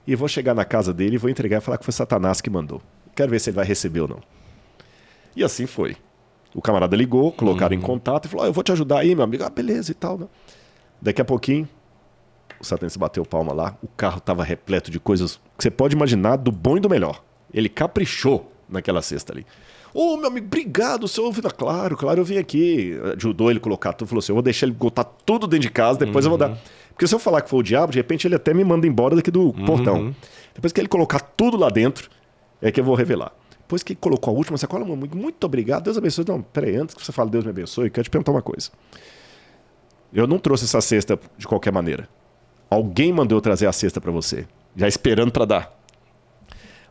[0.06, 2.50] e vou chegar na casa dele e vou entregar e falar que foi Satanás que
[2.50, 2.82] mandou.
[3.16, 4.20] Quero ver se ele vai receber ou não.
[5.36, 5.96] E assim foi.
[6.54, 7.82] O camarada ligou, colocaram uhum.
[7.82, 9.44] em contato e falou: oh, Eu vou te ajudar aí, meu amigo.
[9.44, 10.18] Ah, beleza e tal.
[10.18, 10.28] Né?
[11.02, 11.68] Daqui a pouquinho,
[12.60, 13.78] o Satanás bateu palma lá.
[13.84, 17.24] O carro estava repleto de coisas que você pode imaginar do bom e do melhor.
[17.54, 19.46] Ele caprichou naquela cesta ali.
[19.94, 21.48] Ô, oh, meu amigo, obrigado, o senhor ouvindo.
[21.48, 22.98] Ah, claro, claro, eu vim aqui.
[23.18, 24.08] Ajudou ele a colocar tudo.
[24.08, 26.34] Falou assim: eu vou deixar ele botar tudo dentro de casa, depois uhum.
[26.34, 26.54] eu vou dar.
[26.54, 26.58] Uhum.
[26.90, 29.16] Porque se eu falar que foi o diabo, de repente ele até me manda embora
[29.16, 29.66] daqui do uhum.
[29.66, 30.16] portão.
[30.54, 32.10] Depois que ele colocar tudo lá dentro,
[32.62, 33.32] é que eu vou revelar.
[33.62, 36.26] Depois que ele colocou a última sacola, muito, muito obrigado, Deus abençoe.
[36.28, 38.70] Não, peraí, antes que você fale Deus me abençoe, eu quero te perguntar uma coisa.
[40.12, 42.10] Eu não trouxe essa cesta de qualquer maneira.
[42.70, 45.79] Alguém mandou eu trazer a cesta para você, já esperando para dar.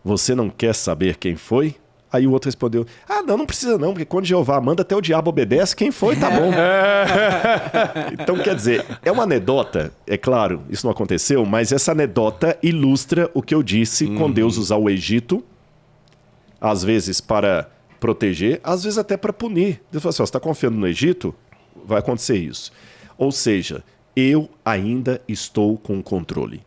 [0.05, 1.77] Você não quer saber quem foi?
[2.11, 5.01] Aí o outro respondeu: Ah, não, não precisa não, porque quando Jeová manda, até o
[5.01, 5.77] diabo obedece.
[5.77, 6.51] Quem foi, tá bom.
[8.13, 13.31] então, quer dizer, é uma anedota, é claro, isso não aconteceu, mas essa anedota ilustra
[13.35, 14.17] o que eu disse uhum.
[14.17, 15.45] com Deus usar o Egito,
[16.61, 17.69] às vezes para
[18.01, 19.83] proteger, às vezes até para punir.
[19.91, 21.35] Deus falou assim: você está confiando no Egito?
[21.85, 22.73] Vai acontecer isso.
[23.19, 23.85] Ou seja,
[24.17, 26.63] eu ainda estou com o controle.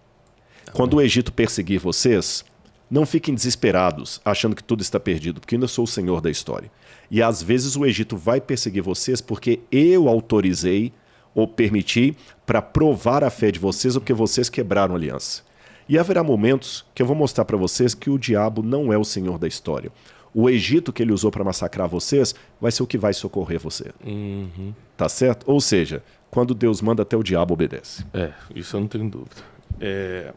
[0.73, 2.45] Quando o Egito perseguir vocês,
[2.91, 6.69] não fiquem desesperados, achando que tudo está perdido, porque ainda sou o senhor da história.
[7.09, 10.91] E às vezes o Egito vai perseguir vocês porque eu autorizei
[11.33, 15.41] ou permiti para provar a fé de vocês ou porque vocês quebraram a aliança.
[15.87, 19.05] E haverá momentos que eu vou mostrar para vocês que o diabo não é o
[19.05, 19.89] senhor da história.
[20.33, 23.91] O Egito que ele usou para massacrar vocês vai ser o que vai socorrer você.
[24.05, 24.73] Uhum.
[24.97, 25.49] Tá certo?
[25.49, 28.05] Ou seja, quando Deus manda, até o diabo obedece.
[28.13, 29.35] É, isso eu não tenho dúvida.
[29.79, 30.33] É,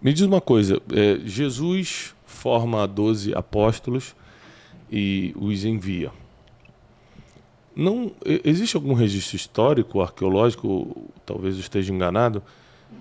[0.00, 4.14] me diz uma coisa: é, Jesus forma 12 apóstolos
[4.90, 6.10] e os envia.
[7.74, 8.10] Não
[8.44, 12.42] existe algum registro histórico, arqueológico, talvez eu esteja enganado,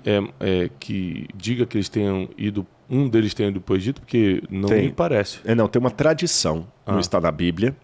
[0.05, 4.01] é, é, que diga que eles tenham ido, um deles tenha ido para o Egito,
[4.01, 4.83] porque não tem.
[4.83, 5.39] me parece.
[5.45, 6.91] É, não, tem uma tradição, ah.
[6.91, 7.75] não está na Bíblia,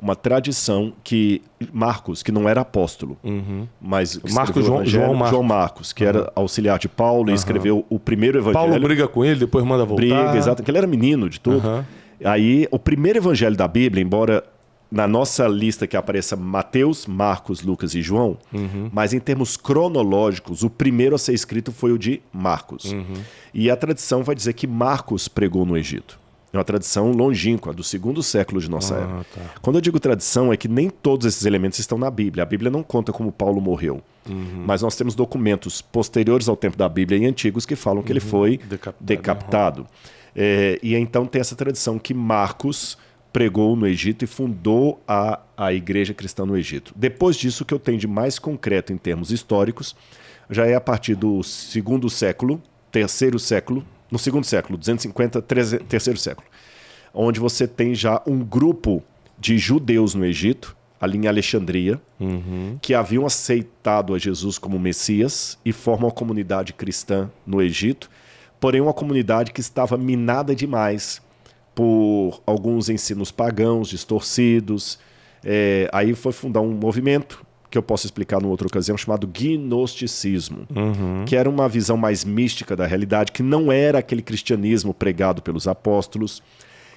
[0.00, 3.68] uma tradição que Marcos, que não era apóstolo, uhum.
[3.80, 5.30] mas Marcos João, João, Marcos.
[5.30, 6.08] João Marcos, que uhum.
[6.08, 7.32] era auxiliar de Paulo uhum.
[7.32, 8.66] e escreveu o primeiro evangelho.
[8.66, 10.00] Paulo briga com ele, depois manda voltar.
[10.00, 11.84] Briga, exato, que ele era menino de tudo.
[12.24, 14.44] Aí, o primeiro evangelho da Bíblia, embora
[14.90, 18.90] na nossa lista que apareça Mateus, Marcos, Lucas e João, uhum.
[18.92, 22.92] mas em termos cronológicos, o primeiro a ser escrito foi o de Marcos.
[22.92, 23.14] Uhum.
[23.54, 26.18] E a tradição vai dizer que Marcos pregou no Egito.
[26.52, 29.24] É uma tradição longínqua, do segundo século de nossa Ah, era.
[29.24, 29.54] tá.
[29.62, 32.42] Quando eu digo tradição, é que nem todos esses elementos estão na Bíblia.
[32.42, 34.02] A Bíblia não conta como Paulo morreu.
[34.28, 34.64] Uhum.
[34.66, 38.18] Mas nós temos documentos posteriores ao tempo da Bíblia e antigos que falam que ele
[38.20, 38.68] foi Uhum.
[38.68, 38.96] Decapitado.
[39.06, 39.86] decapitado.
[40.34, 42.98] É, e então tem essa tradição que Marcos
[43.32, 46.92] pregou no Egito e fundou a, a igreja cristã no Egito.
[46.96, 49.94] Depois disso, o que eu tenho de mais concreto em termos históricos
[50.50, 52.60] já é a partir do segundo século,
[52.90, 56.46] terceiro século, no segundo século, 250, treze- terceiro século,
[57.14, 59.02] onde você tem já um grupo
[59.38, 62.00] de judeus no Egito, ali em Alexandria,
[62.82, 68.10] que haviam aceitado a Jesus como Messias e formam uma comunidade cristã no Egito,
[68.60, 71.22] porém uma comunidade que estava minada demais
[71.74, 74.98] por alguns ensinos pagãos distorcidos.
[75.42, 80.66] É, aí foi fundar um movimento que eu posso explicar numa outra ocasião chamado gnosticismo,
[81.24, 85.68] que era uma visão mais mística da realidade, que não era aquele cristianismo pregado pelos
[85.68, 86.42] apóstolos.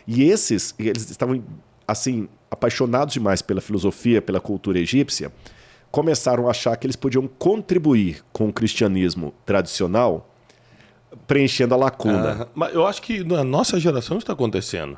[0.08, 1.44] E esses, eles estavam
[1.88, 5.32] assim apaixonados demais pela filosofia, pela cultura egípcia,
[5.92, 10.34] começaram a achar que eles podiam contribuir com o cristianismo tradicional,
[11.28, 12.30] preenchendo a lacuna.
[12.32, 12.48] Aham.
[12.56, 14.98] Mas eu acho que na nossa geração está acontecendo.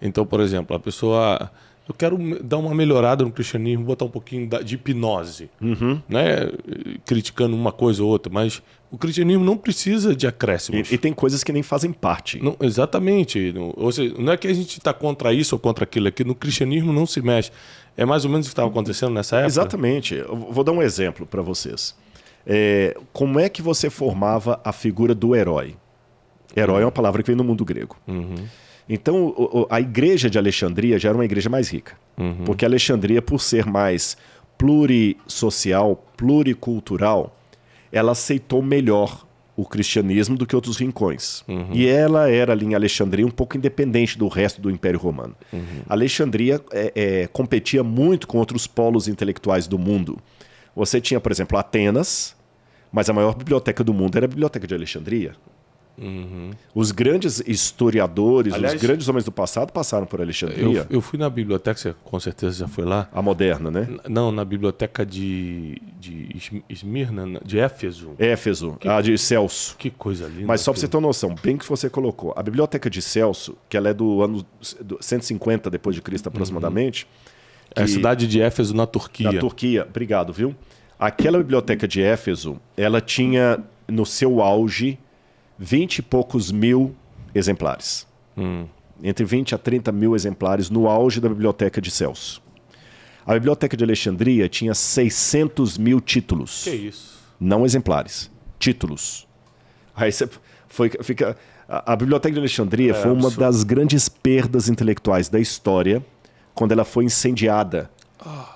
[0.00, 1.50] Então, por exemplo, a pessoa.
[1.88, 5.48] Eu quero dar uma melhorada no cristianismo, botar um pouquinho de hipnose.
[5.58, 6.02] Uhum.
[6.06, 6.50] Né?
[7.06, 10.90] Criticando uma coisa ou outra, mas o cristianismo não precisa de acréscimos.
[10.90, 12.42] E, e tem coisas que nem fazem parte.
[12.44, 13.52] Não, exatamente.
[13.52, 16.10] Não, ou seja, não é que a gente está contra isso ou contra aquilo, é
[16.10, 17.50] que no cristianismo não se mexe.
[17.96, 19.48] É mais ou menos o que estava acontecendo nessa época?
[19.48, 20.14] Exatamente.
[20.14, 21.96] Eu vou dar um exemplo para vocês.
[22.46, 25.74] É, como é que você formava a figura do herói?
[26.54, 27.96] Herói é uma palavra que vem no mundo grego.
[28.88, 31.96] Então, a igreja de Alexandria já era uma igreja mais rica.
[32.44, 34.16] Porque Alexandria, por ser mais
[34.56, 37.36] plurissocial, pluricultural,
[37.92, 41.44] ela aceitou melhor o cristianismo do que outros rincões.
[41.72, 45.34] E ela era ali em Alexandria um pouco independente do resto do Império Romano.
[45.88, 50.18] Alexandria é, é, competia muito com outros polos intelectuais do mundo.
[50.76, 52.36] Você tinha, por exemplo, Atenas,
[52.92, 55.34] mas a maior biblioteca do mundo era a Biblioteca de Alexandria.
[56.74, 60.86] Os grandes historiadores, Aliás, os grandes homens do passado passaram por Eu, Alexandria.
[60.88, 63.08] eu fui na biblioteca, você com certeza já foi lá.
[63.12, 63.86] A moderna, né?
[63.88, 68.12] N- Não, na biblioteca de, de Esm- Esmirna, na- de Éfeso.
[68.18, 69.76] Éfeso, a de Celso.
[69.76, 70.46] Que coisa linda.
[70.46, 73.56] Mas só para você ter uma noção, bem que você colocou, a biblioteca de Celso,
[73.68, 74.44] que ela é do ano
[74.80, 77.06] do 150 depois de Cristo aproximadamente,
[77.74, 79.32] É a que- cidade de Éfeso, na Turquia.
[79.32, 80.54] da Turquia, obrigado, viu?
[80.98, 84.98] Aquela biblioteca de Éfeso, ela tinha no seu auge
[85.58, 86.94] 20 e poucos mil
[87.34, 88.06] exemplares.
[88.36, 88.66] Hum.
[89.02, 92.42] Entre 20 a 30 mil exemplares no auge da biblioteca de Celso.
[93.26, 96.64] A biblioteca de Alexandria tinha 600 mil títulos.
[96.64, 97.18] Que isso?
[97.40, 99.26] não exemplares, títulos.
[99.94, 100.28] Aí você
[100.68, 101.36] foi, fica.
[101.68, 103.40] A, a Biblioteca de Alexandria foi uma absurdo.
[103.40, 106.04] das grandes perdas intelectuais da história
[106.54, 107.90] quando ela foi incendiada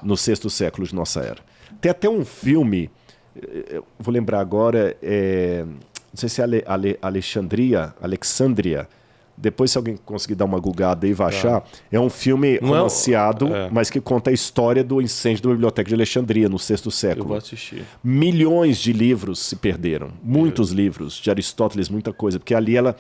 [0.02, 1.38] no sexto século de nossa era.
[1.80, 2.90] Tem até um filme,
[3.36, 5.64] eh, vou lembrar agora, é,
[6.12, 8.88] não sei se é Ale, Ale- Alexandria, Alexandria.
[9.36, 11.64] Depois, se alguém conseguir dar uma gulgada aí, vai achar.
[11.90, 13.70] É um filme Não é romanceado, é.
[13.72, 17.28] mas que conta a história do incêndio da Biblioteca de Alexandria no sexto Eu século.
[17.28, 17.82] vou assistir.
[18.04, 20.10] Milhões de livros se perderam.
[20.22, 22.38] Muitos livros de Aristóteles, muita coisa.
[22.38, 22.94] Porque ali ela.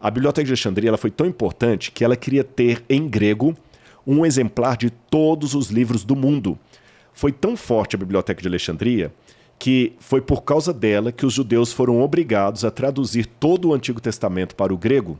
[0.00, 3.54] A Biblioteca de Alexandria ela foi tão importante que ela queria ter em grego
[4.06, 6.58] um exemplar de todos os livros do mundo.
[7.12, 9.12] Foi tão forte a Biblioteca de Alexandria
[9.58, 14.00] que foi por causa dela que os judeus foram obrigados a traduzir todo o Antigo
[14.00, 15.18] Testamento para o grego.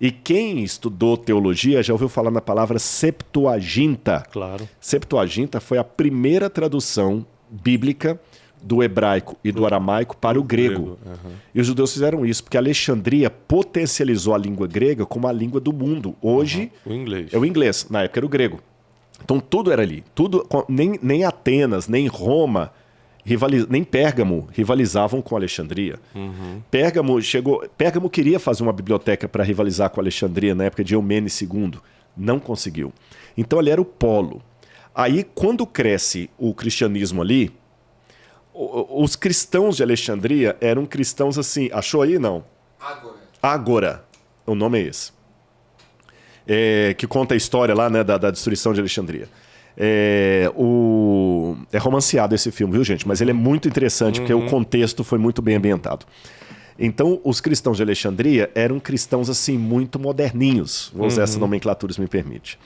[0.00, 4.24] E quem estudou teologia já ouviu falar na palavra Septuaginta.
[4.32, 4.68] Claro.
[4.80, 8.20] Septuaginta foi a primeira tradução bíblica
[8.60, 10.96] do hebraico e do aramaico para o grego.
[11.54, 15.72] E os judeus fizeram isso porque Alexandria potencializou a língua grega como a língua do
[15.72, 16.14] mundo.
[16.22, 17.32] Hoje O inglês.
[17.32, 18.60] é o inglês, na época era o grego.
[19.24, 20.04] Então tudo era ali.
[20.14, 22.72] Tudo, nem, nem Atenas, nem Roma,
[23.24, 25.98] rivaliz, nem Pérgamo rivalizavam com Alexandria.
[26.70, 27.68] Pérgamo chegou.
[27.76, 31.74] Pérgamo queria fazer uma biblioteca para rivalizar com Alexandria na época de Eumenes II.
[32.16, 32.92] Não conseguiu.
[33.36, 34.42] Então ali era o polo.
[34.94, 37.50] Aí, quando cresce o cristianismo ali,
[38.54, 41.70] os cristãos de Alexandria eram cristãos assim.
[41.72, 42.18] Achou aí?
[42.18, 42.44] Não.
[42.78, 43.16] Agora.
[43.42, 44.04] Agora,
[44.46, 45.12] o nome é esse.
[46.46, 49.28] É, que conta a história lá né, da, da destruição de Alexandria.
[49.76, 53.06] É, o, é romanceado esse filme, viu, gente?
[53.06, 56.06] Mas ele é muito interessante porque o contexto foi muito bem ambientado.
[56.78, 60.90] Então, os cristãos de Alexandria eram cristãos assim muito moderninhos.
[60.94, 62.58] Vou usar essa nomenclatura, se me permite.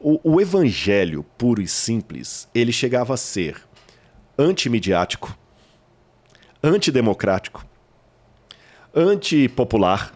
[0.00, 3.56] O, o evangelho puro e simples, ele chegava a ser
[4.38, 5.36] antimidiático,
[6.62, 7.64] antidemocrático,
[8.94, 10.12] antipopular,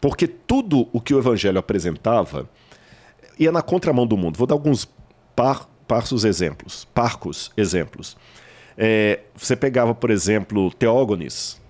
[0.00, 2.50] Porque tudo o que o evangelho apresentava
[3.38, 4.36] ia na contramão do mundo.
[4.36, 4.84] Vou dar alguns
[5.34, 8.16] par, parsos exemplos, parcos exemplos.
[8.76, 11.60] É, você pegava, por exemplo, Teógones,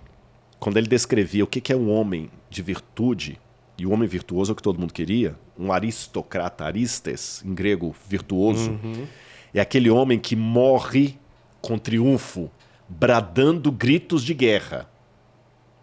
[0.58, 3.38] quando ele descrevia o que é um homem de virtude,
[3.76, 7.94] e o homem virtuoso é o que todo mundo queria, um aristocrata, aristes, em grego,
[8.08, 9.06] virtuoso, uhum.
[9.52, 11.18] é aquele homem que morre
[11.60, 12.50] com triunfo,
[12.88, 14.88] bradando gritos de guerra.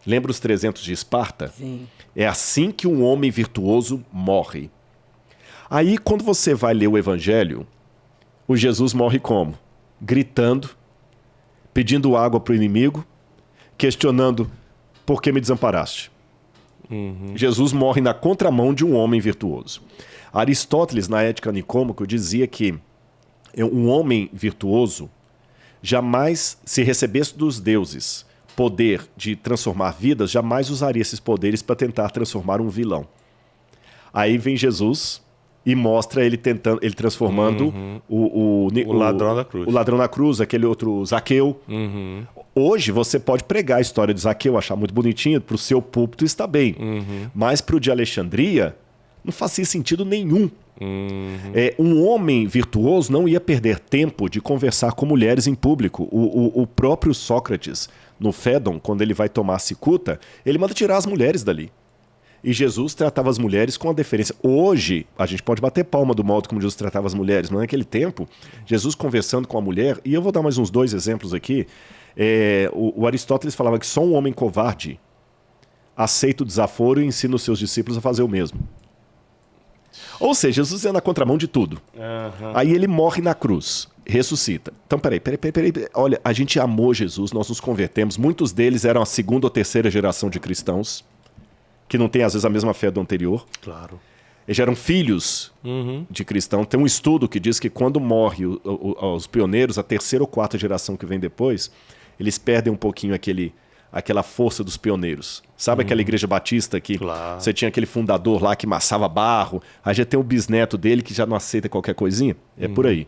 [0.06, 1.50] Lembra os 300 de Esparta?
[1.50, 1.88] Sim.
[2.16, 4.70] É assim que um homem virtuoso morre.
[5.70, 7.68] Aí, quando você vai ler o Evangelho,
[8.48, 9.54] o Jesus morre como?
[10.02, 10.72] Gritando,
[11.74, 13.06] pedindo água para o inimigo,
[13.78, 14.50] questionando
[15.06, 16.12] por que me desamparaste.
[16.90, 17.34] Uhum.
[17.36, 19.82] Jesus morre na contramão de um homem virtuoso.
[20.34, 22.80] Aristóteles, na Ética Nicômaco, dizia que
[23.56, 25.10] um homem virtuoso
[25.82, 28.26] jamais, se recebesse dos deuses
[28.56, 33.08] poder de transformar vidas, jamais usaria esses poderes para tentar transformar um vilão.
[34.12, 35.22] Aí vem Jesus
[35.66, 38.02] e mostra ele tentando, ele transformando uhum.
[38.08, 39.68] o, o, o, o, ladrão da cruz.
[39.68, 41.60] O ladrão da cruz, aquele outro Zaqueu.
[41.68, 42.24] Uhum.
[42.56, 46.26] Hoje você pode pregar a história de Zaqueu, achar muito bonitinho, para o seu púlpito
[46.26, 46.76] está bem.
[46.80, 47.30] Uhum.
[47.36, 48.76] Mas para o de Alexandria,
[49.24, 50.50] não fazia sentido nenhum.
[50.82, 51.52] Uhum.
[51.54, 56.08] É, um homem virtuoso não ia perder tempo de conversar com mulheres em público.
[56.10, 60.74] O, o, o próprio Sócrates, no Fédon, quando ele vai tomar a cicuta, ele manda
[60.74, 61.70] tirar as mulheres dali.
[62.44, 64.34] E Jesus tratava as mulheres com a deferência.
[64.42, 67.84] Hoje, a gente pode bater palma do modo como Jesus tratava as mulheres, mas naquele
[67.84, 68.28] tempo,
[68.66, 71.68] Jesus conversando com a mulher, e eu vou dar mais uns dois exemplos aqui.
[72.16, 75.00] É, o, o, Aristóteles falava que só um homem covarde
[75.96, 78.60] aceita o desaforo e ensina os seus discípulos a fazer o mesmo.
[80.20, 81.82] Ou seja, Jesus é na contramão de tudo.
[81.96, 82.52] Uhum.
[82.54, 84.72] Aí ele morre na cruz, ressuscita.
[84.86, 85.88] Então, peraí, peraí, peraí, peraí.
[85.94, 88.18] Olha, a gente amou Jesus, nós nos convertemos.
[88.18, 91.04] Muitos deles eram a segunda ou terceira geração de cristãos
[91.90, 93.46] que não tem às vezes a mesma fé do anterior.
[93.62, 94.00] Claro.
[94.48, 96.06] Eles eram filhos uhum.
[96.10, 96.64] de cristão.
[96.64, 100.28] Tem um estudo que diz que quando morre o, o, os pioneiros, a terceira ou
[100.28, 101.72] quarta geração que vem depois,
[102.20, 103.54] eles perdem um pouquinho aquele,
[103.92, 105.44] aquela força dos pioneiros.
[105.58, 105.86] Sabe uhum.
[105.86, 107.42] aquela igreja batista que claro.
[107.42, 111.14] você tinha aquele fundador lá que massava barro, aí já tem o bisneto dele que
[111.14, 112.36] já não aceita qualquer coisinha?
[112.58, 112.74] É uhum.
[112.74, 113.08] por aí.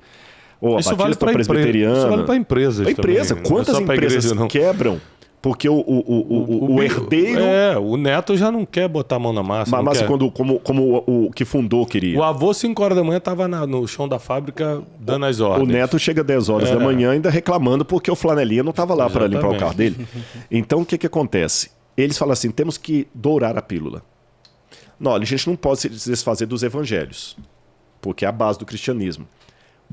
[0.59, 1.97] Ou a isso Batista vale presbiteriana.
[1.97, 2.83] Isso vale para empresas.
[2.83, 3.35] Pra empresa.
[3.35, 3.51] Também.
[3.51, 5.01] Quantas é empresas quebram
[5.41, 7.41] porque o, o, o, o, o herdeiro.
[7.41, 9.75] É, o neto já não quer botar a mão na massa.
[9.81, 12.17] Mas, mas quando, como, como o, que fundou queria.
[12.19, 15.67] O avô, 5 horas da manhã, estava no chão da fábrica dando as ordens.
[15.67, 16.75] O neto chega 10 horas é.
[16.75, 20.07] da manhã ainda reclamando porque o flanelinha não estava lá para limpar o carro dele.
[20.51, 21.71] Então o que, que acontece?
[21.97, 24.03] Eles falam assim: temos que dourar a pílula.
[24.99, 27.35] Não, a gente não pode se desfazer dos evangelhos,
[27.99, 29.27] porque é a base do cristianismo.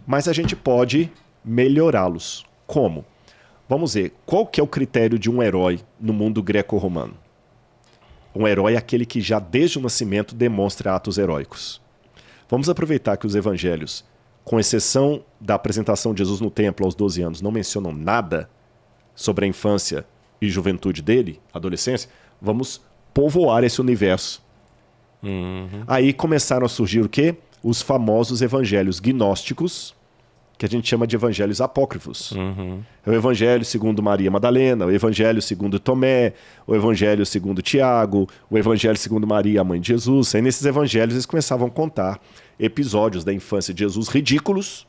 [0.06, 1.10] Mas a gente pode
[1.44, 2.44] melhorá-los.
[2.66, 3.04] Como?
[3.68, 7.14] Vamos ver, qual que é o critério de um herói no mundo greco-romano?
[8.34, 11.80] Um herói é aquele que já desde o nascimento demonstra atos heróicos.
[12.48, 14.04] Vamos aproveitar que os evangelhos,
[14.42, 18.48] com exceção da apresentação de Jesus no templo aos 12 anos, não mencionam nada
[19.14, 20.06] sobre a infância
[20.40, 22.08] e juventude dele, adolescência,
[22.40, 22.80] vamos
[23.12, 24.42] povoar esse universo.
[25.22, 25.82] Uhum.
[25.86, 27.36] Aí começaram a surgir o quê?
[27.62, 29.94] Os famosos evangelhos gnósticos,
[30.58, 32.32] que a gente chama de evangelhos apócrifos.
[32.32, 32.82] Uhum.
[33.06, 36.32] É o evangelho segundo Maria Madalena, o evangelho segundo Tomé,
[36.66, 40.34] o evangelho segundo Tiago, o evangelho segundo Maria, a mãe de Jesus.
[40.34, 42.20] Aí nesses evangelhos eles começavam a contar
[42.58, 44.84] episódios da infância de Jesus ridículos.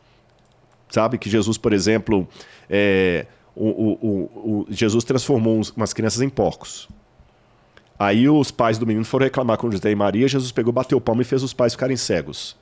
[0.89, 2.27] Sabe que Jesus, por exemplo,
[2.67, 6.89] é, o, o, o, Jesus transformou umas crianças em porcos.
[7.99, 11.01] Aí os pais do menino foram reclamar com José e Maria, Jesus pegou, bateu o
[11.01, 12.57] palmo e fez os pais ficarem cegos.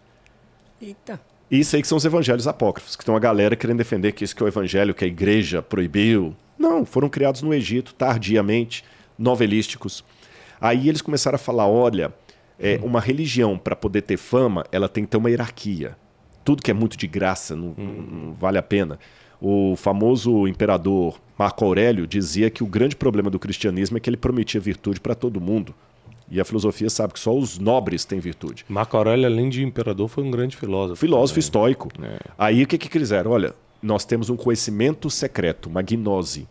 [0.81, 1.21] Eita.
[1.49, 4.35] Isso aí que são os evangelhos apócrifos, que tem uma galera querendo defender que isso
[4.35, 6.35] que é o evangelho que a igreja proibiu.
[6.59, 8.83] Não, foram criados no Egito, tardiamente,
[9.17, 10.03] novelísticos.
[10.59, 12.13] Aí eles começaram a falar: olha,
[12.59, 15.95] é, uma religião, para poder ter fama, ela tem que ter uma hierarquia.
[16.43, 18.99] Tudo que é muito de graça não, não vale a pena.
[19.39, 24.17] O famoso imperador Marco Aurélio dizia que o grande problema do cristianismo é que ele
[24.17, 25.75] prometia virtude para todo mundo.
[26.29, 28.65] E a filosofia sabe que só os nobres têm virtude.
[28.67, 30.99] Marco Aurélio, além de imperador, foi um grande filósofo.
[30.99, 31.89] Filósofo estoico.
[32.01, 32.19] É.
[32.37, 33.31] Aí o que, que fizeram?
[33.31, 36.47] Olha, nós temos um conhecimento secreto, uma gnose.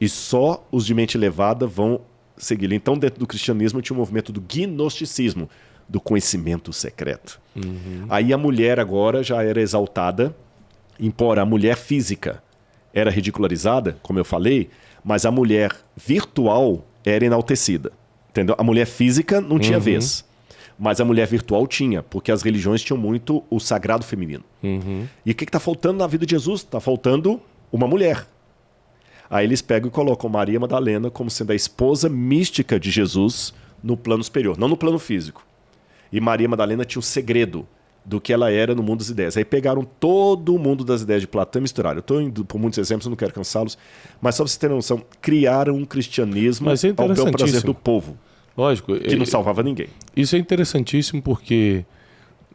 [0.00, 2.00] E só os de mente elevada vão
[2.36, 2.74] segui-lo.
[2.74, 5.48] Então, dentro do cristianismo, tinha um movimento do gnosticismo,
[5.88, 7.40] do conhecimento secreto.
[7.56, 8.06] Uhum.
[8.08, 10.34] Aí a mulher agora já era exaltada,
[10.98, 12.42] embora a mulher física
[12.94, 14.70] era ridicularizada, como eu falei,
[15.04, 17.92] mas a mulher virtual era enaltecida.
[18.32, 18.56] Entendeu?
[18.58, 19.84] A mulher física não tinha Uhum.
[19.84, 20.24] vez.
[20.78, 24.42] Mas a mulher virtual tinha, porque as religiões tinham muito o sagrado feminino.
[24.62, 25.06] Uhum.
[25.24, 26.62] E o que está faltando na vida de Jesus?
[26.62, 27.40] Está faltando
[27.70, 28.26] uma mulher.
[29.30, 33.96] Aí eles pegam e colocam Maria Madalena como sendo a esposa mística de Jesus no
[33.96, 35.44] plano superior, não no plano físico.
[36.10, 37.66] E Maria Madalena tinha um segredo
[38.04, 39.36] do que ela era no mundo das ideias.
[39.36, 41.98] Aí pegaram todo o mundo das ideias de Platão e misturaram.
[41.98, 43.78] Eu estou indo por muitos exemplos, não quero cansá-los,
[44.20, 47.74] mas só para você ter noção, criaram um cristianismo Mas é ao bel prazer do
[47.74, 48.16] povo,
[48.56, 48.96] Lógico.
[48.98, 49.86] que não é- salvava ninguém.
[50.16, 51.84] Isso é interessantíssimo porque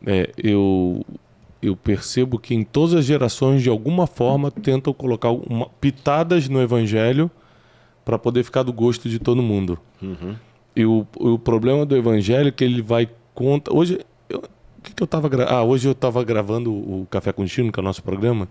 [0.05, 1.05] é, eu,
[1.61, 6.61] eu percebo que em todas as gerações, de alguma forma, tentam colocar uma, pitadas no
[6.61, 7.31] evangelho
[8.03, 9.79] para poder ficar do gosto de todo mundo.
[10.75, 13.73] E o, o problema do evangelho é que ele vai contra.
[13.73, 13.99] Hoje.
[14.87, 17.81] Que, que eu estava ah, hoje eu estava gravando o Café com Destino, que é
[17.81, 18.47] o nosso programa.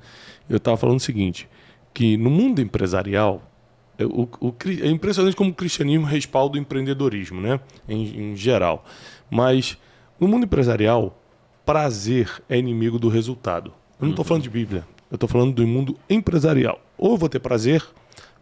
[0.49, 1.49] Eu estava falando o seguinte:
[1.95, 3.51] que no mundo empresarial,
[3.99, 7.59] é, o, o é impressionante como o cristianismo respalda o empreendedorismo, né?
[7.89, 8.85] Em, em geral.
[9.31, 9.79] Mas
[10.21, 11.19] no mundo empresarial,
[11.65, 13.73] prazer é inimigo do resultado.
[13.99, 14.87] Eu não estou falando de Bíblia.
[15.11, 16.79] Eu estou falando do mundo empresarial.
[16.99, 17.83] Ou eu vou ter prazer,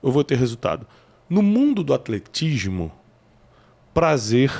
[0.02, 0.84] ou eu vou ter resultado.
[1.30, 2.90] No mundo do atletismo,
[3.92, 4.50] prazer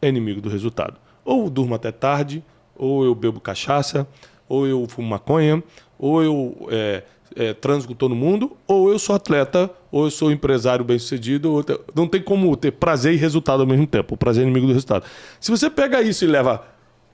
[0.00, 0.98] é inimigo do resultado.
[1.26, 2.42] Ou eu durmo até tarde,
[2.80, 4.08] ou eu bebo cachaça,
[4.48, 5.62] ou eu fumo maconha,
[5.98, 7.02] ou eu é,
[7.36, 11.52] é, transo com todo mundo, ou eu sou atleta, ou eu sou empresário bem-sucedido.
[11.52, 14.14] ou Não tem como ter prazer e resultado ao mesmo tempo.
[14.14, 15.04] O prazer é inimigo do resultado.
[15.38, 16.64] Se você pega isso e leva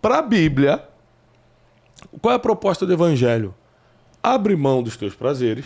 [0.01, 0.85] para a Bíblia,
[2.23, 3.53] qual é a proposta do Evangelho?
[4.23, 5.65] Abre mão dos teus prazeres.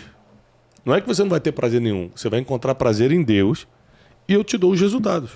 [0.83, 2.11] Não é que você não vai ter prazer nenhum.
[2.15, 3.67] Você vai encontrar prazer em Deus
[4.27, 5.31] e eu te dou os resultados.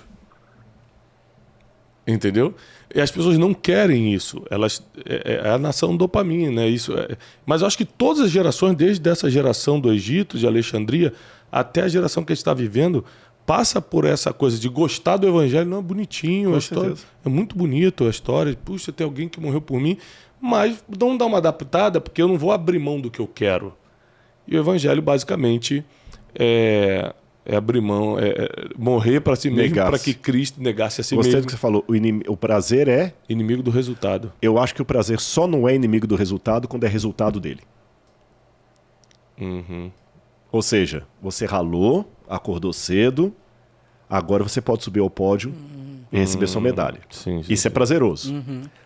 [2.07, 2.53] Entendeu?
[2.93, 4.43] E as pessoas não querem isso.
[4.51, 6.93] Elas é, é a nação dopamina, é isso.
[6.97, 11.11] é- Mas eu acho que todas as gerações, desde essa geração do Egito, de Alexandria,
[11.51, 13.03] até a geração que a gente está vivendo,
[13.45, 15.67] passa por essa coisa de gostar do evangelho.
[15.69, 16.93] Não é bonitinho, Com a história,
[17.25, 18.55] é muito bonito a história.
[18.63, 19.97] Puxa, tem alguém que morreu por mim,
[20.39, 23.73] mas não dá uma adaptada porque eu não vou abrir mão do que eu quero.
[24.47, 25.83] E o evangelho basicamente
[26.37, 27.13] é,
[27.45, 31.15] é abrir mão, é, é morrer para si mesmo, para que Cristo negasse a si
[31.15, 31.45] Gostei do mesmo.
[31.47, 31.83] que você falou.
[31.87, 33.13] O, inim- o prazer é.
[33.29, 34.33] Inimigo do resultado.
[34.41, 37.61] Eu acho que o prazer só não é inimigo do resultado quando é resultado dele.
[39.39, 39.91] Uhum.
[40.51, 43.33] Ou seja, você ralou, acordou cedo,
[44.09, 45.53] agora você pode subir ao pódio
[46.11, 46.99] e receber sua medalha.
[47.09, 48.33] Sim, sim, Isso é prazeroso.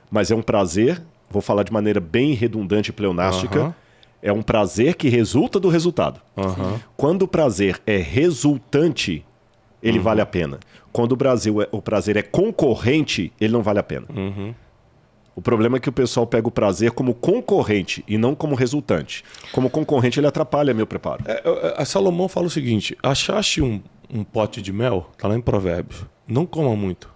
[0.09, 3.75] Mas é um prazer, vou falar de maneira bem redundante e pleonástica.
[4.21, 6.21] É um prazer que resulta do resultado.
[6.37, 6.79] Aham.
[6.97, 9.25] Quando o prazer é resultante,
[9.81, 10.59] ele vale a pena.
[10.91, 14.05] Quando o, Brasil é- o prazer é concorrente, ele não vale a pena.
[14.09, 14.53] Uhum.
[15.35, 19.23] O problema é que o pessoal pega o prazer como concorrente e não como resultante.
[19.53, 21.23] Como concorrente, ele atrapalha meu preparo.
[21.25, 23.81] É, é, a Salomão fala o seguinte: achaste um,
[24.13, 27.09] um pote de mel, tá lá em Provérbios, não coma muito.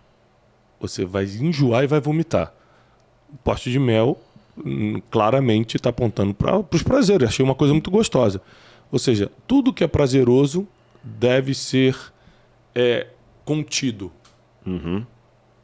[0.79, 2.53] Você vai enjoar e vai vomitar.
[3.33, 4.17] O pote de mel
[5.09, 7.29] claramente está apontando para os prazeres.
[7.29, 8.41] Achei uma coisa muito gostosa.
[8.91, 10.67] Ou seja, tudo que é prazeroso
[11.03, 11.97] deve ser
[12.75, 13.07] é,
[13.43, 14.11] contido.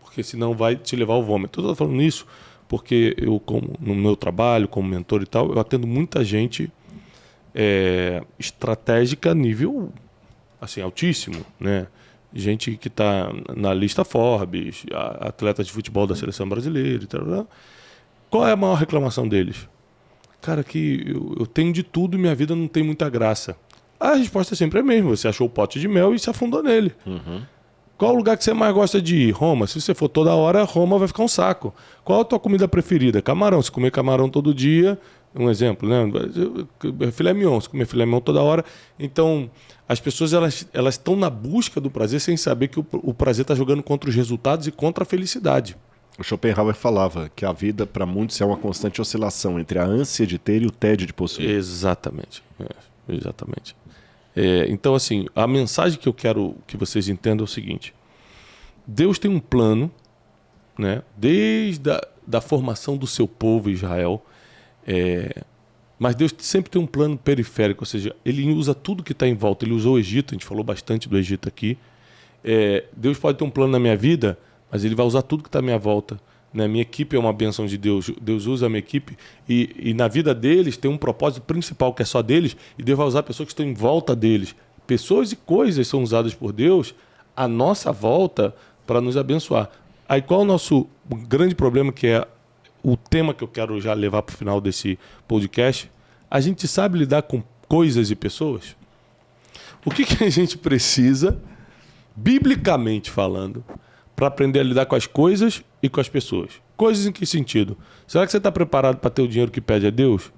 [0.01, 1.59] Porque senão vai te levar ao vômito.
[1.59, 2.25] Eu estou falando isso
[2.69, 6.71] porque eu, como, no meu trabalho, como mentor e tal, eu atendo muita gente
[7.53, 9.91] é, estratégica nível
[10.61, 11.87] assim altíssimo, né?
[12.31, 14.85] Gente que está na lista Forbes,
[15.19, 17.25] atletas de futebol da seleção brasileira e tal.
[17.25, 17.47] tal.
[18.29, 19.67] Qual é a maior reclamação deles?
[20.41, 23.57] Cara, que eu, eu tenho de tudo e minha vida não tem muita graça.
[23.99, 25.09] A resposta sempre é a mesma.
[25.09, 26.93] Você achou o pote de mel e se afundou nele.
[27.97, 29.31] Qual o lugar que você mais gosta de ir?
[29.31, 29.67] Roma.
[29.67, 31.73] Se você for toda hora, Roma vai ficar um saco.
[32.05, 33.21] Qual a tua comida preferida?
[33.21, 33.61] Camarão.
[33.61, 34.97] Se comer camarão todo dia,
[35.35, 36.09] um exemplo, né?
[37.11, 37.59] Filé mignon.
[37.59, 38.63] Se comer filé mignon toda hora.
[38.97, 39.51] Então,
[39.85, 43.41] as pessoas elas elas estão na busca do prazer sem saber que o, o prazer
[43.41, 45.75] está jogando contra os resultados e contra a felicidade.
[46.19, 50.27] O Schopenhauer falava que a vida, para muitos, é uma constante oscilação entre a ânsia
[50.27, 51.49] de ter e o tédio de possuir.
[51.49, 52.43] Exatamente.
[52.59, 53.75] É, exatamente.
[54.35, 57.93] É, então, assim, a mensagem que eu quero que vocês entendam é o seguinte:
[58.85, 59.89] Deus tem um plano,
[60.77, 61.01] né?
[61.17, 64.23] Desde a da formação do seu povo Israel,
[64.85, 65.41] é,
[65.97, 69.33] mas Deus sempre tem um plano periférico, ou seja, Ele usa tudo que está em
[69.33, 69.65] volta.
[69.65, 71.75] Ele usou o Egito, a gente falou bastante do Egito aqui.
[72.43, 74.37] É, Deus pode ter um plano na minha vida,
[74.71, 76.19] mas Ele vai usar tudo que está à minha volta.
[76.53, 76.67] Né?
[76.67, 78.11] Minha equipe é uma benção de Deus.
[78.21, 79.17] Deus usa a minha equipe
[79.47, 82.97] e, e na vida deles tem um propósito principal que é só deles e Deus
[82.97, 84.55] vai usar pessoas que estão em volta deles.
[84.87, 86.95] Pessoas e coisas são usadas por Deus
[87.35, 88.55] à nossa volta
[88.85, 89.69] para nos abençoar.
[90.07, 90.87] Aí qual é o nosso
[91.27, 92.27] grande problema que é
[92.81, 94.97] o tema que eu quero já levar para o final desse
[95.27, 95.91] podcast?
[96.31, 98.75] A gente sabe lidar com coisas e pessoas?
[99.85, 101.39] O que, que a gente precisa,
[102.15, 103.63] biblicamente falando,
[104.19, 106.61] para aprender a lidar com as coisas e com as pessoas?
[106.75, 107.77] Coisas em que sentido?
[108.05, 110.29] Será que você está preparado para ter o dinheiro que pede a Deus?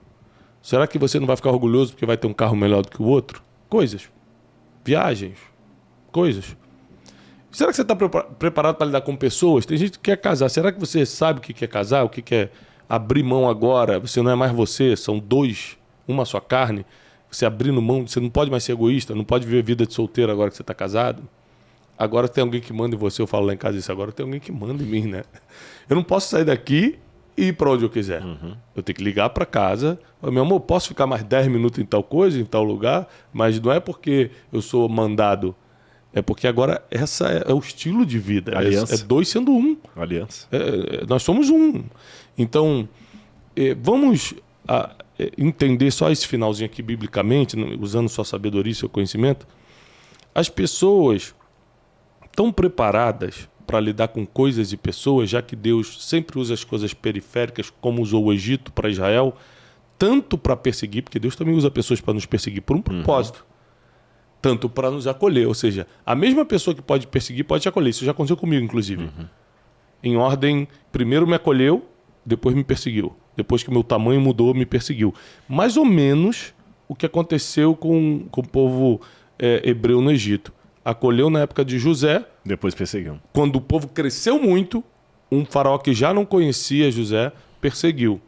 [0.61, 3.01] Será que você não vai ficar orgulhoso porque vai ter um carro melhor do que
[3.01, 3.41] o outro?
[3.67, 4.07] Coisas.
[4.85, 5.39] Viagens.
[6.11, 6.55] Coisas.
[7.49, 9.65] Será que você está preparado para lidar com pessoas?
[9.65, 10.49] Tem gente que quer casar.
[10.49, 12.03] Será que você sabe o que quer casar?
[12.03, 12.51] O que quer
[12.87, 13.99] abrir mão agora?
[13.99, 15.75] Você não é mais você, são dois,
[16.07, 16.85] uma só carne.
[17.31, 20.31] Você abrindo mão, você não pode mais ser egoísta, não pode viver vida de solteiro
[20.31, 21.23] agora que você está casado.
[22.01, 24.25] Agora tem alguém que manda em você, eu falo lá em casa isso, agora tem
[24.25, 25.21] alguém que manda em mim, né?
[25.87, 26.97] Eu não posso sair daqui
[27.37, 28.23] e ir para onde eu quiser.
[28.23, 28.55] Uhum.
[28.75, 29.99] Eu tenho que ligar para casa.
[30.19, 33.71] Meu amor, posso ficar mais 10 minutos em tal coisa, em tal lugar, mas não
[33.71, 35.55] é porque eu sou mandado
[36.11, 38.51] é porque agora essa é, é o estilo de vida.
[38.55, 39.77] É, é, dois sendo um.
[39.95, 40.47] Aliança.
[40.51, 41.83] É, é, nós somos um.
[42.35, 42.89] Então,
[43.79, 44.33] vamos
[44.67, 44.89] a,
[45.37, 49.47] entender só esse finalzinho aqui biblicamente, usando sua sabedoria e seu conhecimento.
[50.33, 51.35] As pessoas
[52.31, 56.93] estão preparadas para lidar com coisas e pessoas, já que Deus sempre usa as coisas
[56.93, 59.35] periféricas, como usou o Egito para Israel,
[59.97, 62.83] tanto para perseguir, porque Deus também usa pessoas para nos perseguir por um uhum.
[62.83, 63.45] propósito
[64.41, 65.47] tanto para nos acolher.
[65.47, 67.91] Ou seja, a mesma pessoa que pode perseguir pode te acolher.
[67.91, 69.03] Isso já aconteceu comigo, inclusive.
[69.03, 69.27] Uhum.
[70.03, 71.85] Em ordem, primeiro me acolheu,
[72.25, 73.15] depois me perseguiu.
[73.37, 75.13] Depois que meu tamanho mudou, me perseguiu.
[75.47, 76.53] Mais ou menos
[76.87, 79.01] o que aconteceu com, com o povo
[79.37, 80.51] é, hebreu no Egito.
[80.83, 82.25] Acolheu na época de José.
[82.45, 83.19] Depois perseguiu.
[83.33, 84.83] Quando o povo cresceu muito,
[85.31, 88.19] um faraó que já não conhecia José perseguiu.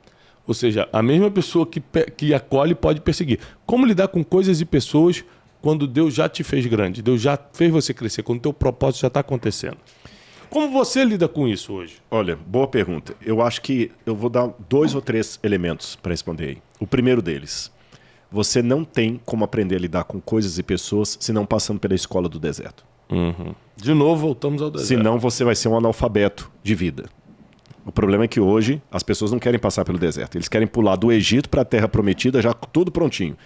[0.45, 1.81] Ou seja, a mesma pessoa que,
[2.15, 3.39] que acolhe pode perseguir.
[3.65, 5.23] Como lidar com coisas e pessoas
[5.61, 9.01] quando Deus já te fez grande, Deus já fez você crescer, quando o teu propósito
[9.01, 9.77] já está acontecendo.
[10.49, 11.95] Como você lida com isso hoje?
[12.11, 13.15] Olha, boa pergunta.
[13.25, 16.57] Eu acho que eu vou dar dois ou três elementos para responder aí.
[16.79, 17.71] O primeiro deles,
[18.33, 21.93] você não tem como aprender a lidar com coisas e pessoas se não passando pela
[21.93, 22.83] escola do deserto.
[23.09, 23.53] Uhum.
[23.77, 24.87] De novo, voltamos ao deserto.
[24.87, 27.05] Senão você vai ser um analfabeto de vida.
[27.85, 30.35] O problema é que hoje as pessoas não querem passar pelo deserto.
[30.35, 33.37] Eles querem pular do Egito para a Terra Prometida já tudo prontinho.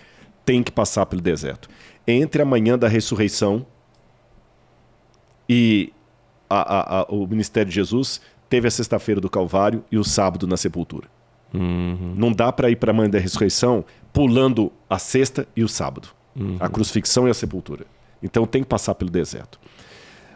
[0.46, 1.68] Tem que passar pelo deserto
[2.08, 3.66] entre a manhã da ressurreição
[5.50, 5.92] e
[6.50, 10.48] a, a, a, o ministério de Jesus, teve a sexta-feira do Calvário e o sábado
[10.48, 11.10] na sepultura.
[11.54, 12.14] Uhum.
[12.16, 16.10] Não dá para ir para a manhã da ressurreição pulando a sexta e o sábado,
[16.36, 16.58] uhum.
[16.60, 17.86] a crucifixão e a sepultura.
[18.22, 19.60] Então tem que passar pelo deserto.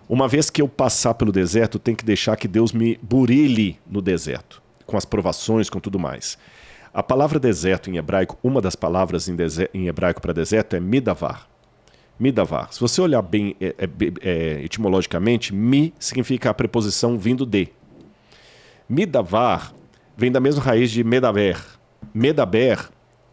[0.07, 4.01] Uma vez que eu passar pelo deserto, tem que deixar que Deus me burile no
[4.01, 6.37] deserto, com as provações, com tudo mais.
[6.93, 9.37] A palavra deserto em hebraico, uma das palavras em,
[9.73, 11.47] em hebraico para deserto é midavar.
[12.19, 12.71] Midavar.
[12.73, 13.89] Se você olhar bem é, é,
[14.21, 17.69] é, etimologicamente, mi significa a preposição vindo de.
[18.89, 19.73] Midavar
[20.21, 21.59] vem da mesma raiz de medaber.
[22.13, 22.89] Medaber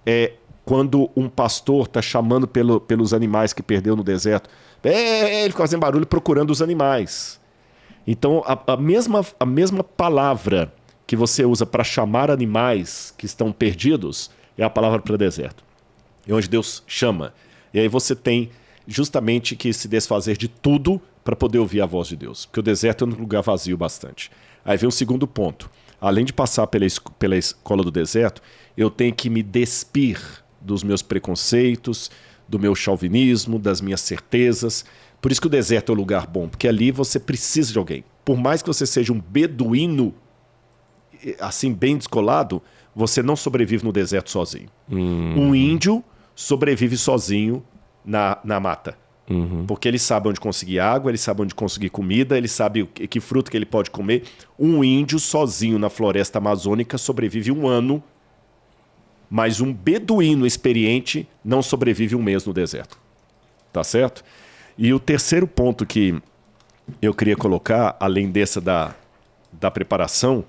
[0.07, 0.33] é
[0.65, 4.49] quando um pastor está chamando pelo, pelos animais que perdeu no deserto.
[4.83, 7.39] É, ele fica fazendo barulho procurando os animais.
[8.07, 10.73] Então, a, a, mesma, a mesma palavra
[11.07, 15.63] que você usa para chamar animais que estão perdidos é a palavra para deserto.
[16.27, 17.35] É onde Deus chama.
[17.73, 18.51] E aí você tem
[18.87, 22.47] justamente que se desfazer de tudo para poder ouvir a voz de Deus.
[22.47, 24.31] Porque o deserto é um lugar vazio bastante.
[24.65, 25.71] Aí vem o segundo ponto.
[26.01, 26.87] Além de passar pela,
[27.19, 28.41] pela escola do deserto,
[28.77, 30.21] eu tenho que me despir
[30.61, 32.11] dos meus preconceitos,
[32.49, 34.85] do meu chauvinismo, das minhas certezas.
[35.21, 38.05] Por isso que o deserto é um lugar bom, porque ali você precisa de alguém.
[38.25, 40.15] Por mais que você seja um beduíno,
[41.41, 42.63] assim, bem descolado,
[42.95, 44.69] você não sobrevive no deserto sozinho.
[44.91, 45.35] Hum.
[45.37, 46.03] Um índio
[46.35, 47.65] sobrevive sozinho
[48.05, 48.97] na, na mata.
[49.31, 49.67] Uhum.
[49.67, 53.21] Porque ele sabe onde conseguir água, ele sabe onde conseguir comida, ele sabe que, que
[53.21, 54.25] fruto que ele pode comer.
[54.59, 58.03] Um índio sozinho na floresta amazônica sobrevive um ano,
[59.29, 62.99] mas um beduíno experiente não sobrevive um mês no deserto.
[63.73, 64.25] Tá certo?
[64.79, 66.15] E o terceiro ponto que
[67.03, 68.95] eu queria colocar, além dessa da,
[69.53, 70.45] da preparação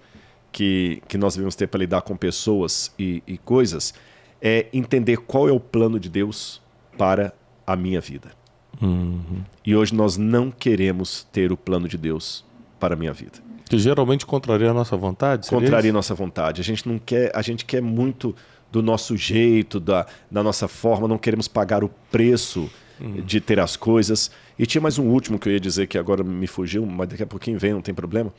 [0.52, 3.94] que, que nós devemos ter para lidar com pessoas e, e coisas,
[4.42, 6.62] é entender qual é o plano de Deus
[6.98, 7.34] para
[7.68, 8.39] a minha vida.
[8.82, 9.44] Uhum.
[9.66, 12.46] E hoje nós não queremos ter o plano de Deus
[12.80, 13.40] para a minha vida.
[13.70, 15.48] Que geralmente contraria a nossa vontade?
[15.48, 16.62] Contraria a nossa vontade.
[16.62, 18.36] A gente não quer, a gente quer muito
[18.72, 22.70] do nosso jeito, da, da nossa forma, não queremos pagar o preço
[23.00, 23.22] uhum.
[23.22, 24.32] de ter as coisas.
[24.58, 27.24] E tinha mais um último que eu ia dizer que agora me fugiu, mas daqui
[27.24, 28.34] a pouquinho vem, não tem problema.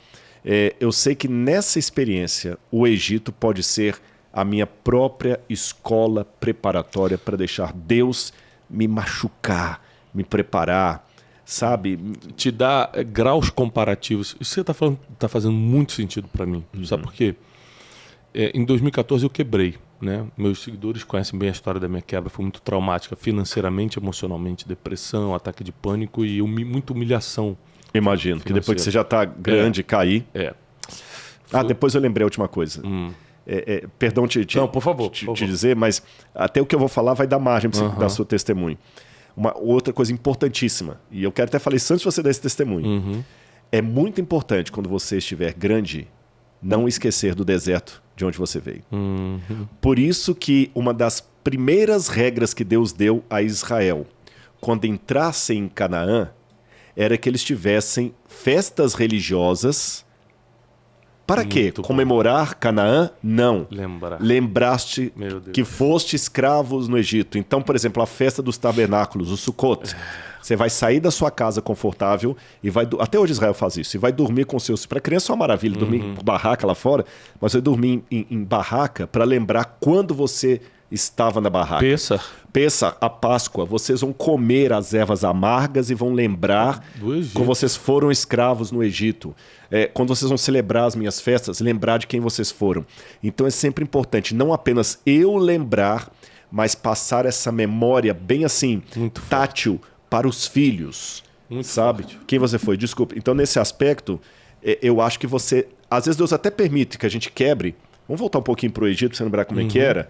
[0.44, 4.00] É, eu sei que nessa experiência o Egito pode ser
[4.32, 8.32] a minha própria escola preparatória para deixar Deus
[8.68, 11.08] me machucar, me preparar,
[11.44, 11.98] sabe?
[12.36, 14.36] Te dá eh, graus comparativos.
[14.40, 16.64] Isso você está falando está fazendo muito sentido para mim.
[16.74, 16.84] Uhum.
[16.84, 17.34] Sabe por quê?
[18.32, 19.76] É, em 2014 eu quebrei.
[20.00, 20.26] Né?
[20.34, 22.30] Meus seguidores conhecem bem a história da minha quebra.
[22.30, 27.56] Foi muito traumática, financeiramente, emocionalmente, depressão, ataque de pânico e humi muita humilhação.
[27.92, 29.82] Imagino, que depois que você já está grande, é.
[29.82, 30.24] cair.
[30.32, 30.54] É.
[31.52, 32.80] Ah, depois eu lembrei a última coisa.
[32.86, 33.12] Hum.
[33.46, 36.02] É, é, perdão te, te, Não, por favor, te, por te dizer, mas
[36.34, 37.98] até o que eu vou falar vai dar margem para você uhum.
[37.98, 38.78] dar seu testemunho.
[39.36, 42.40] Uma outra coisa importantíssima, e eu quero até falar isso antes de você dar esse
[42.40, 42.86] testemunho.
[42.86, 43.24] Uhum.
[43.72, 46.08] É muito importante quando você estiver grande
[46.62, 48.82] não esquecer do deserto de onde você veio.
[48.92, 49.66] Uhum.
[49.80, 54.06] Por isso que uma das primeiras regras que Deus deu a Israel
[54.60, 56.30] quando entrassem em Canaã
[56.94, 60.04] era que eles tivessem festas religiosas.
[61.30, 61.72] Para quê?
[61.76, 61.82] Bom.
[61.82, 63.10] Comemorar Canaã?
[63.22, 63.66] Não.
[63.70, 64.18] Lembrar.
[64.20, 65.12] Lembraste
[65.52, 67.38] que foste escravos no Egito.
[67.38, 69.94] Então, por exemplo, a festa dos tabernáculos, o Sukkot.
[70.42, 72.88] Você vai sair da sua casa confortável e vai.
[72.98, 73.96] Até hoje Israel faz isso.
[73.96, 74.86] E vai dormir com seus.
[74.86, 76.14] Para criança é uma maravilha, dormir Uhum.
[76.18, 77.04] em barraca lá fora,
[77.38, 81.80] mas vai dormir em, em- barraca para lembrar quando você estava na barraca.
[81.80, 82.18] Peça
[82.52, 86.82] Pensa, a Páscoa, vocês vão comer as ervas amargas e vão lembrar
[87.32, 89.32] quando vocês foram escravos no Egito.
[89.70, 92.84] É, quando vocês vão celebrar as minhas festas, lembrar de quem vocês foram.
[93.22, 96.10] Então é sempre importante não apenas eu lembrar,
[96.50, 99.30] mas passar essa memória bem assim, Muito forte.
[99.30, 101.22] tátil para os filhos.
[101.48, 102.02] Muito sabe?
[102.02, 102.18] forte.
[102.26, 102.76] Quem você foi?
[102.76, 103.14] Desculpa.
[103.16, 104.20] Então, nesse aspecto,
[104.62, 105.68] é, eu acho que você.
[105.90, 107.74] Às vezes Deus até permite que a gente quebre.
[108.06, 110.08] Vamos voltar um pouquinho para o Egito, para você lembrar como é que era.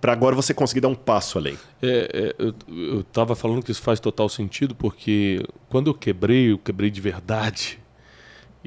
[0.00, 1.58] Para agora você conseguir dar um passo além.
[1.82, 6.52] É, é, eu, eu tava falando que isso faz total sentido porque quando eu quebrei,
[6.52, 7.78] eu quebrei de verdade.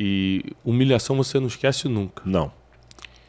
[0.04, 2.24] E humilhação você não esquece nunca.
[2.26, 2.52] Não.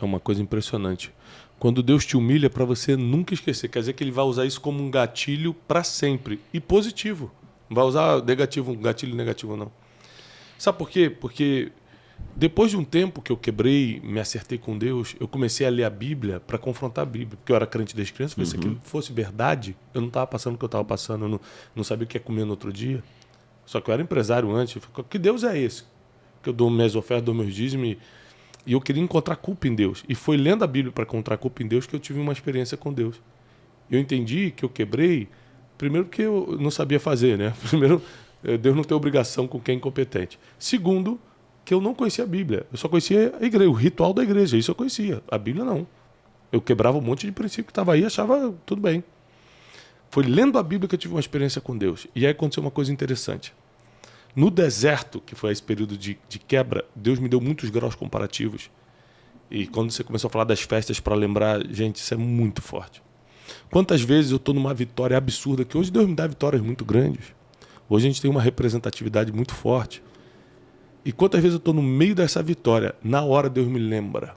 [0.00, 1.12] É uma coisa impressionante.
[1.58, 3.68] Quando Deus te humilha, para você nunca esquecer.
[3.68, 6.40] Quer dizer que ele vai usar isso como um gatilho para sempre.
[6.50, 7.30] E positivo.
[7.68, 9.70] Não vai usar negativo, um gatilho negativo, não.
[10.56, 11.10] Sabe por quê?
[11.10, 11.70] Porque
[12.34, 15.84] depois de um tempo que eu quebrei, me acertei com Deus, eu comecei a ler
[15.84, 17.36] a Bíblia para confrontar a Bíblia.
[17.36, 18.34] Porque eu era crente desde criança.
[18.34, 21.26] Falei, se aquilo fosse verdade, eu não estava passando o que eu estava passando.
[21.26, 21.40] Eu não,
[21.76, 23.04] não sabia o que ia comer no outro dia.
[23.66, 24.76] Só que eu era empresário antes.
[24.76, 25.91] Eu falei, que Deus é esse?
[26.43, 27.89] Que eu dou minhas ofertas, dou meus dízimos.
[27.89, 27.98] e-
[28.66, 30.05] eu queria encontrar culpa em Deus.
[30.09, 32.77] E foi lendo a Bíblia para encontrar culpa em Deus que eu tive uma experiência
[32.77, 33.20] com Deus.
[33.90, 35.28] Eu entendi que eu quebrei,
[35.77, 37.52] primeiro porque eu não sabia fazer, né?
[37.69, 38.01] Primeiro,
[38.44, 40.39] eh, Deus não tem obrigação com quem é incompetente.
[40.59, 41.19] Segundo,
[41.64, 42.64] que eu não conhecia a Bíblia.
[42.70, 44.56] Eu só conhecia a igreja, o ritual da igreja.
[44.56, 45.23] Isso eu conhecia.
[45.28, 45.86] A Bíblia não.
[46.52, 49.02] Eu quebrava um monte de princípio que estava aí e achava tudo bem.
[50.10, 52.06] Foi lendo a Bíblia que eu tive uma experiência com Deus.
[52.14, 53.52] E aí aconteceu uma coisa interessante.
[54.34, 58.70] No deserto, que foi esse período de, de quebra, Deus me deu muitos graus comparativos.
[59.50, 63.02] E quando você começou a falar das festas para lembrar, gente, isso é muito forte.
[63.70, 67.34] Quantas vezes eu estou numa vitória absurda, que hoje Deus me dá vitórias muito grandes.
[67.90, 70.02] Hoje a gente tem uma representatividade muito forte.
[71.04, 74.34] E quantas vezes eu estou no meio dessa vitória, na hora Deus me lembra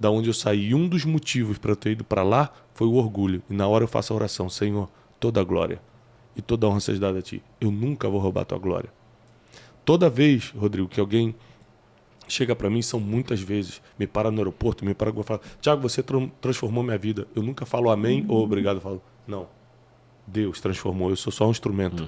[0.00, 0.74] da onde eu saí.
[0.74, 3.42] Um dos motivos para eu ter ido para lá foi o orgulho.
[3.50, 4.88] E na hora eu faço a oração, Senhor,
[5.20, 5.82] toda a glória
[6.36, 7.42] e toda honra seja dada a ti.
[7.60, 8.90] Eu nunca vou roubar tua glória.
[9.84, 11.34] Toda vez, Rodrigo, que alguém
[12.26, 15.82] chega para mim, são muitas vezes, me para no aeroporto, me para e fala, Tiago,
[15.82, 17.26] você tran- transformou minha vida.
[17.36, 19.46] Eu nunca falo amém ou obrigado, eu falo, não,
[20.26, 22.02] Deus transformou, eu sou só um instrumento.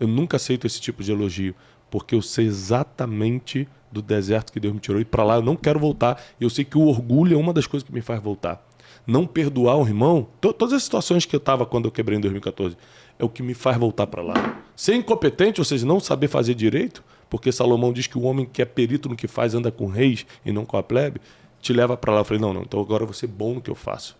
[0.00, 1.54] Eu nunca aceito esse tipo de elogio,
[1.88, 5.54] porque eu sei exatamente do deserto que Deus me tirou e para lá eu não
[5.54, 6.20] quero voltar.
[6.40, 8.66] E eu sei que o orgulho é uma das coisas que me faz voltar.
[9.06, 12.20] Não perdoar o irmão, to- todas as situações que eu estava quando eu quebrei em
[12.20, 12.76] 2014,
[13.22, 14.62] é o que me faz voltar para lá.
[14.74, 18.60] Ser incompetente, ou seja, não saber fazer direito, porque Salomão diz que o homem que
[18.60, 21.20] é perito no que faz anda com reis e não com a plebe,
[21.60, 22.20] te leva para lá.
[22.20, 24.16] Eu falei, não, não, então agora eu vou ser bom no que eu faço.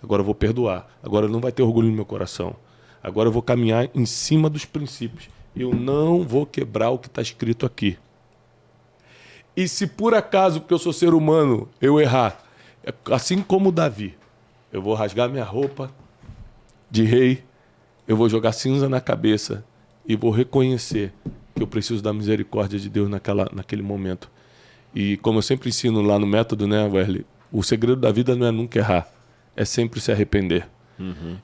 [0.00, 0.86] Agora eu vou perdoar.
[1.02, 2.54] Agora não vai ter orgulho no meu coração.
[3.02, 5.28] Agora eu vou caminhar em cima dos princípios.
[5.54, 7.98] Eu não vou quebrar o que está escrito aqui.
[9.56, 12.44] E se por acaso, porque eu sou ser humano, eu errar,
[12.84, 14.16] é assim como Davi,
[14.72, 15.90] eu vou rasgar minha roupa
[16.90, 17.44] de rei,
[18.06, 19.64] eu vou jogar cinza na cabeça
[20.06, 21.12] e vou reconhecer
[21.54, 24.30] que eu preciso da misericórdia de Deus naquela, naquele momento.
[24.94, 27.24] E como eu sempre ensino lá no método, né, Wesley?
[27.50, 29.08] O segredo da vida não é nunca errar,
[29.56, 30.68] é sempre se arrepender.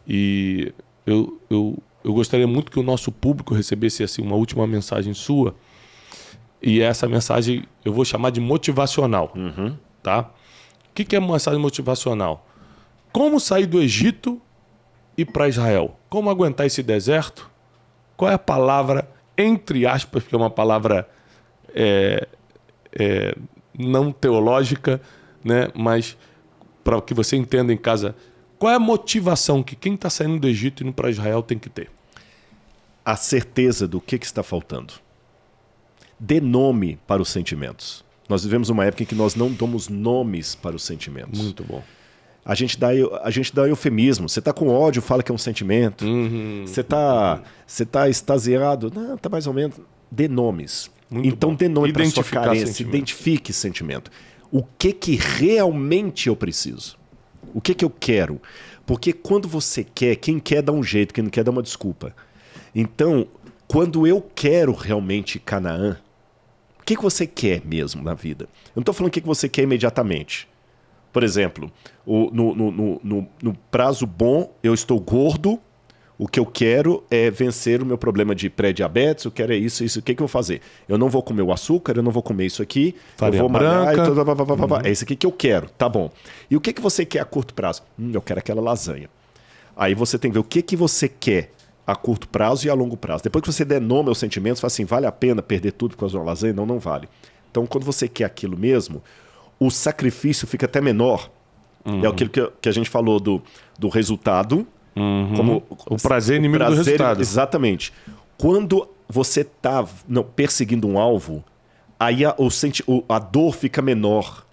[0.07, 0.73] E
[1.07, 5.55] eu, eu, eu gostaria muito que o nosso público recebesse assim, uma última mensagem sua.
[6.63, 9.33] E essa mensagem eu vou chamar de motivacional.
[10.03, 10.31] Tá?
[10.91, 12.47] O que, que é mensagem motivacional?
[13.13, 14.41] Como sair do Egito
[15.21, 15.99] e para Israel?
[16.09, 17.51] Como aguentar esse deserto?
[18.17, 21.09] Qual é a palavra, entre aspas, que é uma palavra
[21.75, 22.27] é,
[22.93, 23.35] é,
[23.79, 25.01] não teológica,
[25.45, 25.69] né?
[25.75, 26.17] mas
[26.83, 28.17] para que você entenda em casa,
[28.59, 31.59] qual é a motivação que quem está saindo do Egito e indo para Israel tem
[31.59, 31.91] que ter?
[33.05, 34.95] A certeza do que, que está faltando.
[36.19, 38.05] Dê nome para os sentimentos.
[38.29, 41.41] Nós vivemos uma época em que nós não damos nomes para os sentimentos.
[41.41, 41.83] Muito bom.
[42.45, 42.89] A gente dá,
[43.23, 44.29] a gente dá eufemismo.
[44.29, 46.05] Você está com ódio, fala que é um sentimento.
[46.05, 46.65] Uhum.
[46.67, 48.91] Você está você tá extasiado.
[48.95, 49.77] Não, tá mais ou menos.
[50.11, 50.91] Dê nomes.
[51.11, 51.57] Muito então bom.
[51.57, 52.67] dê nome para sua carência.
[52.69, 52.95] sentimento.
[52.95, 54.11] Identifique sentimento.
[54.51, 56.97] O que que realmente eu preciso?
[57.55, 58.41] O que que eu quero?
[58.87, 62.15] Porque quando você quer, quem quer dá um jeito, quem não quer dá uma desculpa.
[62.75, 63.27] Então,
[63.69, 65.97] quando eu quero realmente Canaã,
[66.81, 68.45] o que, que você quer mesmo na vida?
[68.45, 70.49] Eu não estou falando o que, que você quer imediatamente.
[71.13, 71.71] Por exemplo,
[72.07, 75.61] o, no, no, no, no prazo bom, eu estou gordo,
[76.17, 79.83] o que eu quero é vencer o meu problema de pré-diabetes, eu quero é isso,
[79.83, 80.01] isso.
[80.01, 80.61] O que, que eu vou fazer?
[80.87, 83.59] Eu não vou comer o açúcar, eu não vou comer isso aqui, Farinha eu vou
[83.59, 84.03] branca.
[84.03, 84.83] e tudo, pá, pá, pá.
[84.85, 86.11] É isso aqui que eu quero, tá bom.
[86.51, 87.83] E o que, que você quer a curto prazo?
[87.99, 89.09] Hum, eu quero aquela lasanha.
[89.75, 91.53] Aí você tem que ver o que, que você quer
[91.87, 93.25] a curto prazo e a longo prazo.
[93.25, 96.13] Depois que você denoma os sentimentos, fala assim, vale a pena perder tudo por causa
[96.13, 96.53] de uma lasanha?
[96.53, 97.09] Não, não vale.
[97.51, 99.03] Então, quando você quer aquilo mesmo,
[99.61, 101.31] o sacrifício fica até menor.
[102.03, 103.41] É aquilo que, que a gente falou do,
[103.79, 104.67] do resultado.
[105.37, 107.21] Como O prazer é inimigo do resultado.
[107.21, 107.93] Exatamente.
[108.37, 109.87] Quando você está
[110.35, 111.45] perseguindo um alvo,
[111.99, 114.45] aí a, o senti o- a dor fica menor.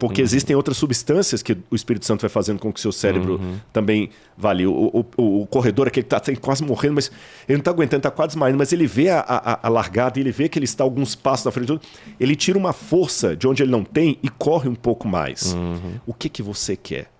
[0.00, 3.38] Porque existem outras substâncias que o Espírito Santo vai fazendo com que o seu cérebro
[3.70, 4.66] também vale.
[4.66, 7.08] O, o, o- corredor, aquele que está quase morrendo, mas
[7.46, 10.32] ele não está aguentando, está quase desmaiando, mas ele vê a, a, a largada, ele
[10.32, 11.78] vê que ele está alguns passos na frente.
[12.18, 15.54] Ele tira uma força de onde ele não tem e corre um pouco mais.
[16.06, 17.10] O que, que você quer?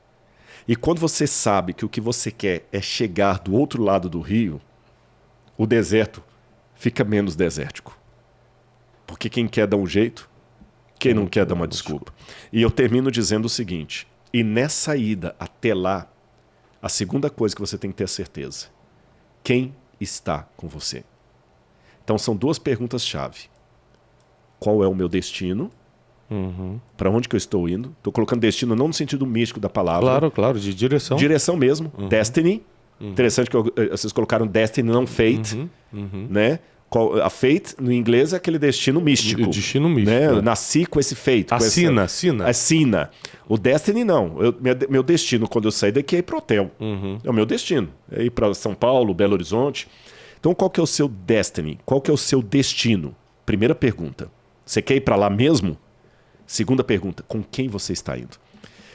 [0.66, 4.20] E quando você sabe que o que você quer é chegar do outro lado do
[4.22, 4.58] rio,
[5.58, 6.22] o deserto
[6.76, 7.94] fica menos desértico.
[9.06, 10.29] Porque quem quer dar um jeito,
[11.00, 12.12] quem não quer dar uma desculpa.
[12.52, 16.06] E eu termino dizendo o seguinte: e nessa ida até lá,
[16.80, 18.68] a segunda coisa que você tem que ter certeza:
[19.42, 21.02] quem está com você?
[22.04, 23.48] Então são duas perguntas-chave.
[24.58, 25.70] Qual é o meu destino?
[26.96, 27.92] Para onde que eu estou indo?
[27.98, 31.16] Estou colocando destino não no sentido místico da palavra, Claro, claro, de direção.
[31.16, 32.62] direção mesmo, destiny.
[33.00, 36.60] Interessante que eu- eh, vocês colocaram destiny, não fate, né?
[37.22, 39.42] A fate no inglês é aquele destino místico.
[39.42, 40.24] O destino místico, Né?
[40.24, 40.28] é.
[40.28, 41.52] Eu nasci com esse feito.
[41.52, 42.04] Assina, essa...
[42.04, 42.48] assina.
[42.48, 43.10] Assina.
[43.48, 44.42] O destiny não.
[44.42, 46.70] Eu- meu, meu destino quando eu sair daqui é ir pro hotel.
[46.80, 47.18] Uhum.
[47.22, 47.88] É o meu destino.
[48.10, 49.86] É ir para São Paulo, Belo Horizonte.
[50.40, 51.78] Então qual que é o seu destiny?
[51.86, 53.14] Qual que é o seu destino?
[53.46, 54.28] Primeira pergunta.
[54.66, 55.76] Você quer ir para lá mesmo?
[56.46, 58.36] Segunda pergunta, com quem você está indo?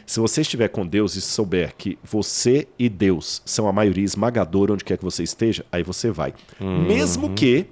[0.05, 4.73] Se você estiver com Deus e souber que você e Deus são a maioria esmagadora
[4.73, 6.33] onde quer que você esteja, aí você vai.
[6.59, 7.65] Mesmo que,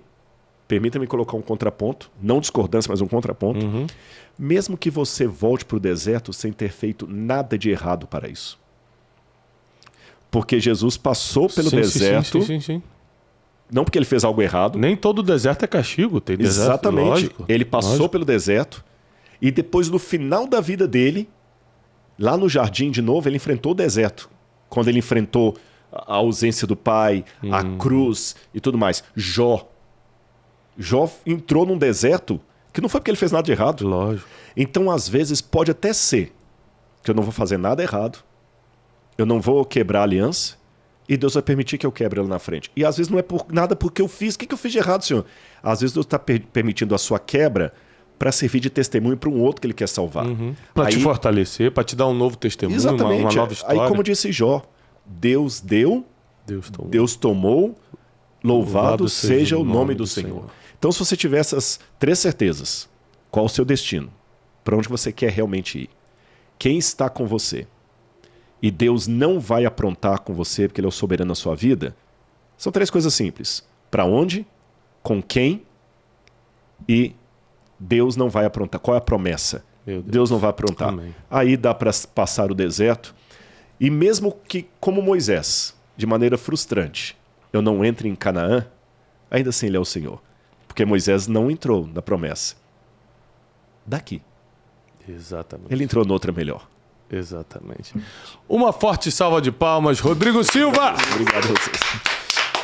[0.68, 3.60] permita-me colocar um contraponto, não discordância, mas um contraponto,
[4.38, 8.58] mesmo que você volte para o deserto sem ter feito nada de errado para isso.
[10.32, 12.84] Porque Jesus passou pelo Sim, deserto, Sim, sim, sim.
[13.72, 16.70] não porque ele fez algo errado, Nem todo deserto é castigo, tem deserto.
[16.72, 17.08] Exatamente.
[17.08, 18.10] lógico, ele passou lógico.
[18.10, 18.84] pelo deserto
[19.42, 21.30] e depois, no final da vida dele,
[22.18, 24.30] lá no jardim de novo, ele enfrentou o deserto.
[24.70, 27.78] Quando ele enfrentou a a ausência do pai, a Hum.
[27.78, 29.04] cruz e tudo mais.
[29.16, 29.70] Jó.
[30.78, 32.40] Jó entrou num deserto
[32.72, 33.88] que não foi porque ele fez nada de errado.
[33.88, 34.28] Lógico.
[34.58, 36.34] Então, às vezes, pode até ser
[37.04, 38.20] que eu não vou fazer nada errado,
[39.18, 40.56] eu não vou quebrar a aliança,
[41.08, 42.72] e Deus vai permitir que eu quebre ela na frente.
[42.76, 44.36] E às vezes não é por nada porque eu fiz.
[44.36, 45.26] O que, que eu fiz de errado, Senhor?
[45.62, 47.74] Às vezes Deus está permitindo a sua quebra
[48.18, 50.26] para servir de testemunho para um outro que ele quer salvar.
[50.74, 53.22] Pra te Aí- fortalecer, pra te dar um novo testemunho, uma, Exatamente.
[53.22, 53.82] uma nova história.
[53.82, 54.62] Aí, como disse Jó,
[55.06, 56.06] Deus deu,
[56.48, 56.90] Deus tomou.
[56.90, 57.76] Deus tomou,
[58.42, 60.46] louvado, Louvado seja o nome do Senhor.
[60.84, 62.90] Então, se você tiver essas três certezas,
[63.32, 64.12] qual o seu destino?
[64.66, 65.90] Para onde você quer realmente ir?
[66.60, 67.66] Quem está com você?
[68.62, 71.96] E Deus não vai aprontar com você porque Ele é o soberano na sua vida?
[72.58, 74.46] São três coisas simples: para onde,
[75.02, 75.64] com quem
[76.86, 77.16] e
[77.80, 78.82] Deus não vai aprontar.
[78.82, 79.64] Qual é a promessa?
[79.86, 80.04] Deus.
[80.04, 80.90] Deus não vai aprontar.
[80.90, 81.16] Amém.
[81.32, 83.16] Aí dá para passar o deserto.
[83.80, 87.18] E mesmo que, como Moisés, de maneira frustrante,
[87.54, 88.68] eu não entre em Canaã,
[89.32, 90.22] ainda assim ele é o Senhor.
[90.74, 92.56] Porque Moisés não entrou na promessa.
[93.86, 94.24] Daqui.
[95.08, 95.72] Exatamente.
[95.72, 96.68] Ele entrou noutra melhor.
[97.12, 97.94] Exatamente.
[98.50, 100.96] Uma forte salva de palmas, Rodrigo Silva!
[101.12, 101.80] Obrigado a vocês.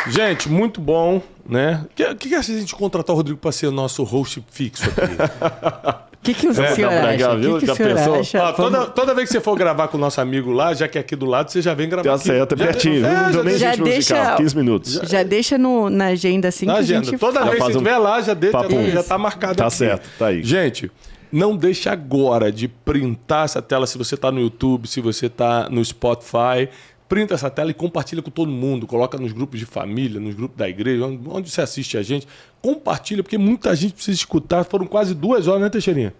[0.07, 1.85] Gente, muito bom, né?
[1.85, 4.85] O que, que, que se a gente contratar o Rodrigo para ser nosso host fixo
[4.89, 6.08] aqui?
[6.19, 7.17] O que, que o senhor dá pra acha?
[7.17, 7.53] cá, viu?
[7.53, 8.19] que, que Já o senhor pensou?
[8.19, 8.43] acha?
[8.43, 10.97] Ó, toda, toda vez que você for gravar com o nosso amigo lá, já que
[10.97, 12.25] é aqui do lado, você já vem gravar Tá aqui.
[12.25, 13.05] certo, Já- pertinho.
[13.05, 14.93] É, não já nem já 20 minutos de deixa- carro, 15 minutos.
[15.03, 17.05] Já deixa no, na agenda assim Na que a agenda.
[17.05, 17.51] gente Toda fala.
[17.51, 19.75] vez que você um estiver lá, já, de, já, já tá marcado Tá aqui.
[19.75, 20.43] certo, tá aí.
[20.43, 20.91] Gente,
[21.31, 25.69] não deixe agora de printar essa tela se você tá no YouTube, se você tá
[25.69, 26.67] no Spotify.
[27.09, 28.85] Printa essa tela e compartilha com todo mundo.
[28.85, 32.27] Coloca nos grupos de família, nos grupos da igreja, onde- você assiste a gente.
[32.61, 34.63] Compartilha, porque muita gente precisa escutar.
[34.63, 36.13] Foram quase duas horas, né, Teixeirinha?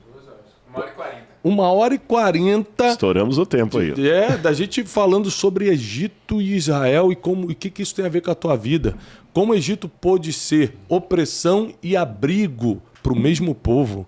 [0.74, 1.28] Uma hora e quarenta.
[1.44, 2.88] Uma hora e quarenta.
[2.88, 3.94] Estouramos o tempo aí.
[4.10, 7.94] É, da gente falando sobre Egito e Israel e como e o que, que isso
[7.94, 8.98] tem a ver com a tua vida.
[9.32, 14.08] Como o Egito pôde ser opressão e abrigo para o mesmo povo.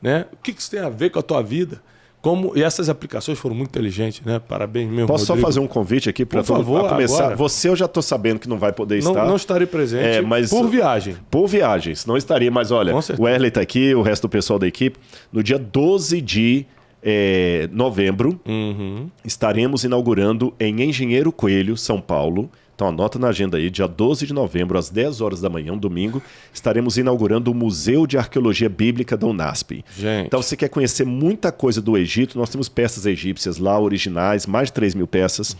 [0.00, 0.26] Né?
[0.32, 1.82] O que, que isso tem a ver com a tua vida?
[2.22, 4.38] Como e essas aplicações foram muito inteligentes, né?
[4.38, 5.06] Parabéns mesmo.
[5.06, 5.40] Posso Rodrigo.
[5.40, 7.22] só fazer um convite aqui para Por favor, começar?
[7.24, 7.36] agora.
[7.36, 9.26] Você eu já estou sabendo que não vai poder Não, estar.
[9.26, 11.16] não estarei presente É, mas- por viagem.
[11.30, 14.66] Por viagens, não estaria, mas olha, o Erley está aqui, o resto do pessoal da
[14.66, 14.98] equipe.
[15.32, 16.66] No dia 12 de
[17.02, 19.08] eh, novembro, Uhum.
[19.24, 22.50] estaremos inaugurando em Engenheiro Coelho, São Paulo.
[22.80, 25.78] Então anota na agenda aí, dia 12 de novembro, às 10 horas da manhã, um
[25.78, 29.84] domingo, estaremos inaugurando o Museu de Arqueologia Bíblica da Unasp.
[29.98, 30.28] Gente.
[30.28, 34.68] Então você quer conhecer muita coisa do Egito, nós temos peças egípcias lá, originais, mais
[34.68, 35.54] de 3 mil peças.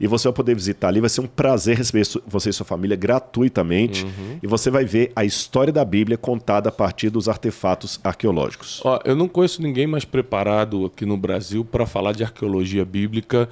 [0.00, 2.96] E você vai poder visitar ali, vai ser um prazer receber você e sua família
[2.96, 4.06] gratuitamente.
[4.42, 8.80] E você vai ver a história da Bíblia contada a partir dos artefatos arqueológicos.
[8.82, 13.46] Ó, eu não conheço ninguém mais preparado aqui no Brasil para falar de arqueologia bíblica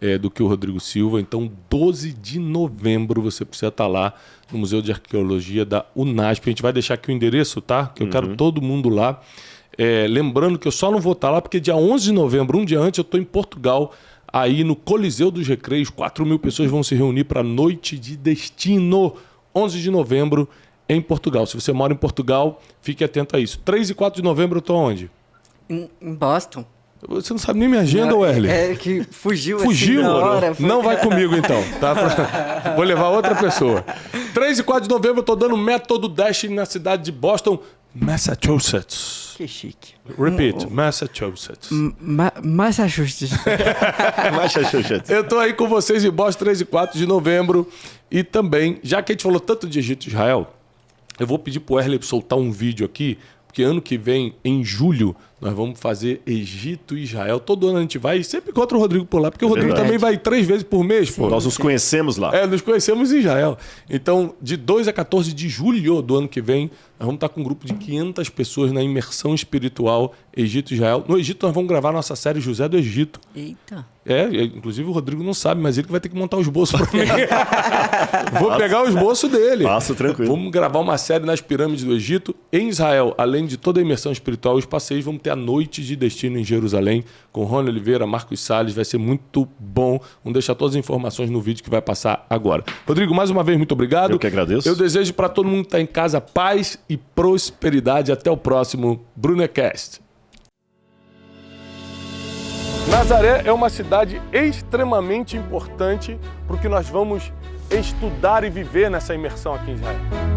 [0.00, 1.20] é, do que o Rodrigo Silva.
[1.20, 4.12] Então, 12 de novembro você precisa estar lá
[4.52, 6.46] no Museu de Arqueologia da Unasp.
[6.46, 7.86] A gente vai deixar aqui o endereço, tá?
[7.86, 9.20] Que eu quero todo mundo lá.
[9.78, 12.64] É, lembrando que eu só não vou estar lá porque dia 11 de novembro, um
[12.64, 13.92] dia antes, eu estou em Portugal,
[14.26, 15.90] aí no Coliseu dos Recreios.
[15.90, 19.14] 4 mil pessoas vão se reunir para a Noite de Destino.
[19.54, 20.48] 11 de novembro
[20.88, 21.46] em Portugal.
[21.46, 23.58] Se você mora em Portugal, fique atento a isso.
[23.64, 25.10] 3 e 4 de novembro eu tô onde?
[25.68, 26.64] Em Boston.
[27.08, 28.50] Você não sabe nem minha agenda, Não, Wesley?
[28.50, 30.26] É que fugiu, Fugiu, assim, na mano.
[30.26, 30.54] hora.
[30.54, 31.62] foi- Não vai comigo, então.
[31.80, 31.94] Tá?
[32.74, 33.84] Vou levar outra pessoa.
[34.34, 37.58] 3 e 4 de novembro eu tô dando método Dash na cidade de Boston,
[37.94, 39.34] Massachusetts.
[39.36, 39.94] Que chique.
[40.18, 41.68] Repeat, Massachusetts.
[42.00, 43.30] Ma Massachusetts.
[44.34, 45.10] Massachusetts.
[45.10, 47.68] Eu tô aí com vocês em Boston 3 e 4 de novembro.
[48.10, 50.52] E também, já que a gente falou tanto de Egito e Israel,
[51.18, 55.14] eu vou pedir pro Erle soltar um vídeo aqui, porque ano que vem, em julho,
[55.40, 57.38] nós vamos fazer Egito e Israel.
[57.38, 59.68] Todo ano a gente vai e sempre encontra o Rodrigo por lá, porque o Rodrigo
[59.68, 59.86] verdade.
[59.86, 61.28] também vai três vezes por mês, pô.
[61.28, 62.34] Nós nos conhecemos lá.
[62.34, 63.58] É, nos conhecemos em Israel.
[63.88, 67.42] Então, de 2 a 14 de julho do ano que vem, nós vamos estar com
[67.42, 71.04] um grupo de 500 pessoas na imersão espiritual Egito e Israel.
[71.06, 73.20] No Egito, nós vamos gravar nossa série José do Egito.
[73.34, 73.86] Eita.
[74.08, 76.78] É, inclusive o Rodrigo não sabe, mas ele que vai ter que montar o esboço
[76.78, 77.06] pra mim.
[78.38, 79.64] Vou pegar o esboço dele.
[79.64, 80.30] Passa tranquilo.
[80.30, 82.34] Vamos gravar uma série nas pirâmides do Egito.
[82.52, 85.82] Em Israel, além de toda a imersão espiritual e os passeios, vamos ter a noite
[85.82, 88.74] de destino em Jerusalém com Rony Oliveira, Marcos Salles.
[88.74, 89.98] Vai ser muito bom.
[90.22, 92.64] Vamos deixar todas as informações no vídeo que vai passar agora.
[92.86, 94.12] Rodrigo, mais uma vez, muito obrigado.
[94.12, 94.68] Eu que agradeço.
[94.68, 98.12] Eu desejo para todo mundo que está em casa paz e prosperidade.
[98.12, 100.00] Até o próximo Brunecast.
[102.88, 106.16] Nazaré é uma cidade extremamente importante
[106.46, 107.32] para o que nós vamos
[107.68, 110.35] estudar e viver nessa imersão aqui em Israel.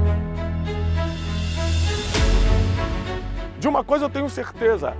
[3.60, 4.95] De uma coisa eu tenho certeza: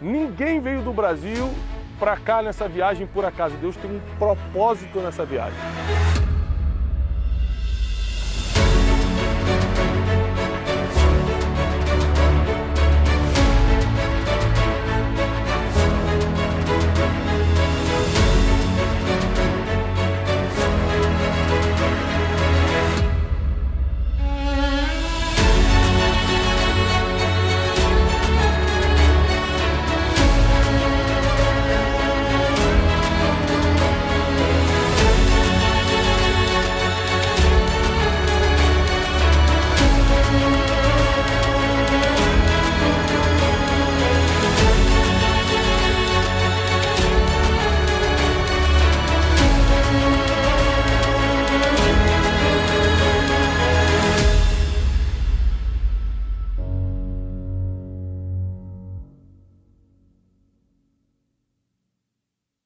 [0.00, 1.50] ninguém veio do Brasil
[1.98, 3.56] para cá nessa viagem por acaso.
[3.56, 5.58] Deus tem um propósito nessa viagem.